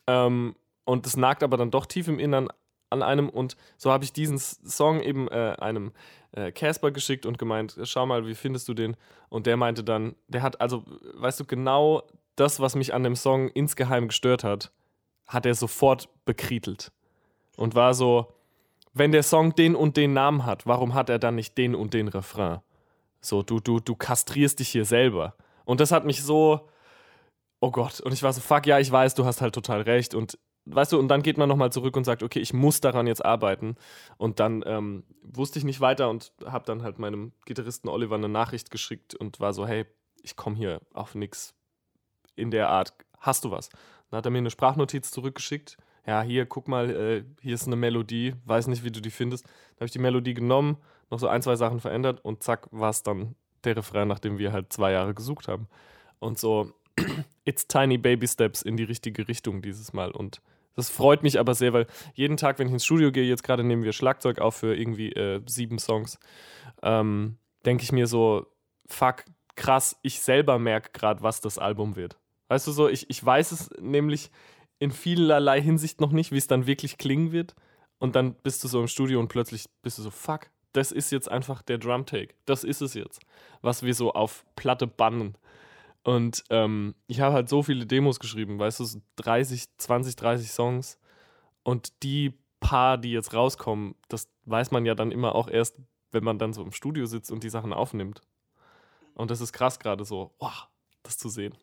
Ähm, 0.06 0.56
und 0.84 1.06
es 1.06 1.16
nagt 1.16 1.42
aber 1.42 1.56
dann 1.56 1.70
doch 1.70 1.86
tief 1.86 2.08
im 2.08 2.18
Innern 2.18 2.48
an 2.90 3.02
einem. 3.02 3.28
Und 3.28 3.56
so 3.76 3.90
habe 3.90 4.04
ich 4.04 4.12
diesen 4.12 4.38
Song 4.38 5.00
eben 5.00 5.28
äh, 5.28 5.56
einem 5.58 5.92
äh, 6.32 6.52
Casper 6.52 6.90
geschickt 6.90 7.26
und 7.26 7.38
gemeint, 7.38 7.76
schau 7.84 8.06
mal, 8.06 8.26
wie 8.26 8.34
findest 8.34 8.68
du 8.68 8.74
den? 8.74 8.96
Und 9.28 9.46
der 9.46 9.56
meinte 9.56 9.84
dann, 9.84 10.14
der 10.28 10.42
hat 10.42 10.60
also, 10.60 10.84
weißt 11.14 11.40
du, 11.40 11.44
genau 11.44 12.02
das, 12.36 12.60
was 12.60 12.74
mich 12.74 12.94
an 12.94 13.02
dem 13.02 13.16
Song 13.16 13.48
insgeheim 13.48 14.08
gestört 14.08 14.44
hat, 14.44 14.72
hat 15.26 15.46
er 15.46 15.54
sofort 15.54 16.08
bekrietelt. 16.24 16.92
Und 17.56 17.74
war 17.74 17.94
so, 17.94 18.32
wenn 18.94 19.12
der 19.12 19.22
Song 19.22 19.54
den 19.54 19.74
und 19.74 19.96
den 19.96 20.12
Namen 20.12 20.46
hat, 20.46 20.66
warum 20.66 20.94
hat 20.94 21.10
er 21.10 21.18
dann 21.18 21.34
nicht 21.34 21.58
den 21.58 21.74
und 21.74 21.94
den 21.94 22.08
Refrain? 22.08 22.60
So, 23.20 23.42
du, 23.42 23.60
du, 23.60 23.80
du 23.80 23.94
kastrierst 23.96 24.60
dich 24.60 24.68
hier 24.68 24.84
selber. 24.84 25.34
Und 25.64 25.80
das 25.80 25.90
hat 25.90 26.04
mich 26.04 26.22
so, 26.22 26.68
oh 27.60 27.70
Gott. 27.70 28.00
Und 28.00 28.12
ich 28.12 28.22
war 28.22 28.32
so, 28.32 28.40
fuck, 28.40 28.66
ja, 28.66 28.78
ich 28.78 28.90
weiß, 28.90 29.14
du 29.14 29.24
hast 29.24 29.40
halt 29.40 29.54
total 29.54 29.82
recht. 29.82 30.14
Und 30.14 30.38
weißt 30.70 30.92
du, 30.92 30.98
und 30.98 31.08
dann 31.08 31.22
geht 31.22 31.38
man 31.38 31.48
nochmal 31.48 31.72
zurück 31.72 31.96
und 31.96 32.04
sagt, 32.04 32.22
okay, 32.22 32.40
ich 32.40 32.52
muss 32.52 32.80
daran 32.80 33.06
jetzt 33.06 33.24
arbeiten. 33.24 33.76
Und 34.16 34.40
dann 34.40 34.62
ähm, 34.66 35.04
wusste 35.22 35.58
ich 35.58 35.64
nicht 35.64 35.80
weiter 35.80 36.10
und 36.10 36.32
habe 36.44 36.64
dann 36.64 36.82
halt 36.82 36.98
meinem 36.98 37.32
Gitarristen 37.46 37.88
Oliver 37.88 38.16
eine 38.16 38.28
Nachricht 38.28 38.70
geschickt 38.70 39.14
und 39.14 39.40
war 39.40 39.52
so, 39.52 39.66
hey, 39.66 39.86
ich 40.22 40.36
komme 40.36 40.56
hier 40.56 40.80
auf 40.92 41.14
nichts 41.14 41.54
in 42.36 42.50
der 42.50 42.68
Art. 42.68 42.92
Hast 43.18 43.44
du 43.44 43.50
was? 43.50 43.68
Dann 44.10 44.18
hat 44.18 44.26
er 44.26 44.30
mir 44.30 44.38
eine 44.38 44.50
Sprachnotiz 44.50 45.10
zurückgeschickt. 45.10 45.76
Ja, 46.06 46.22
hier, 46.22 46.46
guck 46.46 46.68
mal, 46.68 46.90
äh, 46.90 47.24
hier 47.42 47.54
ist 47.54 47.66
eine 47.66 47.76
Melodie, 47.76 48.34
weiß 48.46 48.68
nicht, 48.68 48.84
wie 48.84 48.90
du 48.90 49.00
die 49.00 49.10
findest. 49.10 49.44
Dann 49.44 49.76
habe 49.76 49.86
ich 49.86 49.92
die 49.92 49.98
Melodie 49.98 50.34
genommen, 50.34 50.78
noch 51.10 51.18
so 51.18 51.28
ein, 51.28 51.42
zwei 51.42 51.56
Sachen 51.56 51.80
verändert 51.80 52.24
und 52.24 52.42
zack, 52.42 52.68
war 52.70 52.90
es 52.90 53.02
dann 53.02 53.34
der 53.64 53.76
Refrain, 53.76 54.08
nachdem 54.08 54.38
wir 54.38 54.52
halt 54.52 54.72
zwei 54.72 54.92
Jahre 54.92 55.14
gesucht 55.14 55.48
haben. 55.48 55.68
Und 56.18 56.38
so, 56.38 56.72
it's 57.44 57.66
tiny 57.66 57.98
baby 57.98 58.26
steps 58.26 58.62
in 58.62 58.76
die 58.76 58.84
richtige 58.84 59.28
Richtung 59.28 59.62
dieses 59.62 59.92
Mal. 59.92 60.10
Und 60.10 60.40
das 60.78 60.90
freut 60.90 61.24
mich 61.24 61.40
aber 61.40 61.56
sehr, 61.56 61.72
weil 61.72 61.88
jeden 62.14 62.36
Tag, 62.36 62.60
wenn 62.60 62.68
ich 62.68 62.72
ins 62.72 62.84
Studio 62.84 63.10
gehe, 63.10 63.24
jetzt 63.24 63.42
gerade 63.42 63.64
nehmen 63.64 63.82
wir 63.82 63.92
Schlagzeug 63.92 64.38
auf 64.38 64.54
für 64.54 64.76
irgendwie 64.76 65.10
äh, 65.10 65.42
sieben 65.44 65.80
Songs, 65.80 66.20
ähm, 66.84 67.36
denke 67.66 67.82
ich 67.82 67.90
mir 67.90 68.06
so, 68.06 68.46
fuck, 68.86 69.24
krass, 69.56 69.98
ich 70.02 70.20
selber 70.20 70.60
merke 70.60 70.90
gerade, 70.92 71.20
was 71.20 71.40
das 71.40 71.58
Album 71.58 71.96
wird. 71.96 72.16
Weißt 72.46 72.68
du 72.68 72.70
so, 72.70 72.88
ich, 72.88 73.10
ich 73.10 73.26
weiß 73.26 73.50
es 73.50 73.70
nämlich 73.80 74.30
in 74.78 74.92
vielerlei 74.92 75.60
Hinsicht 75.60 76.00
noch 76.00 76.12
nicht, 76.12 76.30
wie 76.30 76.38
es 76.38 76.46
dann 76.46 76.68
wirklich 76.68 76.96
klingen 76.96 77.32
wird. 77.32 77.56
Und 77.98 78.14
dann 78.14 78.34
bist 78.34 78.62
du 78.62 78.68
so 78.68 78.80
im 78.80 78.86
Studio 78.86 79.18
und 79.18 79.26
plötzlich 79.26 79.64
bist 79.82 79.98
du 79.98 80.02
so, 80.02 80.12
fuck, 80.12 80.48
das 80.74 80.92
ist 80.92 81.10
jetzt 81.10 81.28
einfach 81.28 81.60
der 81.60 81.78
Drum-Take. 81.78 82.34
Das 82.44 82.62
ist 82.62 82.82
es 82.82 82.94
jetzt, 82.94 83.18
was 83.62 83.82
wir 83.82 83.94
so 83.94 84.12
auf 84.12 84.46
Platte 84.54 84.86
bannen. 84.86 85.36
Und 86.08 86.42
ähm, 86.48 86.94
ich 87.06 87.20
habe 87.20 87.34
halt 87.34 87.50
so 87.50 87.62
viele 87.62 87.84
Demos 87.84 88.18
geschrieben, 88.18 88.58
weißt 88.58 88.80
du, 88.80 88.84
so 88.84 89.02
30, 89.16 89.76
20, 89.76 90.16
30 90.16 90.50
Songs. 90.50 90.98
Und 91.64 92.02
die 92.02 92.32
paar, 92.60 92.96
die 92.96 93.12
jetzt 93.12 93.34
rauskommen, 93.34 93.94
das 94.08 94.26
weiß 94.46 94.70
man 94.70 94.86
ja 94.86 94.94
dann 94.94 95.12
immer 95.12 95.34
auch 95.34 95.48
erst, 95.48 95.78
wenn 96.10 96.24
man 96.24 96.38
dann 96.38 96.54
so 96.54 96.62
im 96.62 96.72
Studio 96.72 97.04
sitzt 97.04 97.30
und 97.30 97.44
die 97.44 97.50
Sachen 97.50 97.74
aufnimmt. 97.74 98.22
Und 99.12 99.30
das 99.30 99.42
ist 99.42 99.52
krass 99.52 99.80
gerade 99.80 100.06
so, 100.06 100.34
wow, 100.38 100.68
das 101.08 101.16
zu 101.18 101.28
sehen. 101.28 101.54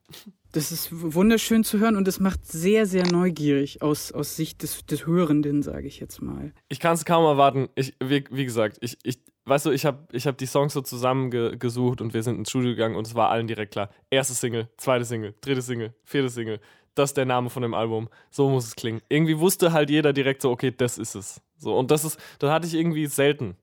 Das 0.51 0.71
ist 0.71 0.89
wunderschön 0.91 1.63
zu 1.63 1.79
hören 1.79 1.95
und 1.95 2.07
es 2.07 2.19
macht 2.19 2.45
sehr, 2.45 2.85
sehr 2.85 3.05
neugierig 3.05 3.81
aus, 3.81 4.11
aus 4.11 4.35
Sicht 4.35 4.63
des, 4.63 4.85
des 4.85 5.05
Hörenden, 5.05 5.61
sage 5.61 5.87
ich 5.87 5.99
jetzt 5.99 6.21
mal. 6.21 6.53
Ich 6.67 6.79
kann 6.79 6.95
es 6.95 7.05
kaum 7.05 7.25
erwarten. 7.25 7.69
Ich, 7.75 7.93
wie, 8.03 8.23
wie 8.31 8.45
gesagt, 8.45 8.77
ich, 8.81 8.97
ich, 9.03 9.19
weißt 9.45 9.67
du, 9.67 9.71
ich 9.71 9.85
habe 9.85 10.07
ich 10.11 10.25
hab 10.25 10.37
die 10.37 10.47
Songs 10.47 10.73
so 10.73 10.81
zusammengesucht 10.81 12.01
und 12.01 12.13
wir 12.13 12.23
sind 12.23 12.37
ins 12.37 12.49
Studio 12.49 12.71
gegangen 12.71 12.95
und 12.95 13.05
es 13.05 13.13
war 13.15 13.29
allen 13.29 13.47
direkt 13.47 13.73
klar. 13.73 13.89
Erste 14.09 14.33
Single, 14.33 14.67
zweite 14.77 15.05
Single, 15.05 15.35
dritte 15.41 15.61
Single, 15.61 15.93
vierte 16.03 16.29
Single. 16.29 16.59
Das 16.95 17.11
ist 17.11 17.17
der 17.17 17.25
Name 17.25 17.49
von 17.49 17.61
dem 17.61 17.73
Album. 17.73 18.09
So 18.31 18.49
muss 18.49 18.65
es 18.65 18.75
klingen. 18.75 19.01
Irgendwie 19.09 19.37
wusste 19.37 19.73
halt 19.73 19.89
jeder 19.89 20.13
direkt 20.13 20.41
so, 20.41 20.49
okay, 20.49 20.73
das 20.75 20.97
ist 20.97 21.13
es. 21.13 21.41
So, 21.57 21.77
und 21.77 21.91
das 21.91 22.03
ist, 22.03 22.19
das 22.39 22.49
hatte 22.49 22.65
ich 22.65 22.73
irgendwie 22.73 23.05
selten. 23.05 23.55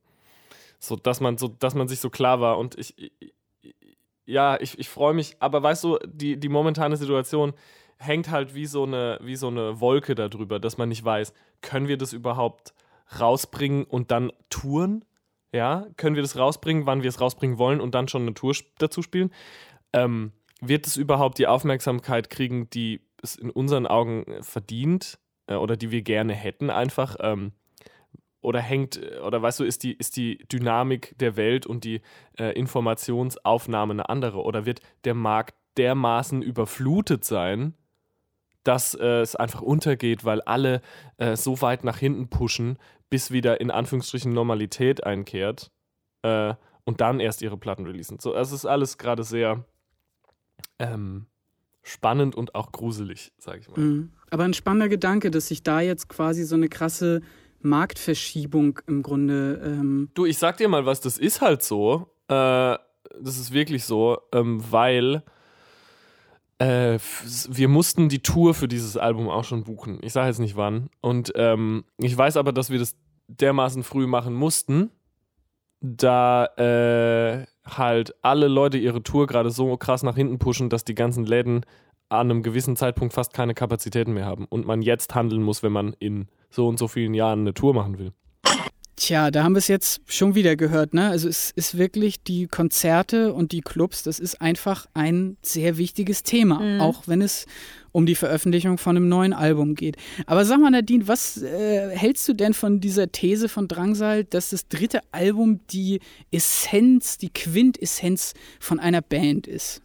So, 0.78 0.96
dass 0.96 1.20
man 1.20 1.38
so, 1.38 1.48
dass 1.48 1.74
man 1.74 1.88
sich 1.88 2.00
so 2.00 2.10
klar 2.10 2.40
war. 2.40 2.58
Und 2.58 2.78
ich, 2.78 2.98
ich 2.98 3.32
ja, 4.24 4.60
ich, 4.60 4.78
ich 4.78 4.88
freue 4.88 5.14
mich, 5.14 5.36
aber 5.40 5.62
weißt 5.62 5.84
du, 5.84 5.98
die, 6.06 6.38
die 6.38 6.48
momentane 6.48 6.96
Situation 6.96 7.52
hängt 7.98 8.30
halt 8.30 8.54
wie 8.54 8.66
so, 8.66 8.84
eine, 8.84 9.18
wie 9.22 9.36
so 9.36 9.48
eine 9.48 9.80
Wolke 9.80 10.14
darüber, 10.14 10.58
dass 10.58 10.78
man 10.78 10.88
nicht 10.88 11.04
weiß, 11.04 11.32
können 11.60 11.88
wir 11.88 11.96
das 11.96 12.12
überhaupt 12.12 12.74
rausbringen 13.18 13.84
und 13.84 14.10
dann 14.10 14.32
touren? 14.50 15.04
Ja, 15.54 15.86
können 15.96 16.16
wir 16.16 16.22
das 16.22 16.38
rausbringen, 16.38 16.86
wann 16.86 17.02
wir 17.02 17.10
es 17.10 17.20
rausbringen 17.20 17.58
wollen 17.58 17.80
und 17.80 17.94
dann 17.94 18.08
schon 18.08 18.22
eine 18.22 18.34
Tour 18.34 18.54
dazu 18.78 19.02
spielen? 19.02 19.30
Ähm, 19.92 20.32
wird 20.60 20.86
es 20.86 20.96
überhaupt 20.96 21.38
die 21.38 21.46
Aufmerksamkeit 21.46 22.30
kriegen, 22.30 22.70
die 22.70 23.02
es 23.22 23.36
in 23.36 23.50
unseren 23.50 23.86
Augen 23.86 24.24
verdient 24.40 25.18
äh, 25.46 25.54
oder 25.54 25.76
die 25.76 25.90
wir 25.90 26.02
gerne 26.02 26.32
hätten, 26.32 26.70
einfach? 26.70 27.16
Ähm, 27.20 27.52
oder 28.42 28.60
hängt, 28.60 29.00
oder 29.24 29.40
weißt 29.40 29.60
du, 29.60 29.64
ist 29.64 29.82
die, 29.82 29.94
ist 29.94 30.16
die 30.16 30.38
Dynamik 30.50 31.16
der 31.18 31.36
Welt 31.36 31.64
und 31.64 31.84
die 31.84 32.02
äh, 32.38 32.52
Informationsaufnahme 32.58 33.92
eine 33.92 34.08
andere? 34.08 34.42
Oder 34.42 34.66
wird 34.66 34.80
der 35.04 35.14
Markt 35.14 35.54
dermaßen 35.78 36.42
überflutet 36.42 37.24
sein, 37.24 37.74
dass 38.64 38.94
äh, 38.94 39.20
es 39.20 39.36
einfach 39.36 39.62
untergeht, 39.62 40.24
weil 40.24 40.40
alle 40.42 40.82
äh, 41.16 41.36
so 41.36 41.62
weit 41.62 41.84
nach 41.84 41.98
hinten 41.98 42.28
pushen, 42.28 42.78
bis 43.10 43.30
wieder 43.30 43.60
in 43.60 43.70
Anführungsstrichen 43.70 44.32
Normalität 44.32 45.04
einkehrt 45.04 45.70
äh, 46.22 46.54
und 46.84 47.00
dann 47.00 47.20
erst 47.20 47.42
ihre 47.42 47.56
Platten 47.56 47.86
releasen. 47.86 48.18
So, 48.18 48.34
es 48.34 48.52
ist 48.52 48.66
alles 48.66 48.98
gerade 48.98 49.24
sehr 49.24 49.64
ähm, 50.78 51.26
spannend 51.82 52.34
und 52.34 52.54
auch 52.54 52.72
gruselig, 52.72 53.32
sage 53.38 53.60
ich 53.60 53.68
mal. 53.68 53.78
Mhm. 53.78 54.12
Aber 54.30 54.44
ein 54.44 54.54
spannender 54.54 54.88
Gedanke, 54.88 55.30
dass 55.30 55.48
sich 55.48 55.62
da 55.62 55.80
jetzt 55.80 56.08
quasi 56.08 56.44
so 56.44 56.54
eine 56.54 56.68
krasse 56.68 57.20
Marktverschiebung 57.64 58.80
im 58.86 59.02
Grunde. 59.02 59.60
Ähm 59.64 60.10
du, 60.14 60.24
ich 60.24 60.38
sag 60.38 60.56
dir 60.56 60.68
mal 60.68 60.86
was, 60.86 61.00
das 61.00 61.18
ist 61.18 61.40
halt 61.40 61.62
so. 61.62 62.08
Äh, 62.28 62.76
das 63.20 63.38
ist 63.38 63.52
wirklich 63.52 63.84
so, 63.84 64.18
ähm, 64.32 64.62
weil 64.70 65.22
äh, 66.58 66.98
wir 67.48 67.68
mussten 67.68 68.08
die 68.08 68.22
Tour 68.22 68.54
für 68.54 68.68
dieses 68.68 68.96
Album 68.96 69.28
auch 69.28 69.44
schon 69.44 69.64
buchen. 69.64 69.98
Ich 70.02 70.12
sage 70.12 70.28
jetzt 70.28 70.38
nicht 70.38 70.56
wann. 70.56 70.90
Und 71.00 71.32
ähm, 71.36 71.84
ich 71.98 72.16
weiß 72.16 72.36
aber, 72.36 72.52
dass 72.52 72.70
wir 72.70 72.78
das 72.78 72.94
dermaßen 73.28 73.82
früh 73.82 74.06
machen 74.06 74.34
mussten, 74.34 74.90
da 75.80 76.46
äh, 76.56 77.46
halt 77.64 78.14
alle 78.22 78.48
Leute 78.48 78.78
ihre 78.78 79.02
Tour 79.02 79.26
gerade 79.26 79.50
so 79.50 79.76
krass 79.76 80.02
nach 80.02 80.14
hinten 80.16 80.38
pushen, 80.38 80.70
dass 80.70 80.84
die 80.84 80.94
ganzen 80.94 81.24
Läden 81.24 81.66
an 82.12 82.30
einem 82.30 82.42
gewissen 82.42 82.76
Zeitpunkt 82.76 83.14
fast 83.14 83.32
keine 83.32 83.54
Kapazitäten 83.54 84.12
mehr 84.12 84.26
haben 84.26 84.46
und 84.46 84.66
man 84.66 84.82
jetzt 84.82 85.14
handeln 85.14 85.42
muss, 85.42 85.62
wenn 85.62 85.72
man 85.72 85.94
in 85.98 86.28
so 86.50 86.68
und 86.68 86.78
so 86.78 86.88
vielen 86.88 87.14
Jahren 87.14 87.40
eine 87.40 87.54
Tour 87.54 87.74
machen 87.74 87.98
will. 87.98 88.12
Tja, 88.96 89.30
da 89.30 89.42
haben 89.42 89.54
wir 89.54 89.58
es 89.58 89.68
jetzt 89.68 90.02
schon 90.06 90.34
wieder 90.34 90.54
gehört, 90.54 90.94
ne? 90.94 91.08
Also 91.08 91.28
es 91.28 91.50
ist 91.50 91.76
wirklich 91.76 92.22
die 92.22 92.46
Konzerte 92.46 93.32
und 93.32 93.50
die 93.50 93.62
Clubs, 93.62 94.02
das 94.02 94.20
ist 94.20 94.40
einfach 94.40 94.86
ein 94.94 95.36
sehr 95.42 95.76
wichtiges 95.76 96.22
Thema, 96.22 96.60
mhm. 96.60 96.80
auch 96.80 97.08
wenn 97.08 97.20
es 97.20 97.46
um 97.90 98.06
die 98.06 98.14
Veröffentlichung 98.14 98.78
von 98.78 98.96
einem 98.96 99.08
neuen 99.08 99.32
Album 99.32 99.74
geht. 99.74 99.96
Aber 100.26 100.44
sag 100.44 100.60
mal, 100.60 100.70
Nadine, 100.70 101.08
was 101.08 101.42
äh, 101.42 101.90
hältst 101.96 102.28
du 102.28 102.34
denn 102.34 102.54
von 102.54 102.80
dieser 102.80 103.10
These 103.10 103.48
von 103.48 103.66
Drangsal, 103.66 104.24
dass 104.24 104.50
das 104.50 104.68
dritte 104.68 105.00
Album 105.10 105.60
die 105.70 106.00
Essenz, 106.30 107.18
die 107.18 107.30
Quintessenz 107.30 108.34
von 108.60 108.78
einer 108.78 109.02
Band 109.02 109.46
ist? 109.46 109.82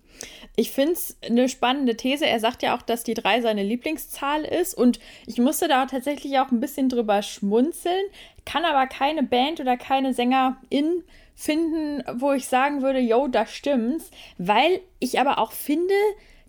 Ich 0.60 0.72
finde 0.72 0.94
es 0.94 1.16
eine 1.24 1.48
spannende 1.50 1.96
These. 1.96 2.26
Er 2.26 2.40
sagt 2.40 2.64
ja 2.64 2.76
auch, 2.76 2.82
dass 2.82 3.04
die 3.04 3.14
drei 3.14 3.42
seine 3.42 3.62
Lieblingszahl 3.62 4.44
ist. 4.44 4.74
Und 4.74 5.00
ich 5.28 5.38
musste 5.38 5.68
da 5.68 5.86
tatsächlich 5.86 6.40
auch 6.40 6.50
ein 6.50 6.60
bisschen 6.60 6.90
drüber 6.90 7.22
schmunzeln, 7.22 8.04
kann 8.44 8.66
aber 8.66 8.88
keine 8.88 9.22
Band 9.22 9.60
oder 9.60 9.78
keine 9.78 10.16
Sängerin 10.16 11.04
finden, 11.36 12.04
wo 12.20 12.34
ich 12.34 12.48
sagen 12.48 12.82
würde, 12.82 12.98
yo, 12.98 13.28
da 13.28 13.46
stimmt's. 13.46 14.10
Weil 14.40 14.82
ich 14.98 15.20
aber 15.20 15.38
auch 15.38 15.52
finde, 15.52 15.94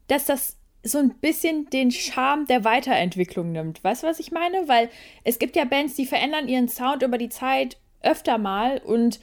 dass 0.07 0.25
das 0.25 0.57
so 0.83 0.97
ein 0.97 1.11
bisschen 1.11 1.69
den 1.69 1.91
Charme 1.91 2.47
der 2.47 2.65
Weiterentwicklung 2.65 3.53
nimmt. 3.53 3.85
Weißt 3.85 4.05
du, 4.05 4.07
was 4.07 4.21
ich 4.21 4.33
meine? 4.33 4.69
Weil 4.69 4.89
es 5.23 5.39
gibt 5.39 5.55
ja 5.55 5.67
Bands, 5.67 5.97
die 5.97 6.07
verändern 6.07 6.49
ihren 6.49 6.69
Sound 6.69 7.03
über 7.03 7.19
die 7.19 7.29
Zeit 7.29 7.77
öfter 8.01 8.39
mal 8.39 8.79
und 8.79 9.21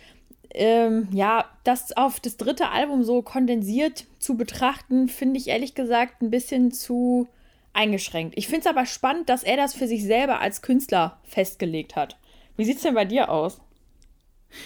ähm, 0.56 1.08
ja, 1.12 1.46
das 1.64 1.96
auf 1.96 2.20
das 2.20 2.38
dritte 2.38 2.70
Album 2.70 3.04
so 3.04 3.22
kondensiert 3.22 4.06
zu 4.20 4.38
betrachten, 4.38 5.08
finde 5.08 5.40
ich 5.40 5.48
ehrlich 5.48 5.76
gesagt 5.76 6.22
ein 6.22 6.32
bisschen 6.32 6.72
zu 6.72 7.28
eingeschränkt. 7.74 8.36
Ich 8.38 8.48
finde 8.48 8.62
es 8.62 8.68
aber 8.68 8.86
spannend, 8.86 9.30
dass 9.30 9.44
er 9.44 9.58
das 9.58 9.74
für 9.74 9.88
sich 9.88 10.04
selber 10.04 10.40
als 10.40 10.62
Künstler 10.62 11.20
festgelegt 11.24 11.96
hat. 11.96 12.18
Wie 12.58 12.66
sieht 12.66 12.78
es 12.78 12.84
denn 12.84 12.96
bei 12.96 13.06
dir 13.06 13.30
aus? 13.30 13.60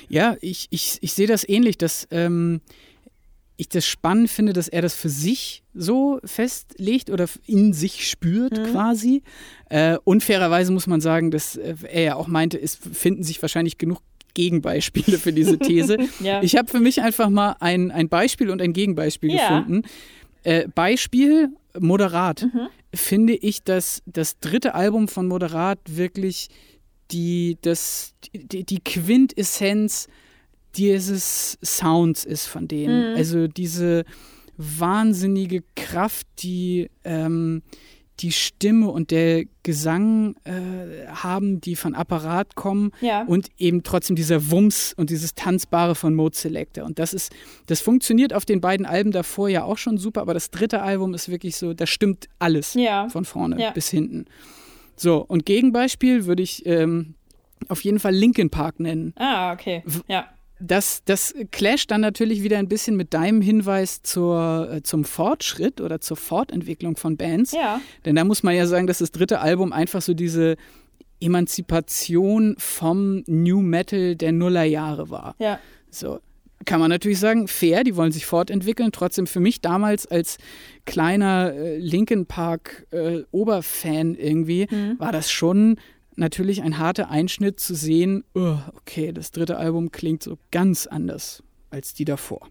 Ja, 0.07 0.37
ich, 0.41 0.67
ich, 0.69 0.99
ich 1.01 1.13
sehe 1.13 1.25
das 1.25 1.47
ähnlich, 1.47 1.77
dass 1.77 2.07
ähm, 2.11 2.61
ich 3.57 3.67
das 3.67 3.85
spannend 3.85 4.29
finde, 4.29 4.53
dass 4.53 4.67
er 4.67 4.81
das 4.81 4.93
für 4.93 5.09
sich 5.09 5.63
so 5.73 6.19
festlegt 6.23 7.09
oder 7.09 7.27
in 7.47 7.73
sich 7.73 8.07
spürt 8.07 8.57
mhm. 8.57 8.71
quasi. 8.71 9.23
Äh, 9.69 9.97
unfairerweise 10.03 10.71
muss 10.71 10.85
man 10.85 11.01
sagen, 11.01 11.31
dass 11.31 11.55
äh, 11.55 11.75
er 11.89 12.03
ja 12.03 12.15
auch 12.15 12.27
meinte, 12.27 12.61
es 12.61 12.75
finden 12.75 13.23
sich 13.23 13.41
wahrscheinlich 13.41 13.77
genug 13.79 14.01
Gegenbeispiele 14.33 15.17
für 15.17 15.33
diese 15.33 15.57
These. 15.59 15.97
ja. 16.19 16.41
Ich 16.41 16.55
habe 16.55 16.69
für 16.69 16.79
mich 16.79 17.01
einfach 17.01 17.29
mal 17.29 17.55
ein, 17.59 17.91
ein 17.91 18.09
Beispiel 18.09 18.49
und 18.49 18.61
ein 18.61 18.73
Gegenbeispiel 18.73 19.33
ja. 19.33 19.59
gefunden. 19.59 19.87
Äh, 20.43 20.67
Beispiel 20.73 21.49
Moderat. 21.77 22.43
Mhm. 22.43 22.67
Finde 22.93 23.33
ich, 23.33 23.63
dass 23.63 24.01
das 24.05 24.39
dritte 24.39 24.73
Album 24.73 25.07
von 25.07 25.27
Moderat 25.27 25.79
wirklich 25.85 26.49
die, 27.11 27.57
das, 27.61 28.13
die, 28.33 28.63
die 28.63 28.79
Quintessenz 28.79 30.07
dieses 30.75 31.57
Sounds 31.63 32.25
ist 32.25 32.45
von 32.45 32.67
denen. 32.67 33.11
Mhm. 33.11 33.17
Also 33.17 33.47
diese 33.47 34.05
wahnsinnige 34.57 35.63
Kraft, 35.75 36.27
die, 36.39 36.89
ähm, 37.03 37.63
die 38.19 38.31
Stimme 38.31 38.89
und 38.89 39.11
der 39.11 39.45
Gesang 39.63 40.35
äh, 40.43 41.07
haben, 41.07 41.61
die 41.61 41.75
von 41.75 41.95
Apparat 41.95 42.55
kommen 42.55 42.91
Ja. 43.01 43.23
und 43.23 43.47
eben 43.57 43.83
trotzdem 43.83 44.15
dieser 44.15 44.51
Wumms 44.51 44.93
und 44.97 45.09
dieses 45.09 45.35
Tanzbare 45.35 45.95
von 45.95 46.13
Mode 46.15 46.35
Selector. 46.35 46.83
Und 46.85 46.99
das 46.99 47.13
ist, 47.13 47.31
das 47.67 47.81
funktioniert 47.81 48.33
auf 48.33 48.45
den 48.45 48.61
beiden 48.61 48.85
Alben 48.85 49.11
davor 49.11 49.47
ja 49.49 49.63
auch 49.63 49.77
schon 49.77 49.97
super, 49.97 50.21
aber 50.21 50.33
das 50.33 50.51
dritte 50.51 50.81
Album 50.81 51.13
ist 51.13 51.29
wirklich 51.29 51.55
so, 51.55 51.73
da 51.73 51.85
stimmt 51.87 52.27
alles 52.39 52.73
Ja. 52.73 53.07
von 53.09 53.25
vorne 53.25 53.59
Ja. 53.61 53.71
bis 53.71 53.89
hinten. 53.89 54.25
So, 54.95 55.23
und 55.25 55.45
Gegenbeispiel 55.45 56.25
würde 56.25 56.43
ich 56.43 56.65
ähm, 56.65 57.15
auf 57.69 57.81
jeden 57.83 57.99
Fall 57.99 58.13
Linkin 58.13 58.49
Park 58.49 58.79
nennen. 58.79 59.13
Ah, 59.17 59.53
okay. 59.53 59.83
Ja. 60.07 60.27
Das, 60.61 61.03
das 61.05 61.33
clasht 61.51 61.89
dann 61.91 62.01
natürlich 62.01 62.43
wieder 62.43 62.57
ein 62.57 62.67
bisschen 62.67 62.97
mit 62.97 63.13
deinem 63.13 63.41
Hinweis 63.41 64.01
zur, 64.01 64.69
äh, 64.71 64.83
zum 64.83 65.05
Fortschritt 65.05 65.79
oder 65.79 66.01
zur 66.01 66.17
Fortentwicklung 66.17 66.97
von 66.97 67.15
Bands. 67.15 67.53
Ja. 67.53 67.79
Denn 68.05 68.15
da 68.15 68.23
muss 68.25 68.43
man 68.43 68.55
ja 68.55 68.67
sagen, 68.67 68.85
dass 68.85 68.97
das 68.97 69.11
dritte 69.11 69.39
Album 69.39 69.71
einfach 69.71 70.01
so 70.01 70.13
diese 70.13 70.57
Emanzipation 71.21 72.55
vom 72.57 73.23
New 73.27 73.61
Metal 73.61 74.15
der 74.15 74.31
Nullerjahre 74.31 75.09
war. 75.09 75.35
Ja. 75.39 75.59
So. 75.89 76.19
Kann 76.65 76.81
man 76.81 76.89
natürlich 76.89 77.19
sagen, 77.19 77.47
fair, 77.47 77.85
die 77.85 77.95
wollen 77.95 78.11
sich 78.11 78.25
fortentwickeln. 78.25 78.91
Trotzdem 78.91 79.27
für 79.27 79.39
mich 79.39 79.61
damals 79.61 80.05
als 80.05 80.37
kleiner 80.85 81.53
äh, 81.53 81.77
Linkin 81.77 82.25
Park 82.25 82.85
äh, 82.91 83.21
Oberfan 83.31 84.13
irgendwie 84.15 84.67
Mhm. 84.69 84.99
war 84.99 85.13
das 85.13 85.31
schon 85.31 85.77
natürlich 86.19 86.61
ein 86.61 86.77
harter 86.77 87.09
Einschnitt 87.09 87.59
zu 87.59 87.73
sehen, 87.73 88.23
oh, 88.35 88.57
okay, 88.75 89.11
das 89.11 89.31
dritte 89.31 89.57
Album 89.57 89.91
klingt 89.91 90.23
so 90.23 90.37
ganz 90.51 90.85
anders 90.85 91.43
als 91.69 91.93
die 91.93 92.05
davor. 92.05 92.47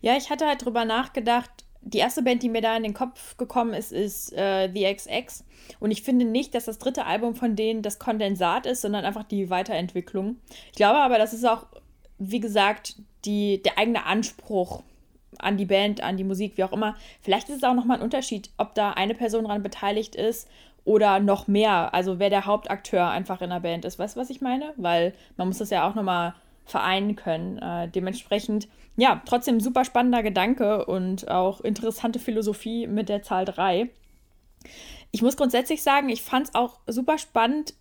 Ja, 0.00 0.16
ich 0.16 0.30
hatte 0.30 0.46
halt 0.46 0.64
drüber 0.64 0.84
nachgedacht. 0.84 1.50
Die 1.80 1.98
erste 1.98 2.22
Band, 2.22 2.42
die 2.42 2.48
mir 2.48 2.60
da 2.60 2.76
in 2.76 2.84
den 2.84 2.94
Kopf 2.94 3.36
gekommen 3.36 3.74
ist, 3.74 3.92
ist 3.92 4.32
äh, 4.32 4.70
The 4.72 4.94
XX. 4.94 5.44
Und 5.80 5.90
ich 5.90 6.02
finde 6.02 6.24
nicht, 6.24 6.54
dass 6.54 6.66
das 6.66 6.78
dritte 6.78 7.06
Album 7.06 7.34
von 7.34 7.56
denen 7.56 7.82
das 7.82 7.98
Kondensat 7.98 8.66
ist, 8.66 8.82
sondern 8.82 9.04
einfach 9.04 9.24
die 9.24 9.50
Weiterentwicklung. 9.50 10.36
Ich 10.66 10.76
glaube 10.76 10.98
aber, 10.98 11.18
das 11.18 11.32
ist 11.32 11.44
auch, 11.44 11.66
wie 12.18 12.40
gesagt, 12.40 12.96
die, 13.24 13.62
der 13.62 13.78
eigene 13.78 14.06
Anspruch 14.06 14.82
an 15.38 15.56
die 15.56 15.66
Band, 15.66 16.02
an 16.02 16.16
die 16.16 16.24
Musik, 16.24 16.56
wie 16.56 16.64
auch 16.64 16.72
immer. 16.72 16.96
Vielleicht 17.20 17.48
ist 17.48 17.56
es 17.56 17.64
auch 17.64 17.74
nochmal 17.74 17.98
ein 17.98 18.02
Unterschied, 18.02 18.50
ob 18.58 18.74
da 18.74 18.92
eine 18.92 19.14
Person 19.14 19.44
dran 19.44 19.62
beteiligt 19.62 20.14
ist 20.14 20.48
oder 20.84 21.20
noch 21.20 21.46
mehr. 21.46 21.94
Also 21.94 22.18
wer 22.18 22.30
der 22.30 22.46
Hauptakteur 22.46 23.08
einfach 23.08 23.40
in 23.40 23.50
der 23.50 23.60
Band 23.60 23.84
ist. 23.84 23.98
Weißt 23.98 24.16
du, 24.16 24.20
was 24.20 24.30
ich 24.30 24.40
meine? 24.40 24.72
Weil 24.76 25.12
man 25.36 25.48
muss 25.48 25.58
das 25.58 25.70
ja 25.70 25.88
auch 25.88 25.94
nochmal 25.94 26.34
vereinen 26.64 27.16
können. 27.16 27.58
Äh, 27.58 27.88
dementsprechend, 27.88 28.68
ja, 28.96 29.22
trotzdem 29.26 29.60
super 29.60 29.84
spannender 29.84 30.22
Gedanke 30.22 30.84
und 30.86 31.30
auch 31.30 31.60
interessante 31.60 32.18
Philosophie 32.18 32.86
mit 32.86 33.08
der 33.08 33.22
Zahl 33.22 33.44
3. 33.44 33.88
Ich 35.10 35.22
muss 35.22 35.36
grundsätzlich 35.36 35.82
sagen, 35.82 36.08
ich 36.08 36.22
fand 36.22 36.48
es 36.48 36.54
auch 36.54 36.78
super 36.86 37.18
spannend, 37.18 37.74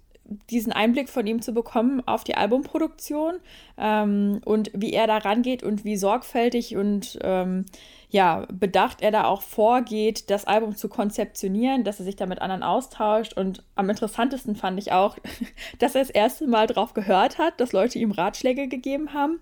diesen 0.50 0.72
Einblick 0.72 1.10
von 1.10 1.28
ihm 1.28 1.42
zu 1.42 1.54
bekommen 1.54 2.02
auf 2.06 2.24
die 2.24 2.36
Albumproduktion 2.36 3.40
ähm, 3.78 4.42
und 4.46 4.72
wie 4.74 4.94
er 4.94 5.08
da 5.08 5.18
rangeht 5.18 5.64
und 5.64 5.84
wie 5.84 5.98
sorgfältig 5.98 6.78
und 6.78 7.20
ähm, 7.22 7.66
ja, 8.12 8.46
bedacht 8.52 9.02
er 9.02 9.12
da 9.12 9.24
auch 9.24 9.42
vorgeht, 9.42 10.30
das 10.30 10.44
Album 10.44 10.76
zu 10.76 10.90
konzeptionieren, 10.90 11.86
dass 11.86 12.00
er 12.00 12.06
sich 12.06 12.18
da 12.18 12.26
mit 12.26 12.42
anderen 12.42 12.62
austauscht. 12.62 13.34
Und 13.38 13.64
am 13.76 13.90
interessantesten 13.90 14.58
fand 14.58 14.78
ich 14.80 14.92
auch, 14.92 15.18
dass 15.80 15.96
er 15.96 16.02
das 16.02 16.10
erste 16.10 16.46
Mal 16.46 16.68
drauf 16.68 16.94
gehört 16.94 17.38
hat, 17.38 17.60
dass 17.62 17.72
Leute 17.72 18.00
ihm 18.00 18.12
Ratschläge 18.12 18.68
gegeben 18.68 19.14
haben. 19.14 19.40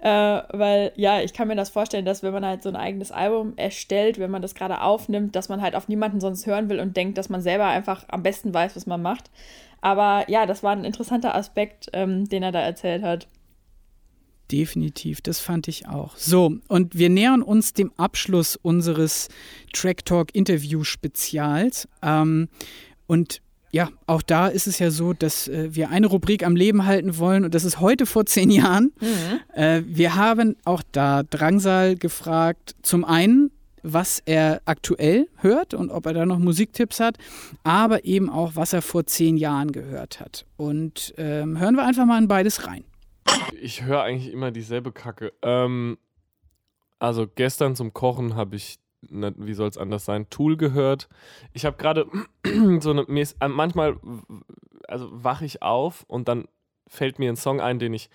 Äh, 0.00 0.08
weil, 0.10 0.92
ja, 0.96 1.20
ich 1.20 1.32
kann 1.32 1.46
mir 1.46 1.54
das 1.54 1.70
vorstellen, 1.70 2.04
dass 2.04 2.24
wenn 2.24 2.32
man 2.32 2.44
halt 2.44 2.64
so 2.64 2.68
ein 2.68 2.76
eigenes 2.76 3.12
Album 3.12 3.52
erstellt, 3.56 4.18
wenn 4.18 4.32
man 4.32 4.42
das 4.42 4.56
gerade 4.56 4.80
aufnimmt, 4.80 5.36
dass 5.36 5.48
man 5.48 5.62
halt 5.62 5.76
auf 5.76 5.86
niemanden 5.86 6.20
sonst 6.20 6.44
hören 6.44 6.68
will 6.68 6.80
und 6.80 6.96
denkt, 6.96 7.18
dass 7.18 7.28
man 7.28 7.40
selber 7.40 7.66
einfach 7.66 8.04
am 8.08 8.24
besten 8.24 8.52
weiß, 8.52 8.74
was 8.74 8.86
man 8.86 9.00
macht. 9.00 9.30
Aber 9.80 10.28
ja, 10.28 10.44
das 10.44 10.64
war 10.64 10.72
ein 10.72 10.84
interessanter 10.84 11.36
Aspekt, 11.36 11.88
ähm, 11.92 12.28
den 12.28 12.42
er 12.42 12.50
da 12.50 12.60
erzählt 12.60 13.04
hat. 13.04 13.28
Definitiv, 14.50 15.20
das 15.20 15.40
fand 15.40 15.68
ich 15.68 15.88
auch. 15.88 16.16
So, 16.16 16.56
und 16.68 16.96
wir 16.96 17.10
nähern 17.10 17.42
uns 17.42 17.74
dem 17.74 17.92
Abschluss 17.98 18.56
unseres 18.56 19.28
Track 19.74 20.06
Talk 20.06 20.34
Interview 20.34 20.84
Spezials. 20.84 21.86
Ähm, 22.02 22.48
und 23.06 23.42
ja, 23.70 23.90
auch 24.06 24.22
da 24.22 24.48
ist 24.48 24.66
es 24.66 24.78
ja 24.78 24.90
so, 24.90 25.12
dass 25.12 25.48
äh, 25.48 25.74
wir 25.74 25.90
eine 25.90 26.06
Rubrik 26.06 26.44
am 26.44 26.56
Leben 26.56 26.86
halten 26.86 27.18
wollen 27.18 27.44
und 27.44 27.54
das 27.54 27.64
ist 27.64 27.80
heute 27.80 28.06
vor 28.06 28.24
zehn 28.24 28.50
Jahren. 28.50 28.92
Äh, 29.54 29.82
wir 29.86 30.14
haben 30.14 30.56
auch 30.64 30.82
da 30.92 31.22
Drangsal 31.24 31.96
gefragt, 31.96 32.74
zum 32.82 33.04
einen, 33.04 33.50
was 33.82 34.22
er 34.24 34.62
aktuell 34.64 35.28
hört 35.36 35.74
und 35.74 35.90
ob 35.90 36.06
er 36.06 36.14
da 36.14 36.26
noch 36.26 36.38
Musiktipps 36.38 37.00
hat, 37.00 37.18
aber 37.64 38.04
eben 38.04 38.30
auch, 38.30 38.52
was 38.54 38.72
er 38.72 38.82
vor 38.82 39.06
zehn 39.06 39.36
Jahren 39.36 39.72
gehört 39.72 40.20
hat. 40.20 40.46
Und 40.56 41.14
ähm, 41.18 41.58
hören 41.58 41.76
wir 41.76 41.84
einfach 41.84 42.06
mal 42.06 42.18
in 42.18 42.28
beides 42.28 42.66
rein. 42.66 42.84
Ich 43.60 43.82
höre 43.82 44.02
eigentlich 44.02 44.32
immer 44.32 44.50
dieselbe 44.50 44.92
Kacke. 44.92 45.32
Ähm, 45.42 45.98
also 46.98 47.26
gestern 47.26 47.76
zum 47.76 47.92
Kochen 47.92 48.34
habe 48.34 48.56
ich, 48.56 48.78
na, 49.08 49.32
wie 49.36 49.54
soll 49.54 49.68
es 49.68 49.78
anders 49.78 50.04
sein, 50.04 50.28
Tool 50.30 50.56
gehört. 50.56 51.08
Ich 51.52 51.64
habe 51.64 51.76
gerade 51.76 52.06
so 52.80 52.90
eine, 52.90 53.02
äh, 53.02 53.48
manchmal, 53.48 53.96
also 54.86 55.08
wache 55.10 55.44
ich 55.44 55.62
auf 55.62 56.04
und 56.08 56.28
dann 56.28 56.48
fällt 56.86 57.18
mir 57.18 57.30
ein 57.30 57.36
Song 57.36 57.60
ein, 57.60 57.78
den 57.78 57.94
ich 57.94 58.10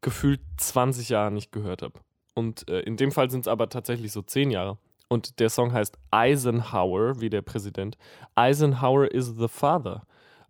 gefühlt 0.00 0.40
20 0.58 1.08
Jahre 1.08 1.30
nicht 1.30 1.52
gehört 1.52 1.82
habe. 1.82 1.98
Und 2.34 2.68
äh, 2.68 2.80
in 2.80 2.96
dem 2.96 3.12
Fall 3.12 3.30
sind 3.30 3.42
es 3.42 3.48
aber 3.48 3.68
tatsächlich 3.68 4.12
so 4.12 4.22
10 4.22 4.50
Jahre. 4.50 4.78
Und 5.08 5.40
der 5.40 5.50
Song 5.50 5.72
heißt 5.72 5.98
Eisenhower, 6.12 7.20
wie 7.20 7.30
der 7.30 7.42
Präsident. 7.42 7.98
Eisenhower 8.36 9.10
is 9.10 9.34
the 9.36 9.48
father. 9.48 10.06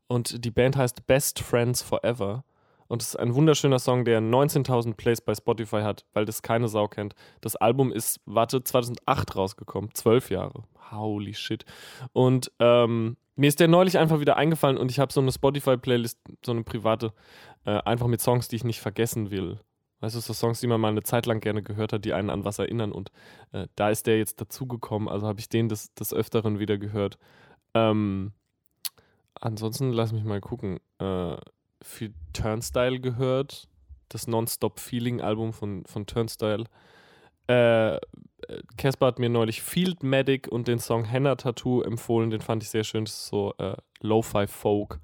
Und 0.07 0.45
die 0.45 0.51
Band 0.51 0.77
heißt 0.77 1.07
Best 1.07 1.41
Friends 1.41 1.81
Forever. 1.81 2.45
Und 2.91 3.03
es 3.03 3.11
ist 3.11 3.17
ein 3.17 3.37
wunderschöner 3.37 3.79
Song, 3.79 4.05
der 4.05 4.21
19.000 4.21 4.95
Plays 4.95 5.21
bei 5.21 5.33
Spotify 5.33 5.83
hat, 5.83 6.05
weil 6.13 6.25
das 6.25 6.43
keine 6.43 6.67
Sau 6.67 6.89
kennt. 6.89 7.15
Das 7.41 7.55
Album 7.55 7.93
ist, 7.93 8.21
warte, 8.27 8.65
2008 8.65 9.37
rausgekommen. 9.37 9.95
Zwölf 9.95 10.29
Jahre. 10.29 10.65
Holy 10.91 11.33
shit. 11.35 11.65
Und 12.13 12.51
ähm, 12.59 13.17
mir 13.37 13.47
ist 13.47 13.61
der 13.61 13.69
neulich 13.69 13.97
einfach 13.97 14.19
wieder 14.19 14.37
eingefallen 14.37 14.77
und 14.77 14.91
ich 14.91 14.99
habe 14.99 15.13
so 15.13 15.21
eine 15.21 15.31
Spotify-Playlist, 15.31 16.19
so 16.45 16.51
eine 16.51 16.65
private, 16.65 17.13
äh, 17.65 17.81
einfach 17.83 18.09
mit 18.09 18.21
Songs, 18.21 18.49
die 18.49 18.57
ich 18.57 18.65
nicht 18.65 18.81
vergessen 18.81 19.31
will. 19.31 19.61
Weißt 20.01 20.17
du, 20.17 20.21
so 20.21 20.33
Songs, 20.33 20.59
die 20.59 20.67
man 20.67 20.81
mal 20.81 20.89
eine 20.89 21.05
Zeit 21.05 21.27
lang 21.27 21.39
gerne 21.39 21.63
gehört 21.63 21.93
hat, 21.93 22.05
die 22.05 22.13
einen 22.13 22.29
an 22.29 22.45
was 22.45 22.59
erinnern. 22.59 22.91
Und 22.91 23.13
äh, 23.53 23.69
da 23.77 23.91
ist 23.91 24.09
der 24.09 24.19
jetzt 24.19 24.41
dazugekommen. 24.41 25.09
Also 25.09 25.29
habe 25.29 25.39
ich 25.39 25.49
den 25.49 25.69
des, 25.69 25.95
des 25.95 26.13
Öfteren 26.13 26.59
wieder 26.59 26.77
gehört. 26.77 27.19
Ähm, 27.73 28.33
ansonsten 29.35 29.93
lass 29.93 30.11
mich 30.11 30.25
mal 30.25 30.41
gucken. 30.41 30.81
Äh, 30.99 31.37
viel 31.83 32.15
Turnstile 32.33 33.01
gehört. 33.01 33.69
Das 34.09 34.27
Non-Stop-Feeling-Album 34.27 35.53
von, 35.53 35.85
von 35.87 36.07
Turnstile. 36.07 36.65
Äh, 37.47 37.99
Casper 38.77 39.07
hat 39.07 39.19
mir 39.19 39.29
neulich 39.29 39.63
Field 39.63 40.03
Medic 40.03 40.49
und 40.49 40.69
den 40.69 40.79
Song 40.79 41.05
Henna 41.05 41.37
Tattoo 41.37 41.83
empfohlen. 41.83 42.31
Den 42.31 42.41
fand 42.41 42.63
ich 42.63 42.71
sehr 42.71 42.85
schön. 42.85 43.05
Das 43.05 43.15
ist 43.15 43.27
so 43.27 43.55
äh, 43.59 43.77
Lo-Fi 44.01 44.47
Folk. 44.47 45.01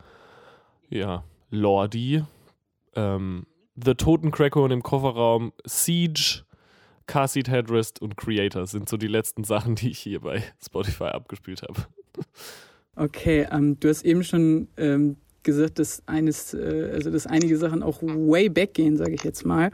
Ja, 0.89 1.25
Lordi. 1.51 2.25
Ähm, 2.95 3.47
The 3.77 3.95
Totencracker 3.95 4.71
im 4.71 4.83
Kofferraum. 4.83 5.53
Siege. 5.65 6.43
Car 7.07 7.29
Seat 7.29 7.49
Headrest 7.49 8.03
und 8.03 8.17
Creator 8.17 8.67
sind 8.67 8.89
so 8.89 8.97
die 8.97 9.07
letzten 9.07 9.45
Sachen, 9.45 9.77
die 9.77 9.91
ich 9.91 10.01
hier 10.01 10.21
bei 10.21 10.43
Spotify 10.65 11.05
abgespielt 11.05 11.63
habe. 11.63 11.87
Okay, 12.97 13.47
ähm, 13.51 13.79
du 13.79 13.89
hast 13.89 14.05
eben 14.05 14.25
schon 14.25 14.69
ähm, 14.77 15.17
gesagt, 15.47 15.79
dass 15.79 16.03
eines, 16.07 16.53
äh, 16.53 16.91
also 16.93 17.11
dass 17.11 17.27
einige 17.27 17.57
Sachen 17.57 17.83
auch 17.83 18.03
way 18.03 18.51
back 18.51 18.75
gehen, 18.75 18.99
sage 18.99 19.15
ich 19.15 19.25
jetzt 19.25 19.47
mal. 19.47 19.71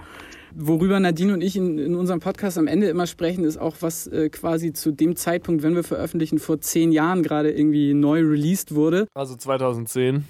Worüber 0.54 1.00
Nadine 1.00 1.32
und 1.32 1.40
ich 1.40 1.56
in, 1.56 1.78
in 1.78 1.96
unserem 1.96 2.20
Podcast 2.20 2.58
am 2.58 2.68
Ende 2.68 2.86
immer 2.86 3.08
sprechen, 3.08 3.42
ist 3.42 3.56
auch, 3.56 3.76
was 3.80 4.06
äh, 4.06 4.28
quasi 4.28 4.72
zu 4.72 4.92
dem 4.92 5.16
Zeitpunkt, 5.16 5.64
wenn 5.64 5.74
wir 5.74 5.82
veröffentlichen, 5.82 6.38
vor 6.38 6.60
zehn 6.60 6.92
Jahren 6.92 7.24
gerade 7.24 7.50
irgendwie 7.50 7.94
neu 7.94 8.20
released 8.20 8.74
wurde. 8.74 9.08
Also 9.14 9.34
2010. 9.34 10.24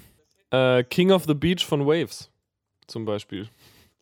Äh, 0.49 0.83
King 0.85 1.11
of 1.11 1.25
the 1.25 1.33
Beach 1.33 1.65
von 1.65 1.85
Waves 1.85 2.31
zum 2.87 3.05
Beispiel. 3.05 3.47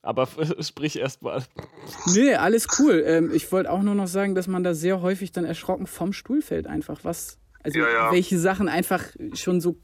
Aber 0.04 0.28
sprich 0.60 0.98
erst 0.98 1.22
mal. 1.22 1.44
Nee, 2.14 2.36
alles 2.36 2.68
cool. 2.80 3.04
Ähm, 3.06 3.32
ich 3.34 3.52
wollte 3.52 3.72
auch 3.72 3.82
nur 3.82 3.96
noch 3.96 4.08
sagen, 4.08 4.36
dass 4.36 4.48
man 4.48 4.64
da 4.64 4.74
sehr 4.74 5.02
häufig 5.02 5.32
dann 5.32 5.46
erschrocken 5.46 5.88
vom 5.88 6.14
Stuhl 6.14 6.42
fällt, 6.42 6.68
einfach 6.68 7.00
was. 7.04 7.38
Also 7.64 7.80
Ja, 7.80 7.90
ja. 7.90 8.12
welche 8.12 8.40
Sachen 8.40 8.68
einfach 8.68 9.04
schon 9.34 9.62
so 9.62 9.76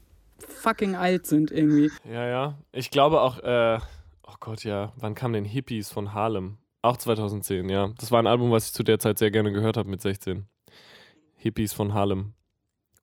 fucking 0.46 0.96
alt 0.96 1.26
sind 1.26 1.50
irgendwie. 1.50 1.90
Ja, 2.04 2.26
ja. 2.26 2.58
Ich 2.72 2.90
glaube 2.90 3.20
auch, 3.20 3.38
äh, 3.40 3.78
oh 4.26 4.34
Gott, 4.40 4.64
ja, 4.64 4.92
wann 4.96 5.14
kam 5.14 5.32
denn 5.32 5.44
Hippies 5.44 5.90
von 5.90 6.14
Harlem? 6.14 6.58
Auch 6.82 6.96
2010, 6.96 7.68
ja. 7.68 7.92
Das 7.98 8.12
war 8.12 8.20
ein 8.20 8.26
Album, 8.26 8.50
was 8.50 8.66
ich 8.66 8.72
zu 8.72 8.82
der 8.82 8.98
Zeit 8.98 9.18
sehr 9.18 9.30
gerne 9.30 9.52
gehört 9.52 9.76
habe 9.76 9.88
mit 9.88 10.00
16. 10.00 10.46
Hippies 11.36 11.72
von 11.72 11.94
Harlem. 11.94 12.34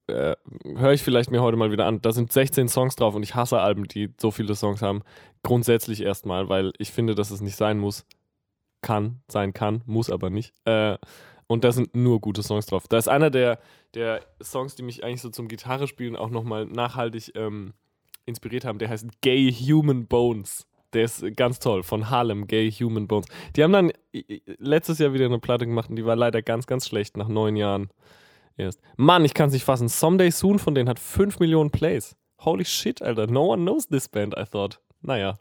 Äh, 0.08 0.36
Höre 0.64 0.94
ich 0.94 1.04
vielleicht 1.04 1.32
mir 1.32 1.42
heute 1.42 1.58
mal 1.58 1.72
wieder 1.72 1.86
an. 1.86 2.02
Da 2.02 2.12
sind 2.12 2.32
16 2.32 2.70
Songs 2.70 2.96
drauf 2.96 3.16
und 3.16 3.24
ich 3.24 3.36
hasse 3.36 3.60
Alben, 3.60 3.88
die 3.88 4.14
so 4.20 4.32
viele 4.32 4.56
Songs 4.56 4.82
haben. 4.82 5.02
Grundsätzlich 5.44 6.02
erstmal, 6.02 6.48
weil 6.48 6.72
ich 6.78 6.92
finde, 6.92 7.16
dass 7.16 7.32
es 7.32 7.42
nicht 7.42 7.56
sein 7.56 7.80
muss. 7.80 8.06
Kann, 8.82 9.22
sein 9.28 9.54
kann, 9.54 9.82
muss 9.86 10.12
aber 10.12 10.30
nicht. 10.30 10.54
Äh, 10.66 10.98
Und 11.48 11.64
da 11.64 11.72
sind 11.72 11.96
nur 11.96 12.20
gute 12.22 12.42
Songs 12.42 12.66
drauf. 12.66 12.88
Da 12.88 12.98
ist 12.98 13.08
einer 13.08 13.30
der, 13.30 13.60
der 13.94 14.22
Songs, 14.42 14.76
die 14.76 14.84
mich 14.84 15.04
eigentlich 15.04 15.22
so 15.22 15.30
zum 15.30 15.48
Gitarre-Spielen 15.48 16.16
auch 16.16 16.30
nochmal 16.30 16.66
nachhaltig 16.66 17.32
ähm, 17.36 17.74
inspiriert 18.26 18.66
haben. 18.66 18.80
Der 18.80 18.90
heißt 18.90 19.22
Gay 19.22 19.52
Human 19.52 20.08
Bones. 20.08 20.68
Der 20.94 21.04
ist 21.04 21.24
ganz 21.36 21.60
toll, 21.60 21.84
von 21.84 22.10
Harlem, 22.10 22.48
Gay 22.48 22.72
Human 22.72 23.08
Bones. 23.08 23.28
Die 23.56 23.64
haben 23.64 23.74
dann 23.74 23.92
letztes 24.58 25.00
Jahr 25.00 25.14
wieder 25.14 25.26
eine 25.26 25.40
Platte 25.40 25.66
gemacht 25.66 25.90
und 25.90 25.98
die 25.98 26.06
war 26.06 26.16
leider 26.16 26.42
ganz, 26.42 26.68
ganz 26.68 26.88
schlecht 26.88 27.18
nach 27.18 27.28
neun 27.28 27.58
Jahren 27.58 27.90
erst. 28.56 28.82
Mann, 28.96 29.26
ich 29.26 29.34
kann 29.34 29.48
es 29.48 29.54
nicht 29.54 29.66
fassen. 29.66 29.90
Someday 29.90 30.32
Soon 30.32 30.58
von 30.58 30.74
denen 30.74 30.90
hat 30.90 31.00
5 31.00 31.40
Millionen 31.40 31.70
Plays. 31.70 32.16
Holy 32.40 32.66
shit, 32.66 33.02
Alter. 33.02 33.28
No 33.28 33.52
one 33.52 33.64
knows 33.64 33.88
this 33.88 34.08
band, 34.08 34.36
I 34.38 34.46
thought. 34.46 34.80
Naja. 35.02 35.36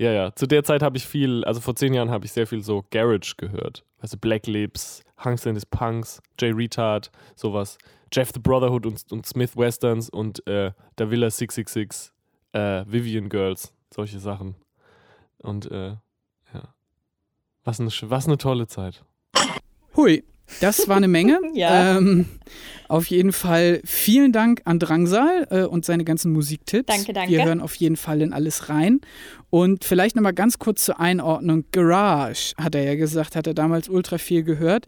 Ja, 0.00 0.12
ja. 0.12 0.34
Zu 0.34 0.46
der 0.46 0.64
Zeit 0.64 0.82
habe 0.82 0.96
ich 0.96 1.06
viel, 1.06 1.44
also 1.44 1.60
vor 1.60 1.76
zehn 1.76 1.92
Jahren 1.92 2.10
habe 2.10 2.24
ich 2.24 2.32
sehr 2.32 2.46
viel 2.46 2.62
so 2.62 2.86
Garage 2.90 3.34
gehört. 3.36 3.84
Also 3.98 4.16
Black 4.16 4.46
Lips, 4.46 5.02
Hunks 5.22 5.46
and 5.46 5.56
his 5.56 5.66
Punks, 5.66 6.22
Jay 6.38 6.52
Retard, 6.52 7.10
sowas. 7.36 7.76
Jeff 8.10 8.30
the 8.32 8.40
Brotherhood 8.40 8.86
und, 8.86 9.04
und 9.12 9.26
Smith 9.26 9.58
Westerns 9.58 10.08
und 10.08 10.46
äh, 10.46 10.72
Davila 10.96 11.28
666, 11.28 12.12
äh, 12.52 12.82
Vivian 12.86 13.28
Girls, 13.28 13.74
solche 13.92 14.18
Sachen. 14.20 14.54
Und 15.36 15.70
äh, 15.70 15.90
ja. 16.54 16.74
Was 17.64 17.78
eine, 17.78 17.90
was 18.04 18.26
eine 18.26 18.38
tolle 18.38 18.68
Zeit. 18.68 19.04
Hui. 19.96 20.24
Das 20.60 20.88
war 20.88 20.96
eine 20.96 21.08
Menge. 21.08 21.38
ja. 21.54 21.96
Ähm, 21.96 22.26
auf 22.88 23.06
jeden 23.06 23.32
Fall 23.32 23.80
vielen 23.84 24.32
Dank 24.32 24.62
an 24.64 24.80
Drangsal 24.80 25.46
äh, 25.50 25.62
und 25.62 25.84
seine 25.84 26.04
ganzen 26.04 26.32
Musiktipps. 26.32 26.86
Danke, 26.86 27.12
danke. 27.12 27.30
Wir 27.30 27.44
hören 27.44 27.60
auf 27.60 27.74
jeden 27.76 27.96
Fall 27.96 28.20
in 28.20 28.32
alles 28.32 28.68
rein. 28.68 29.00
Und 29.48 29.84
vielleicht 29.84 30.16
nochmal 30.16 30.34
ganz 30.34 30.58
kurz 30.58 30.84
zur 30.84 30.98
Einordnung. 30.98 31.64
Garage, 31.70 32.54
hat 32.56 32.74
er 32.74 32.82
ja 32.82 32.96
gesagt, 32.96 33.36
hat 33.36 33.46
er 33.46 33.54
damals 33.54 33.88
ultra 33.88 34.18
viel 34.18 34.42
gehört. 34.42 34.86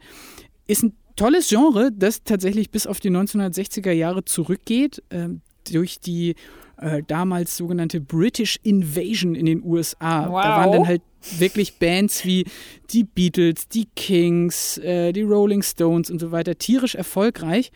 Ist 0.66 0.82
ein 0.82 0.96
tolles 1.16 1.48
Genre, 1.48 1.90
das 1.92 2.24
tatsächlich 2.24 2.70
bis 2.70 2.86
auf 2.86 2.98
die 2.98 3.10
1960er 3.10 3.92
Jahre 3.92 4.24
zurückgeht. 4.24 5.02
Äh, 5.10 5.28
durch 5.70 6.00
die 6.00 6.34
äh, 6.82 7.02
damals 7.06 7.56
sogenannte 7.56 8.00
British 8.00 8.58
Invasion 8.62 9.34
in 9.34 9.46
den 9.46 9.62
USA. 9.64 10.28
Wow. 10.28 10.42
Da 10.42 10.48
waren 10.56 10.72
dann 10.72 10.86
halt 10.86 11.02
wirklich 11.38 11.78
Bands 11.78 12.24
wie 12.24 12.44
die 12.90 13.04
Beatles, 13.04 13.68
die 13.68 13.86
Kings, 13.94 14.78
äh, 14.78 15.12
die 15.12 15.22
Rolling 15.22 15.62
Stones 15.62 16.10
und 16.10 16.20
so 16.20 16.32
weiter 16.32 16.56
tierisch 16.56 16.94
erfolgreich. 16.94 17.70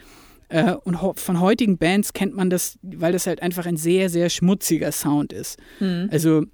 Äh, 0.48 0.74
und 0.84 0.96
von 1.18 1.40
heutigen 1.40 1.78
Bands 1.78 2.12
kennt 2.12 2.34
man 2.34 2.50
das, 2.50 2.78
weil 2.82 3.12
das 3.12 3.26
halt 3.26 3.42
einfach 3.42 3.66
ein 3.66 3.76
sehr, 3.76 4.08
sehr 4.08 4.28
schmutziger 4.28 4.92
Sound 4.92 5.32
ist. 5.32 5.58
Hm. 5.78 6.08
Also 6.12 6.44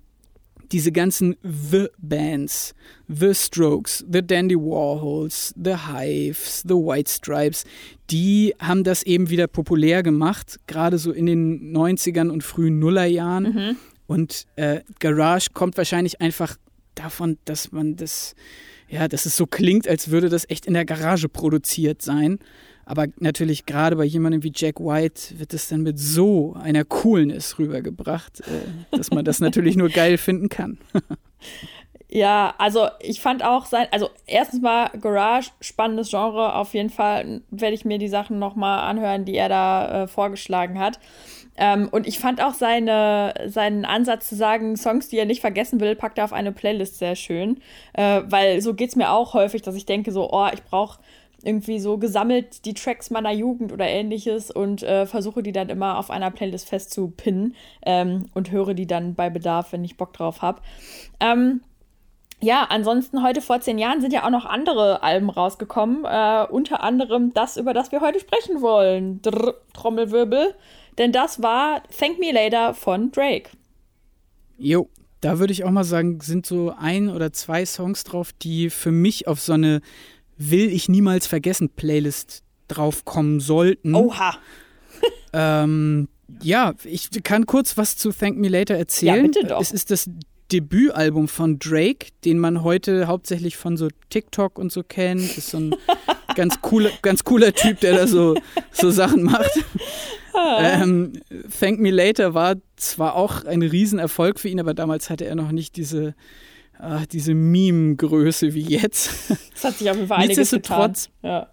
diese 0.73 0.91
ganzen 0.91 1.37
The-Bands, 1.43 2.75
The 3.09 3.35
Strokes, 3.35 4.05
The 4.11 4.27
Dandy 4.27 4.57
Warhols, 4.57 5.55
The 5.63 5.77
Hives, 5.87 6.63
The 6.67 6.75
White 6.75 7.11
Stripes, 7.11 7.65
die 8.11 8.55
haben 8.59 8.83
das 8.85 9.03
eben 9.03 9.31
wieder 9.31 9.47
populär 9.47 10.03
gemacht, 10.03 10.59
gerade 10.67 10.99
so 10.99 11.13
in 11.13 11.27
den 11.27 11.77
90ern 11.77 12.31
und 12.31 12.43
frühen 12.43 12.79
Nullerjahren. 12.79 13.45
Mhm. 13.45 13.77
Und 14.07 14.47
äh, 14.57 14.81
Garage 14.99 15.49
kommt 15.53 15.77
wahrscheinlich 15.77 16.21
einfach 16.21 16.57
davon, 16.95 17.39
dass 17.45 17.73
man 17.73 17.97
das, 17.97 18.35
ja, 18.89 19.09
dass 19.09 19.27
es 19.27 19.37
so 19.37 19.47
klingt, 19.47 19.87
als 19.89 20.11
würde 20.11 20.29
das 20.29 20.49
echt 20.49 20.67
in 20.67 20.75
der 20.75 20.85
Garage 20.85 21.29
produziert 21.29 22.03
sein. 22.03 22.39
Aber 22.93 23.07
natürlich 23.21 23.65
gerade 23.65 23.97
bei 23.97 24.05
jemandem 24.05 24.43
wie 24.43 24.53
Jack 24.55 24.79
White 24.79 25.39
wird 25.39 25.55
es 25.55 25.71
dann 25.71 25.83
mit 25.83 25.99
so 25.99 26.55
einer 26.63 26.85
Coolness 26.85 27.59
rübergebracht, 27.59 28.41
äh, 28.41 28.95
dass 28.95 29.11
man 29.11 29.25
das 29.25 29.41
natürlich 29.41 29.77
nur 29.77 29.89
geil 29.89 30.19
finden 30.19 30.51
kann. 30.51 30.77
Ja, 32.15 32.53
also 32.59 32.89
ich 33.01 33.23
fand 33.23 33.43
auch 33.43 33.65
sein, 33.65 33.87
also 33.91 34.11
erstens 34.27 34.61
mal 34.61 34.91
Garage, 35.01 35.49
spannendes 35.63 36.11
Genre, 36.11 36.55
auf 36.57 36.75
jeden 36.75 36.91
Fall 36.91 37.41
werde 37.51 37.75
ich 37.75 37.87
mir 37.87 37.97
die 37.97 38.09
Sachen 38.09 38.39
nochmal 38.39 38.81
anhören, 38.81 39.25
die 39.25 39.35
er 39.35 39.49
da 39.49 40.03
äh, 40.03 40.07
vorgeschlagen 40.07 40.79
hat. 40.79 41.01
Ähm, 41.57 41.89
und 41.91 42.07
ich 42.07 42.19
fand 42.19 42.43
auch 42.43 42.53
seine, 42.53 43.33
seinen 43.47 43.87
Ansatz 43.87 44.29
zu 44.29 44.37
sagen, 44.37 44.77
Songs, 44.77 45.09
die 45.09 45.17
er 45.17 45.25
nicht 45.25 45.41
vergessen 45.41 45.81
will, 45.81 45.97
packt 45.97 46.19
er 46.19 46.25
auf 46.25 46.35
eine 46.35 46.53
Playlist 46.53 46.99
sehr 46.99 47.17
schön. 47.17 47.63
Äh, 47.95 48.21
weil 48.27 48.61
so 48.61 48.75
geht 48.75 48.91
es 48.91 48.97
mir 48.97 49.11
auch 49.11 49.33
häufig, 49.33 49.63
dass 49.63 49.75
ich 49.75 49.87
denke 49.87 50.13
so, 50.13 50.31
oh, 50.31 50.49
ich 50.53 50.63
brauche 50.65 50.99
irgendwie 51.45 51.79
so 51.81 51.99
gesammelt 51.99 52.65
die 52.65 52.75
Tracks 52.75 53.11
meiner 53.11 53.33
Jugend 53.33 53.73
oder 53.73 53.87
ähnliches 53.87 54.51
und 54.51 54.83
äh, 54.83 55.07
versuche 55.07 55.43
die 55.43 55.53
dann 55.53 55.69
immer 55.69 55.99
auf 55.99 56.11
einer 56.11 56.31
Playlist 56.31 56.69
festzupinnen 56.69 57.55
ähm, 57.85 58.27
und 58.35 58.51
höre 58.51 58.75
die 58.75 58.87
dann 58.87 59.15
bei 59.15 59.31
Bedarf, 59.31 59.73
wenn 59.73 59.85
ich 59.85 59.97
Bock 59.97 60.13
drauf 60.13 60.43
habe. 60.43 60.61
Ähm, 61.21 61.63
ja, 62.41 62.67
ansonsten 62.69 63.23
heute 63.23 63.41
vor 63.41 63.61
zehn 63.61 63.79
Jahren 63.79 64.01
sind 64.01 64.13
ja 64.13 64.27
auch 64.27 64.31
noch 64.31 64.45
andere 64.45 65.05
Alben 65.05 65.31
rausgekommen. 65.31 66.05
Äh, 66.05 66.47
unter 66.51 66.83
anderem 66.83 67.33
das, 67.33 67.57
über 67.57 67.73
das 67.73 67.93
wir 67.93 68.01
heute 68.01 68.19
sprechen 68.19 68.61
wollen. 68.61 69.23
Drr, 69.23 69.55
Trommelwirbel. 69.73 70.55
Denn 70.99 71.13
das 71.13 71.41
war 71.41 71.83
Thank 71.97 72.19
Me 72.19 72.33
Later 72.33 72.75
von 72.75 73.13
Drake. 73.13 73.51
Jo, 74.59 74.89
da 75.21 75.39
würde 75.39 75.53
ich 75.53 75.63
auch 75.63 75.71
mal 75.71 75.85
sagen, 75.85 76.21
sind 76.21 76.45
so 76.45 76.75
ein 76.77 77.09
oder 77.09 77.33
zwei 77.33 77.65
Songs 77.65 78.03
drauf, 78.03 78.33
die 78.33 78.71
für 78.71 78.91
mich 78.91 79.29
auf 79.29 79.41
so 79.41 79.53
eine 79.53 79.81
Will 80.51 80.71
ich 80.71 80.89
niemals 80.89 81.27
vergessen 81.27 81.69
Playlist 81.71 82.43
draufkommen 82.69 83.41
sollten. 83.41 83.95
Oha. 83.95 84.37
ähm, 85.33 86.09
ja, 86.41 86.75
ich 86.85 87.11
kann 87.23 87.47
kurz 87.47 87.77
was 87.77 87.97
zu 87.97 88.13
Thank 88.13 88.39
Me 88.39 88.49
Later 88.49 88.75
erzählen. 88.75 89.17
Ja, 89.17 89.23
bitte 89.23 89.47
doch. 89.47 89.61
Es 89.61 89.73
ist 89.73 89.91
das 89.91 90.09
Debütalbum 90.51 91.29
von 91.29 91.59
Drake, 91.59 92.09
den 92.25 92.39
man 92.39 92.63
heute 92.63 93.07
hauptsächlich 93.07 93.57
von 93.57 93.77
so 93.77 93.89
TikTok 94.11 94.59
und 94.59 94.71
so 94.71 94.83
kennt. 94.83 95.23
Das 95.23 95.39
ist 95.39 95.51
so 95.51 95.59
ein 95.59 95.75
ganz 96.35 96.61
cooler, 96.61 96.91
ganz 97.03 97.25
cooler 97.25 97.53
Typ, 97.53 97.81
der 97.81 97.95
da 97.95 98.07
so, 98.07 98.37
so 98.71 98.91
Sachen 98.91 99.23
macht. 99.25 99.51
Ah. 100.35 100.83
Ähm, 100.83 101.13
Thank 101.59 101.81
Me 101.81 101.91
Later 101.91 102.35
war 102.35 102.57
zwar 102.77 103.17
auch 103.17 103.45
ein 103.45 103.63
Riesenerfolg 103.63 104.41
für 104.41 104.49
ihn, 104.49 104.61
aber 104.61 104.75
damals 104.75 105.11
hatte 105.11 105.25
er 105.25 105.35
noch 105.35 105.53
nicht 105.53 105.77
diese, 105.77 106.15
äh, 106.83 107.07
diese 107.07 107.35
Meme-Größe 107.35 108.55
wie 108.55 108.63
jetzt. 108.63 109.31
Das 109.53 109.65
hat 109.65 109.79
sich 109.79 109.89
auf 109.89 109.97
jeden 109.97 110.09
Fall 110.09 110.19
einiges 110.19 110.39
Nichtsdestotrotz, 110.39 111.11
getan. 111.23 111.31
Ja. 111.31 111.49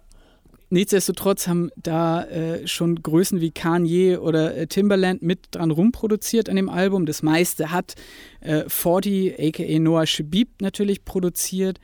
Nichtsdestotrotz 0.70 1.48
haben 1.48 1.70
da 1.76 2.24
äh, 2.24 2.66
schon 2.66 3.02
Größen 3.02 3.40
wie 3.40 3.50
Kanye 3.50 4.16
oder 4.16 4.56
äh, 4.56 4.66
Timbaland 4.66 5.22
mit 5.22 5.48
dran 5.52 5.70
rumproduziert 5.70 6.48
an 6.48 6.56
dem 6.56 6.68
Album. 6.68 7.06
Das 7.06 7.22
meiste 7.22 7.70
hat 7.70 7.94
äh, 8.40 8.64
40, 8.68 9.38
aka 9.38 9.78
Noah 9.78 10.06
Shabib, 10.06 10.60
natürlich 10.60 11.04
produziert. 11.04 11.80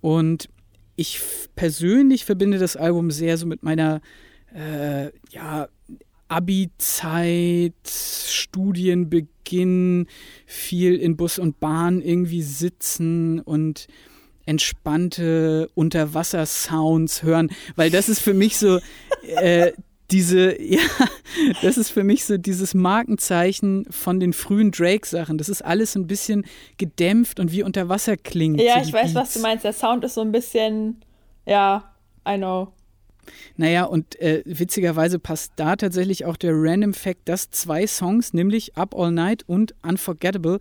Und 0.00 0.48
ich 0.96 1.20
persönlich 1.56 2.24
verbinde 2.24 2.58
das 2.58 2.76
Album 2.76 3.10
sehr 3.10 3.36
so 3.36 3.46
mit 3.46 3.62
meiner 3.62 4.00
äh, 4.54 5.10
ja, 5.30 5.68
Abi-Zeit, 6.28 7.74
Studienbeginn, 7.86 9.33
viel 10.46 10.96
in 10.96 11.16
Bus 11.16 11.38
und 11.38 11.60
Bahn 11.60 12.00
irgendwie 12.00 12.42
sitzen 12.42 13.40
und 13.40 13.86
entspannte 14.46 15.70
Unterwasser-Sounds 15.74 17.22
hören, 17.22 17.50
weil 17.76 17.90
das 17.90 18.08
ist 18.08 18.20
für 18.20 18.34
mich 18.34 18.58
so 18.58 18.78
äh, 19.36 19.72
diese, 20.10 20.60
ja, 20.62 20.80
das 21.62 21.78
ist 21.78 21.90
für 21.90 22.04
mich 22.04 22.24
so 22.24 22.36
dieses 22.36 22.74
Markenzeichen 22.74 23.86
von 23.90 24.20
den 24.20 24.32
frühen 24.32 24.70
Drake-Sachen. 24.70 25.38
Das 25.38 25.48
ist 25.48 25.62
alles 25.62 25.96
ein 25.96 26.06
bisschen 26.06 26.44
gedämpft 26.76 27.40
und 27.40 27.52
wie 27.52 27.62
unter 27.62 27.88
Wasser 27.88 28.16
klingt. 28.16 28.60
Ja, 28.60 28.82
so 28.82 28.88
ich 28.88 28.92
weiß, 28.92 29.14
was 29.14 29.28
Beats. 29.28 29.34
du 29.34 29.40
meinst. 29.40 29.64
Der 29.64 29.72
Sound 29.72 30.04
ist 30.04 30.14
so 30.14 30.20
ein 30.20 30.32
bisschen, 30.32 31.00
ja, 31.46 31.94
I 32.28 32.36
know. 32.36 32.72
Naja, 33.56 33.84
und 33.84 34.20
äh, 34.20 34.42
witzigerweise 34.46 35.18
passt 35.18 35.52
da 35.56 35.76
tatsächlich 35.76 36.24
auch 36.24 36.36
der 36.36 36.52
Random 36.54 36.94
Fact, 36.94 37.28
dass 37.28 37.50
zwei 37.50 37.86
Songs, 37.86 38.32
nämlich 38.32 38.76
Up 38.76 38.94
All 38.94 39.12
Night 39.12 39.44
und 39.46 39.74
Unforgettable, 39.82 40.58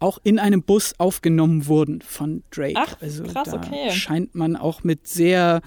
auch 0.00 0.18
in 0.22 0.38
einem 0.38 0.62
Bus 0.62 0.92
aufgenommen 0.98 1.66
wurden 1.66 2.02
von 2.02 2.42
Drake. 2.50 2.74
Ach, 2.76 2.96
also 3.00 3.24
krass, 3.24 3.50
da 3.50 3.56
okay. 3.56 3.90
scheint 3.90 4.34
man 4.34 4.56
auch 4.56 4.84
mit 4.84 5.06
sehr 5.06 5.62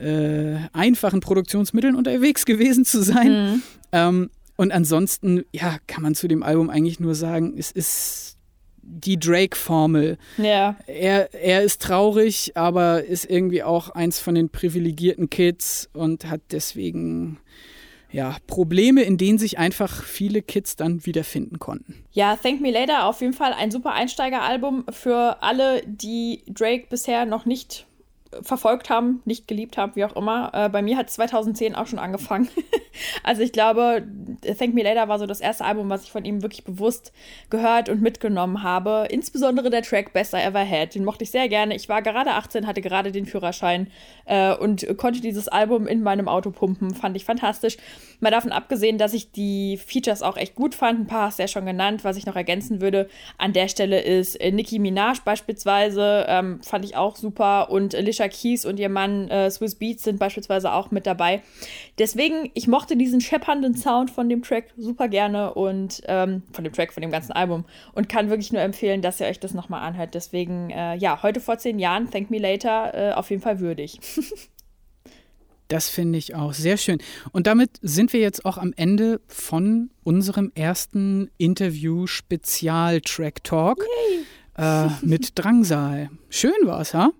äh, 0.00 0.56
einfachen 0.72 1.20
Produktionsmitteln 1.20 1.96
unterwegs 1.96 2.44
gewesen 2.46 2.84
zu 2.84 3.02
sein. 3.02 3.32
Mhm. 3.32 3.62
Ähm, 3.92 4.30
und 4.56 4.70
ansonsten, 4.70 5.44
ja, 5.52 5.78
kann 5.88 6.02
man 6.02 6.14
zu 6.14 6.28
dem 6.28 6.42
Album 6.42 6.70
eigentlich 6.70 7.00
nur 7.00 7.14
sagen, 7.14 7.54
es 7.58 7.72
ist 7.72 8.33
die 8.86 9.18
Drake-Formel. 9.18 10.18
Ja. 10.38 10.76
Er, 10.86 11.32
er 11.34 11.62
ist 11.62 11.82
traurig, 11.82 12.52
aber 12.56 13.04
ist 13.04 13.28
irgendwie 13.28 13.62
auch 13.62 13.90
eins 13.90 14.18
von 14.18 14.34
den 14.34 14.50
privilegierten 14.50 15.30
Kids 15.30 15.88
und 15.92 16.26
hat 16.26 16.40
deswegen 16.50 17.38
ja, 18.14 18.36
Probleme, 18.46 19.02
in 19.02 19.18
denen 19.18 19.38
sich 19.38 19.58
einfach 19.58 20.04
viele 20.04 20.40
Kids 20.40 20.76
dann 20.76 21.04
wiederfinden 21.04 21.58
konnten. 21.58 22.04
Ja, 22.12 22.36
Thank 22.36 22.60
Me 22.60 22.70
Later 22.70 23.06
auf 23.06 23.20
jeden 23.20 23.32
Fall 23.32 23.52
ein 23.52 23.72
super 23.72 23.92
Einsteigeralbum 23.92 24.84
für 24.90 25.42
alle, 25.42 25.82
die 25.84 26.44
Drake 26.46 26.86
bisher 26.88 27.26
noch 27.26 27.44
nicht 27.44 27.86
verfolgt 28.42 28.90
haben, 28.90 29.22
nicht 29.24 29.48
geliebt 29.48 29.76
haben, 29.76 29.92
wie 29.94 30.04
auch 30.04 30.16
immer. 30.16 30.50
Äh, 30.52 30.68
bei 30.68 30.82
mir 30.82 30.96
hat 30.96 31.10
2010 31.10 31.74
auch 31.74 31.86
schon 31.86 31.98
angefangen. 31.98 32.48
also 33.22 33.42
ich 33.42 33.52
glaube, 33.52 34.06
Thank 34.58 34.74
Me 34.74 34.82
Later 34.82 35.08
war 35.08 35.18
so 35.18 35.26
das 35.26 35.40
erste 35.40 35.64
Album, 35.64 35.88
was 35.90 36.04
ich 36.04 36.12
von 36.12 36.24
ihm 36.24 36.42
wirklich 36.42 36.64
bewusst 36.64 37.12
gehört 37.50 37.88
und 37.88 38.02
mitgenommen 38.02 38.62
habe. 38.62 39.06
Insbesondere 39.10 39.70
der 39.70 39.82
Track 39.82 40.12
Best 40.12 40.34
I 40.34 40.38
Ever 40.38 40.68
Had. 40.68 40.94
Den 40.94 41.04
mochte 41.04 41.24
ich 41.24 41.30
sehr 41.30 41.48
gerne. 41.48 41.74
Ich 41.74 41.88
war 41.88 42.02
gerade 42.02 42.32
18, 42.32 42.66
hatte 42.66 42.80
gerade 42.80 43.12
den 43.12 43.26
Führerschein 43.26 43.88
äh, 44.26 44.54
und 44.54 44.86
konnte 44.96 45.20
dieses 45.20 45.48
Album 45.48 45.86
in 45.86 46.02
meinem 46.02 46.28
Auto 46.28 46.50
pumpen. 46.50 46.94
Fand 46.94 47.16
ich 47.16 47.24
fantastisch. 47.24 47.76
Mal 48.20 48.30
davon 48.30 48.52
abgesehen, 48.52 48.98
dass 48.98 49.14
ich 49.14 49.32
die 49.32 49.78
Features 49.78 50.22
auch 50.22 50.36
echt 50.36 50.54
gut 50.54 50.74
fand. 50.74 51.00
Ein 51.00 51.06
paar 51.06 51.26
hast 51.26 51.38
du 51.38 51.42
ja 51.42 51.48
schon 51.48 51.66
genannt. 51.66 52.04
Was 52.04 52.16
ich 52.16 52.26
noch 52.26 52.36
ergänzen 52.36 52.80
würde 52.80 53.08
an 53.38 53.52
der 53.52 53.68
Stelle 53.68 54.00
ist 54.00 54.36
äh, 54.40 54.52
Nicki 54.52 54.78
Minaj 54.78 55.20
beispielsweise. 55.24 56.26
Ähm, 56.28 56.62
fand 56.62 56.84
ich 56.84 56.96
auch 56.96 57.16
super. 57.16 57.70
Und 57.70 57.94
Alicia 57.94 58.23
Keys 58.28 58.64
und 58.64 58.78
ihr 58.78 58.88
Mann 58.88 59.28
äh, 59.28 59.50
Swiss 59.50 59.74
Beats 59.74 60.04
sind 60.04 60.18
beispielsweise 60.18 60.72
auch 60.72 60.90
mit 60.90 61.06
dabei. 61.06 61.42
Deswegen, 61.98 62.50
ich 62.54 62.68
mochte 62.68 62.96
diesen 62.96 63.20
scheppernden 63.20 63.74
Sound 63.74 64.10
von 64.10 64.28
dem 64.28 64.42
Track 64.42 64.72
super 64.76 65.08
gerne 65.08 65.54
und 65.54 66.02
ähm, 66.06 66.42
von 66.52 66.64
dem 66.64 66.72
Track, 66.72 66.92
von 66.92 67.02
dem 67.02 67.10
ganzen 67.10 67.32
Album 67.32 67.64
und 67.94 68.08
kann 68.08 68.30
wirklich 68.30 68.52
nur 68.52 68.62
empfehlen, 68.62 69.02
dass 69.02 69.20
ihr 69.20 69.26
euch 69.26 69.40
das 69.40 69.54
nochmal 69.54 69.82
anhört. 69.82 70.14
Deswegen, 70.14 70.70
äh, 70.70 70.96
ja, 70.96 71.22
heute 71.22 71.40
vor 71.40 71.58
zehn 71.58 71.78
Jahren, 71.78 72.10
Thank 72.10 72.30
Me 72.30 72.38
Later, 72.38 72.94
äh, 72.94 73.12
auf 73.12 73.30
jeden 73.30 73.42
Fall 73.42 73.60
würdig. 73.60 73.98
Das 75.68 75.88
finde 75.88 76.18
ich 76.18 76.34
auch 76.34 76.52
sehr 76.52 76.76
schön. 76.76 76.98
Und 77.32 77.46
damit 77.46 77.70
sind 77.80 78.12
wir 78.12 78.20
jetzt 78.20 78.44
auch 78.44 78.58
am 78.58 78.74
Ende 78.76 79.22
von 79.26 79.88
unserem 80.02 80.52
ersten 80.54 81.30
Interview-Spezial-Track-Talk 81.38 83.86
äh, 84.56 84.88
mit 85.02 85.38
Drangsal. 85.38 86.10
Schön 86.28 86.52
war's, 86.64 86.92
ha? 86.94 87.12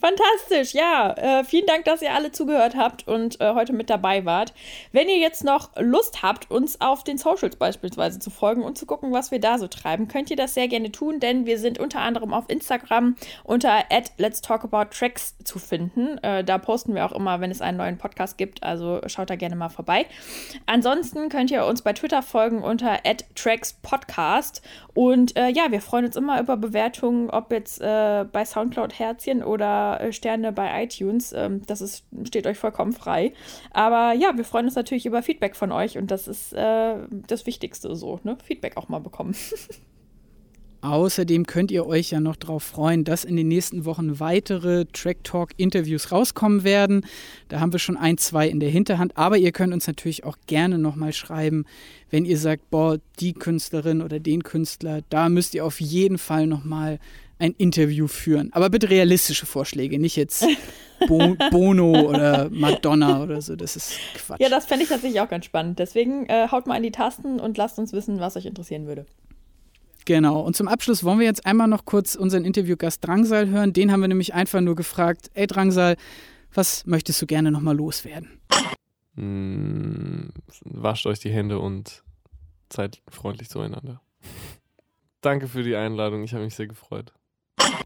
Fantastisch, 0.00 0.72
ja. 0.72 1.12
Äh, 1.12 1.44
vielen 1.44 1.66
Dank, 1.66 1.84
dass 1.84 2.00
ihr 2.00 2.14
alle 2.14 2.32
zugehört 2.32 2.74
habt 2.74 3.06
und 3.06 3.38
äh, 3.38 3.52
heute 3.52 3.74
mit 3.74 3.90
dabei 3.90 4.24
wart. 4.24 4.54
Wenn 4.92 5.10
ihr 5.10 5.18
jetzt 5.18 5.44
noch 5.44 5.70
Lust 5.78 6.22
habt, 6.22 6.50
uns 6.50 6.80
auf 6.80 7.04
den 7.04 7.18
Socials 7.18 7.56
beispielsweise 7.56 8.18
zu 8.18 8.30
folgen 8.30 8.62
und 8.62 8.78
zu 8.78 8.86
gucken, 8.86 9.12
was 9.12 9.30
wir 9.30 9.40
da 9.40 9.58
so 9.58 9.68
treiben, 9.68 10.08
könnt 10.08 10.30
ihr 10.30 10.36
das 10.36 10.54
sehr 10.54 10.68
gerne 10.68 10.90
tun, 10.90 11.20
denn 11.20 11.44
wir 11.44 11.58
sind 11.58 11.78
unter 11.78 12.00
anderem 12.00 12.32
auf 12.32 12.46
Instagram 12.48 13.16
unter 13.44 13.84
Let's 14.16 14.40
Talk 14.40 14.64
About 14.64 14.90
Tracks 14.90 15.36
zu 15.44 15.58
finden. 15.58 16.16
Äh, 16.22 16.44
da 16.44 16.56
posten 16.56 16.94
wir 16.94 17.04
auch 17.04 17.12
immer, 17.12 17.40
wenn 17.42 17.50
es 17.50 17.60
einen 17.60 17.76
neuen 17.76 17.98
Podcast 17.98 18.38
gibt, 18.38 18.62
also 18.62 19.02
schaut 19.06 19.28
da 19.28 19.36
gerne 19.36 19.54
mal 19.54 19.68
vorbei. 19.68 20.06
Ansonsten 20.64 21.28
könnt 21.28 21.50
ihr 21.50 21.66
uns 21.66 21.82
bei 21.82 21.92
Twitter 21.92 22.22
folgen 22.22 22.62
unter 22.62 23.00
Tracks 23.34 23.74
Podcast 23.82 24.62
und 24.94 25.36
äh, 25.36 25.48
ja, 25.48 25.70
wir 25.70 25.80
freuen 25.80 26.06
uns 26.06 26.16
immer 26.16 26.40
über 26.40 26.56
Bewertungen, 26.56 27.28
ob 27.30 27.52
jetzt 27.52 27.80
äh, 27.80 28.24
bei 28.24 28.44
Soundcloud 28.44 28.98
Herzchen 28.98 29.42
oder 29.42 29.89
Sterne 30.10 30.52
bei 30.52 30.84
iTunes. 30.84 31.32
Ähm, 31.32 31.62
das 31.66 31.80
ist, 31.80 32.04
steht 32.24 32.46
euch 32.46 32.58
vollkommen 32.58 32.92
frei. 32.92 33.32
Aber 33.72 34.14
ja, 34.14 34.36
wir 34.36 34.44
freuen 34.44 34.66
uns 34.66 34.74
natürlich 34.74 35.06
über 35.06 35.22
Feedback 35.22 35.56
von 35.56 35.72
euch 35.72 35.98
und 35.98 36.10
das 36.10 36.28
ist 36.28 36.52
äh, 36.52 36.94
das 37.26 37.46
Wichtigste 37.46 37.94
so, 37.96 38.20
ne? 38.22 38.36
Feedback 38.44 38.76
auch 38.76 38.88
mal 38.88 39.00
bekommen. 39.00 39.34
Außerdem 40.82 41.46
könnt 41.46 41.70
ihr 41.70 41.86
euch 41.86 42.10
ja 42.10 42.20
noch 42.20 42.36
darauf 42.36 42.62
freuen, 42.62 43.04
dass 43.04 43.24
in 43.24 43.36
den 43.36 43.48
nächsten 43.48 43.84
Wochen 43.84 44.18
weitere 44.18 44.86
Track 44.86 45.24
Talk 45.24 45.50
Interviews 45.58 46.10
rauskommen 46.10 46.64
werden. 46.64 47.04
Da 47.48 47.60
haben 47.60 47.72
wir 47.72 47.78
schon 47.78 47.98
ein, 47.98 48.16
zwei 48.16 48.48
in 48.48 48.60
der 48.60 48.70
Hinterhand. 48.70 49.16
Aber 49.18 49.36
ihr 49.36 49.52
könnt 49.52 49.74
uns 49.74 49.86
natürlich 49.86 50.24
auch 50.24 50.38
gerne 50.46 50.78
nochmal 50.78 51.12
schreiben, 51.12 51.66
wenn 52.08 52.24
ihr 52.24 52.38
sagt, 52.38 52.70
boah, 52.70 52.98
die 53.18 53.34
Künstlerin 53.34 54.00
oder 54.00 54.20
den 54.20 54.42
Künstler, 54.42 55.02
da 55.10 55.28
müsst 55.28 55.54
ihr 55.54 55.66
auf 55.66 55.80
jeden 55.80 56.16
Fall 56.16 56.46
nochmal 56.46 56.98
ein 57.40 57.54
Interview 57.56 58.06
führen. 58.06 58.52
Aber 58.52 58.70
bitte 58.70 58.90
realistische 58.90 59.46
Vorschläge, 59.46 59.98
nicht 59.98 60.16
jetzt 60.16 60.46
Bo 61.08 61.36
Bono 61.50 62.08
oder 62.08 62.48
Madonna 62.50 63.22
oder 63.22 63.40
so. 63.40 63.56
Das 63.56 63.76
ist 63.76 63.98
Quatsch. 64.14 64.40
Ja, 64.40 64.48
das 64.48 64.66
fände 64.66 64.84
ich 64.84 64.88
tatsächlich 64.88 65.20
auch 65.20 65.28
ganz 65.28 65.44
spannend. 65.44 65.78
Deswegen 65.78 66.26
äh, 66.26 66.48
haut 66.50 66.66
mal 66.66 66.76
an 66.76 66.82
die 66.82 66.92
Tasten 66.92 67.40
und 67.40 67.56
lasst 67.56 67.78
uns 67.78 67.92
wissen, 67.92 68.20
was 68.20 68.36
euch 68.36 68.46
interessieren 68.46 68.86
würde. 68.86 69.06
Genau. 70.04 70.40
Und 70.40 70.56
zum 70.56 70.68
Abschluss 70.68 71.04
wollen 71.04 71.18
wir 71.18 71.26
jetzt 71.26 71.46
einmal 71.46 71.68
noch 71.68 71.84
kurz 71.84 72.14
unseren 72.14 72.44
Interviewgast 72.44 73.06
Drangsal 73.06 73.48
hören. 73.48 73.72
Den 73.72 73.92
haben 73.92 74.00
wir 74.00 74.08
nämlich 74.08 74.34
einfach 74.34 74.60
nur 74.60 74.76
gefragt: 74.76 75.30
Ey, 75.34 75.46
Drangsal, 75.46 75.96
was 76.54 76.86
möchtest 76.86 77.20
du 77.22 77.26
gerne 77.26 77.50
nochmal 77.50 77.76
loswerden? 77.76 78.40
Mm, 79.14 80.30
wascht 80.64 81.06
euch 81.06 81.18
die 81.18 81.30
Hände 81.30 81.58
und 81.58 82.02
seid 82.72 83.02
freundlich 83.08 83.48
zueinander. 83.48 84.00
Danke 85.20 85.48
für 85.48 85.62
die 85.62 85.76
Einladung. 85.76 86.22
Ich 86.24 86.32
habe 86.32 86.44
mich 86.44 86.54
sehr 86.54 86.66
gefreut. 86.66 87.12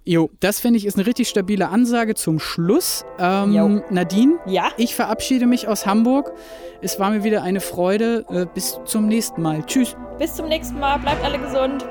Jo, 0.05 0.31
das 0.41 0.61
finde 0.61 0.79
ich 0.79 0.85
ist 0.85 0.97
eine 0.97 1.07
richtig 1.07 1.29
stabile 1.29 1.71
Ansage 1.71 2.15
zum 2.15 2.39
Schluss. 2.39 3.05
Ähm, 3.19 3.83
Nadine, 3.91 4.39
ja? 4.47 4.69
ich 4.77 4.95
verabschiede 4.95 5.47
mich 5.47 5.67
aus 5.67 5.87
Hamburg. 5.87 6.33
Es 6.83 7.01
war 7.01 7.11
mir 7.11 7.25
wieder 7.25 7.43
eine 7.43 7.61
Freude. 7.61 8.27
Äh, 8.29 8.47
bis 8.53 8.79
zum 8.85 9.07
nächsten 9.07 9.41
Mal. 9.41 9.65
Tschüss. 9.65 9.97
Bis 10.19 10.35
zum 10.35 10.49
nächsten 10.49 10.79
Mal. 10.79 10.99
Bleibt 10.99 11.25
alle 11.25 11.39
gesund. 11.39 11.87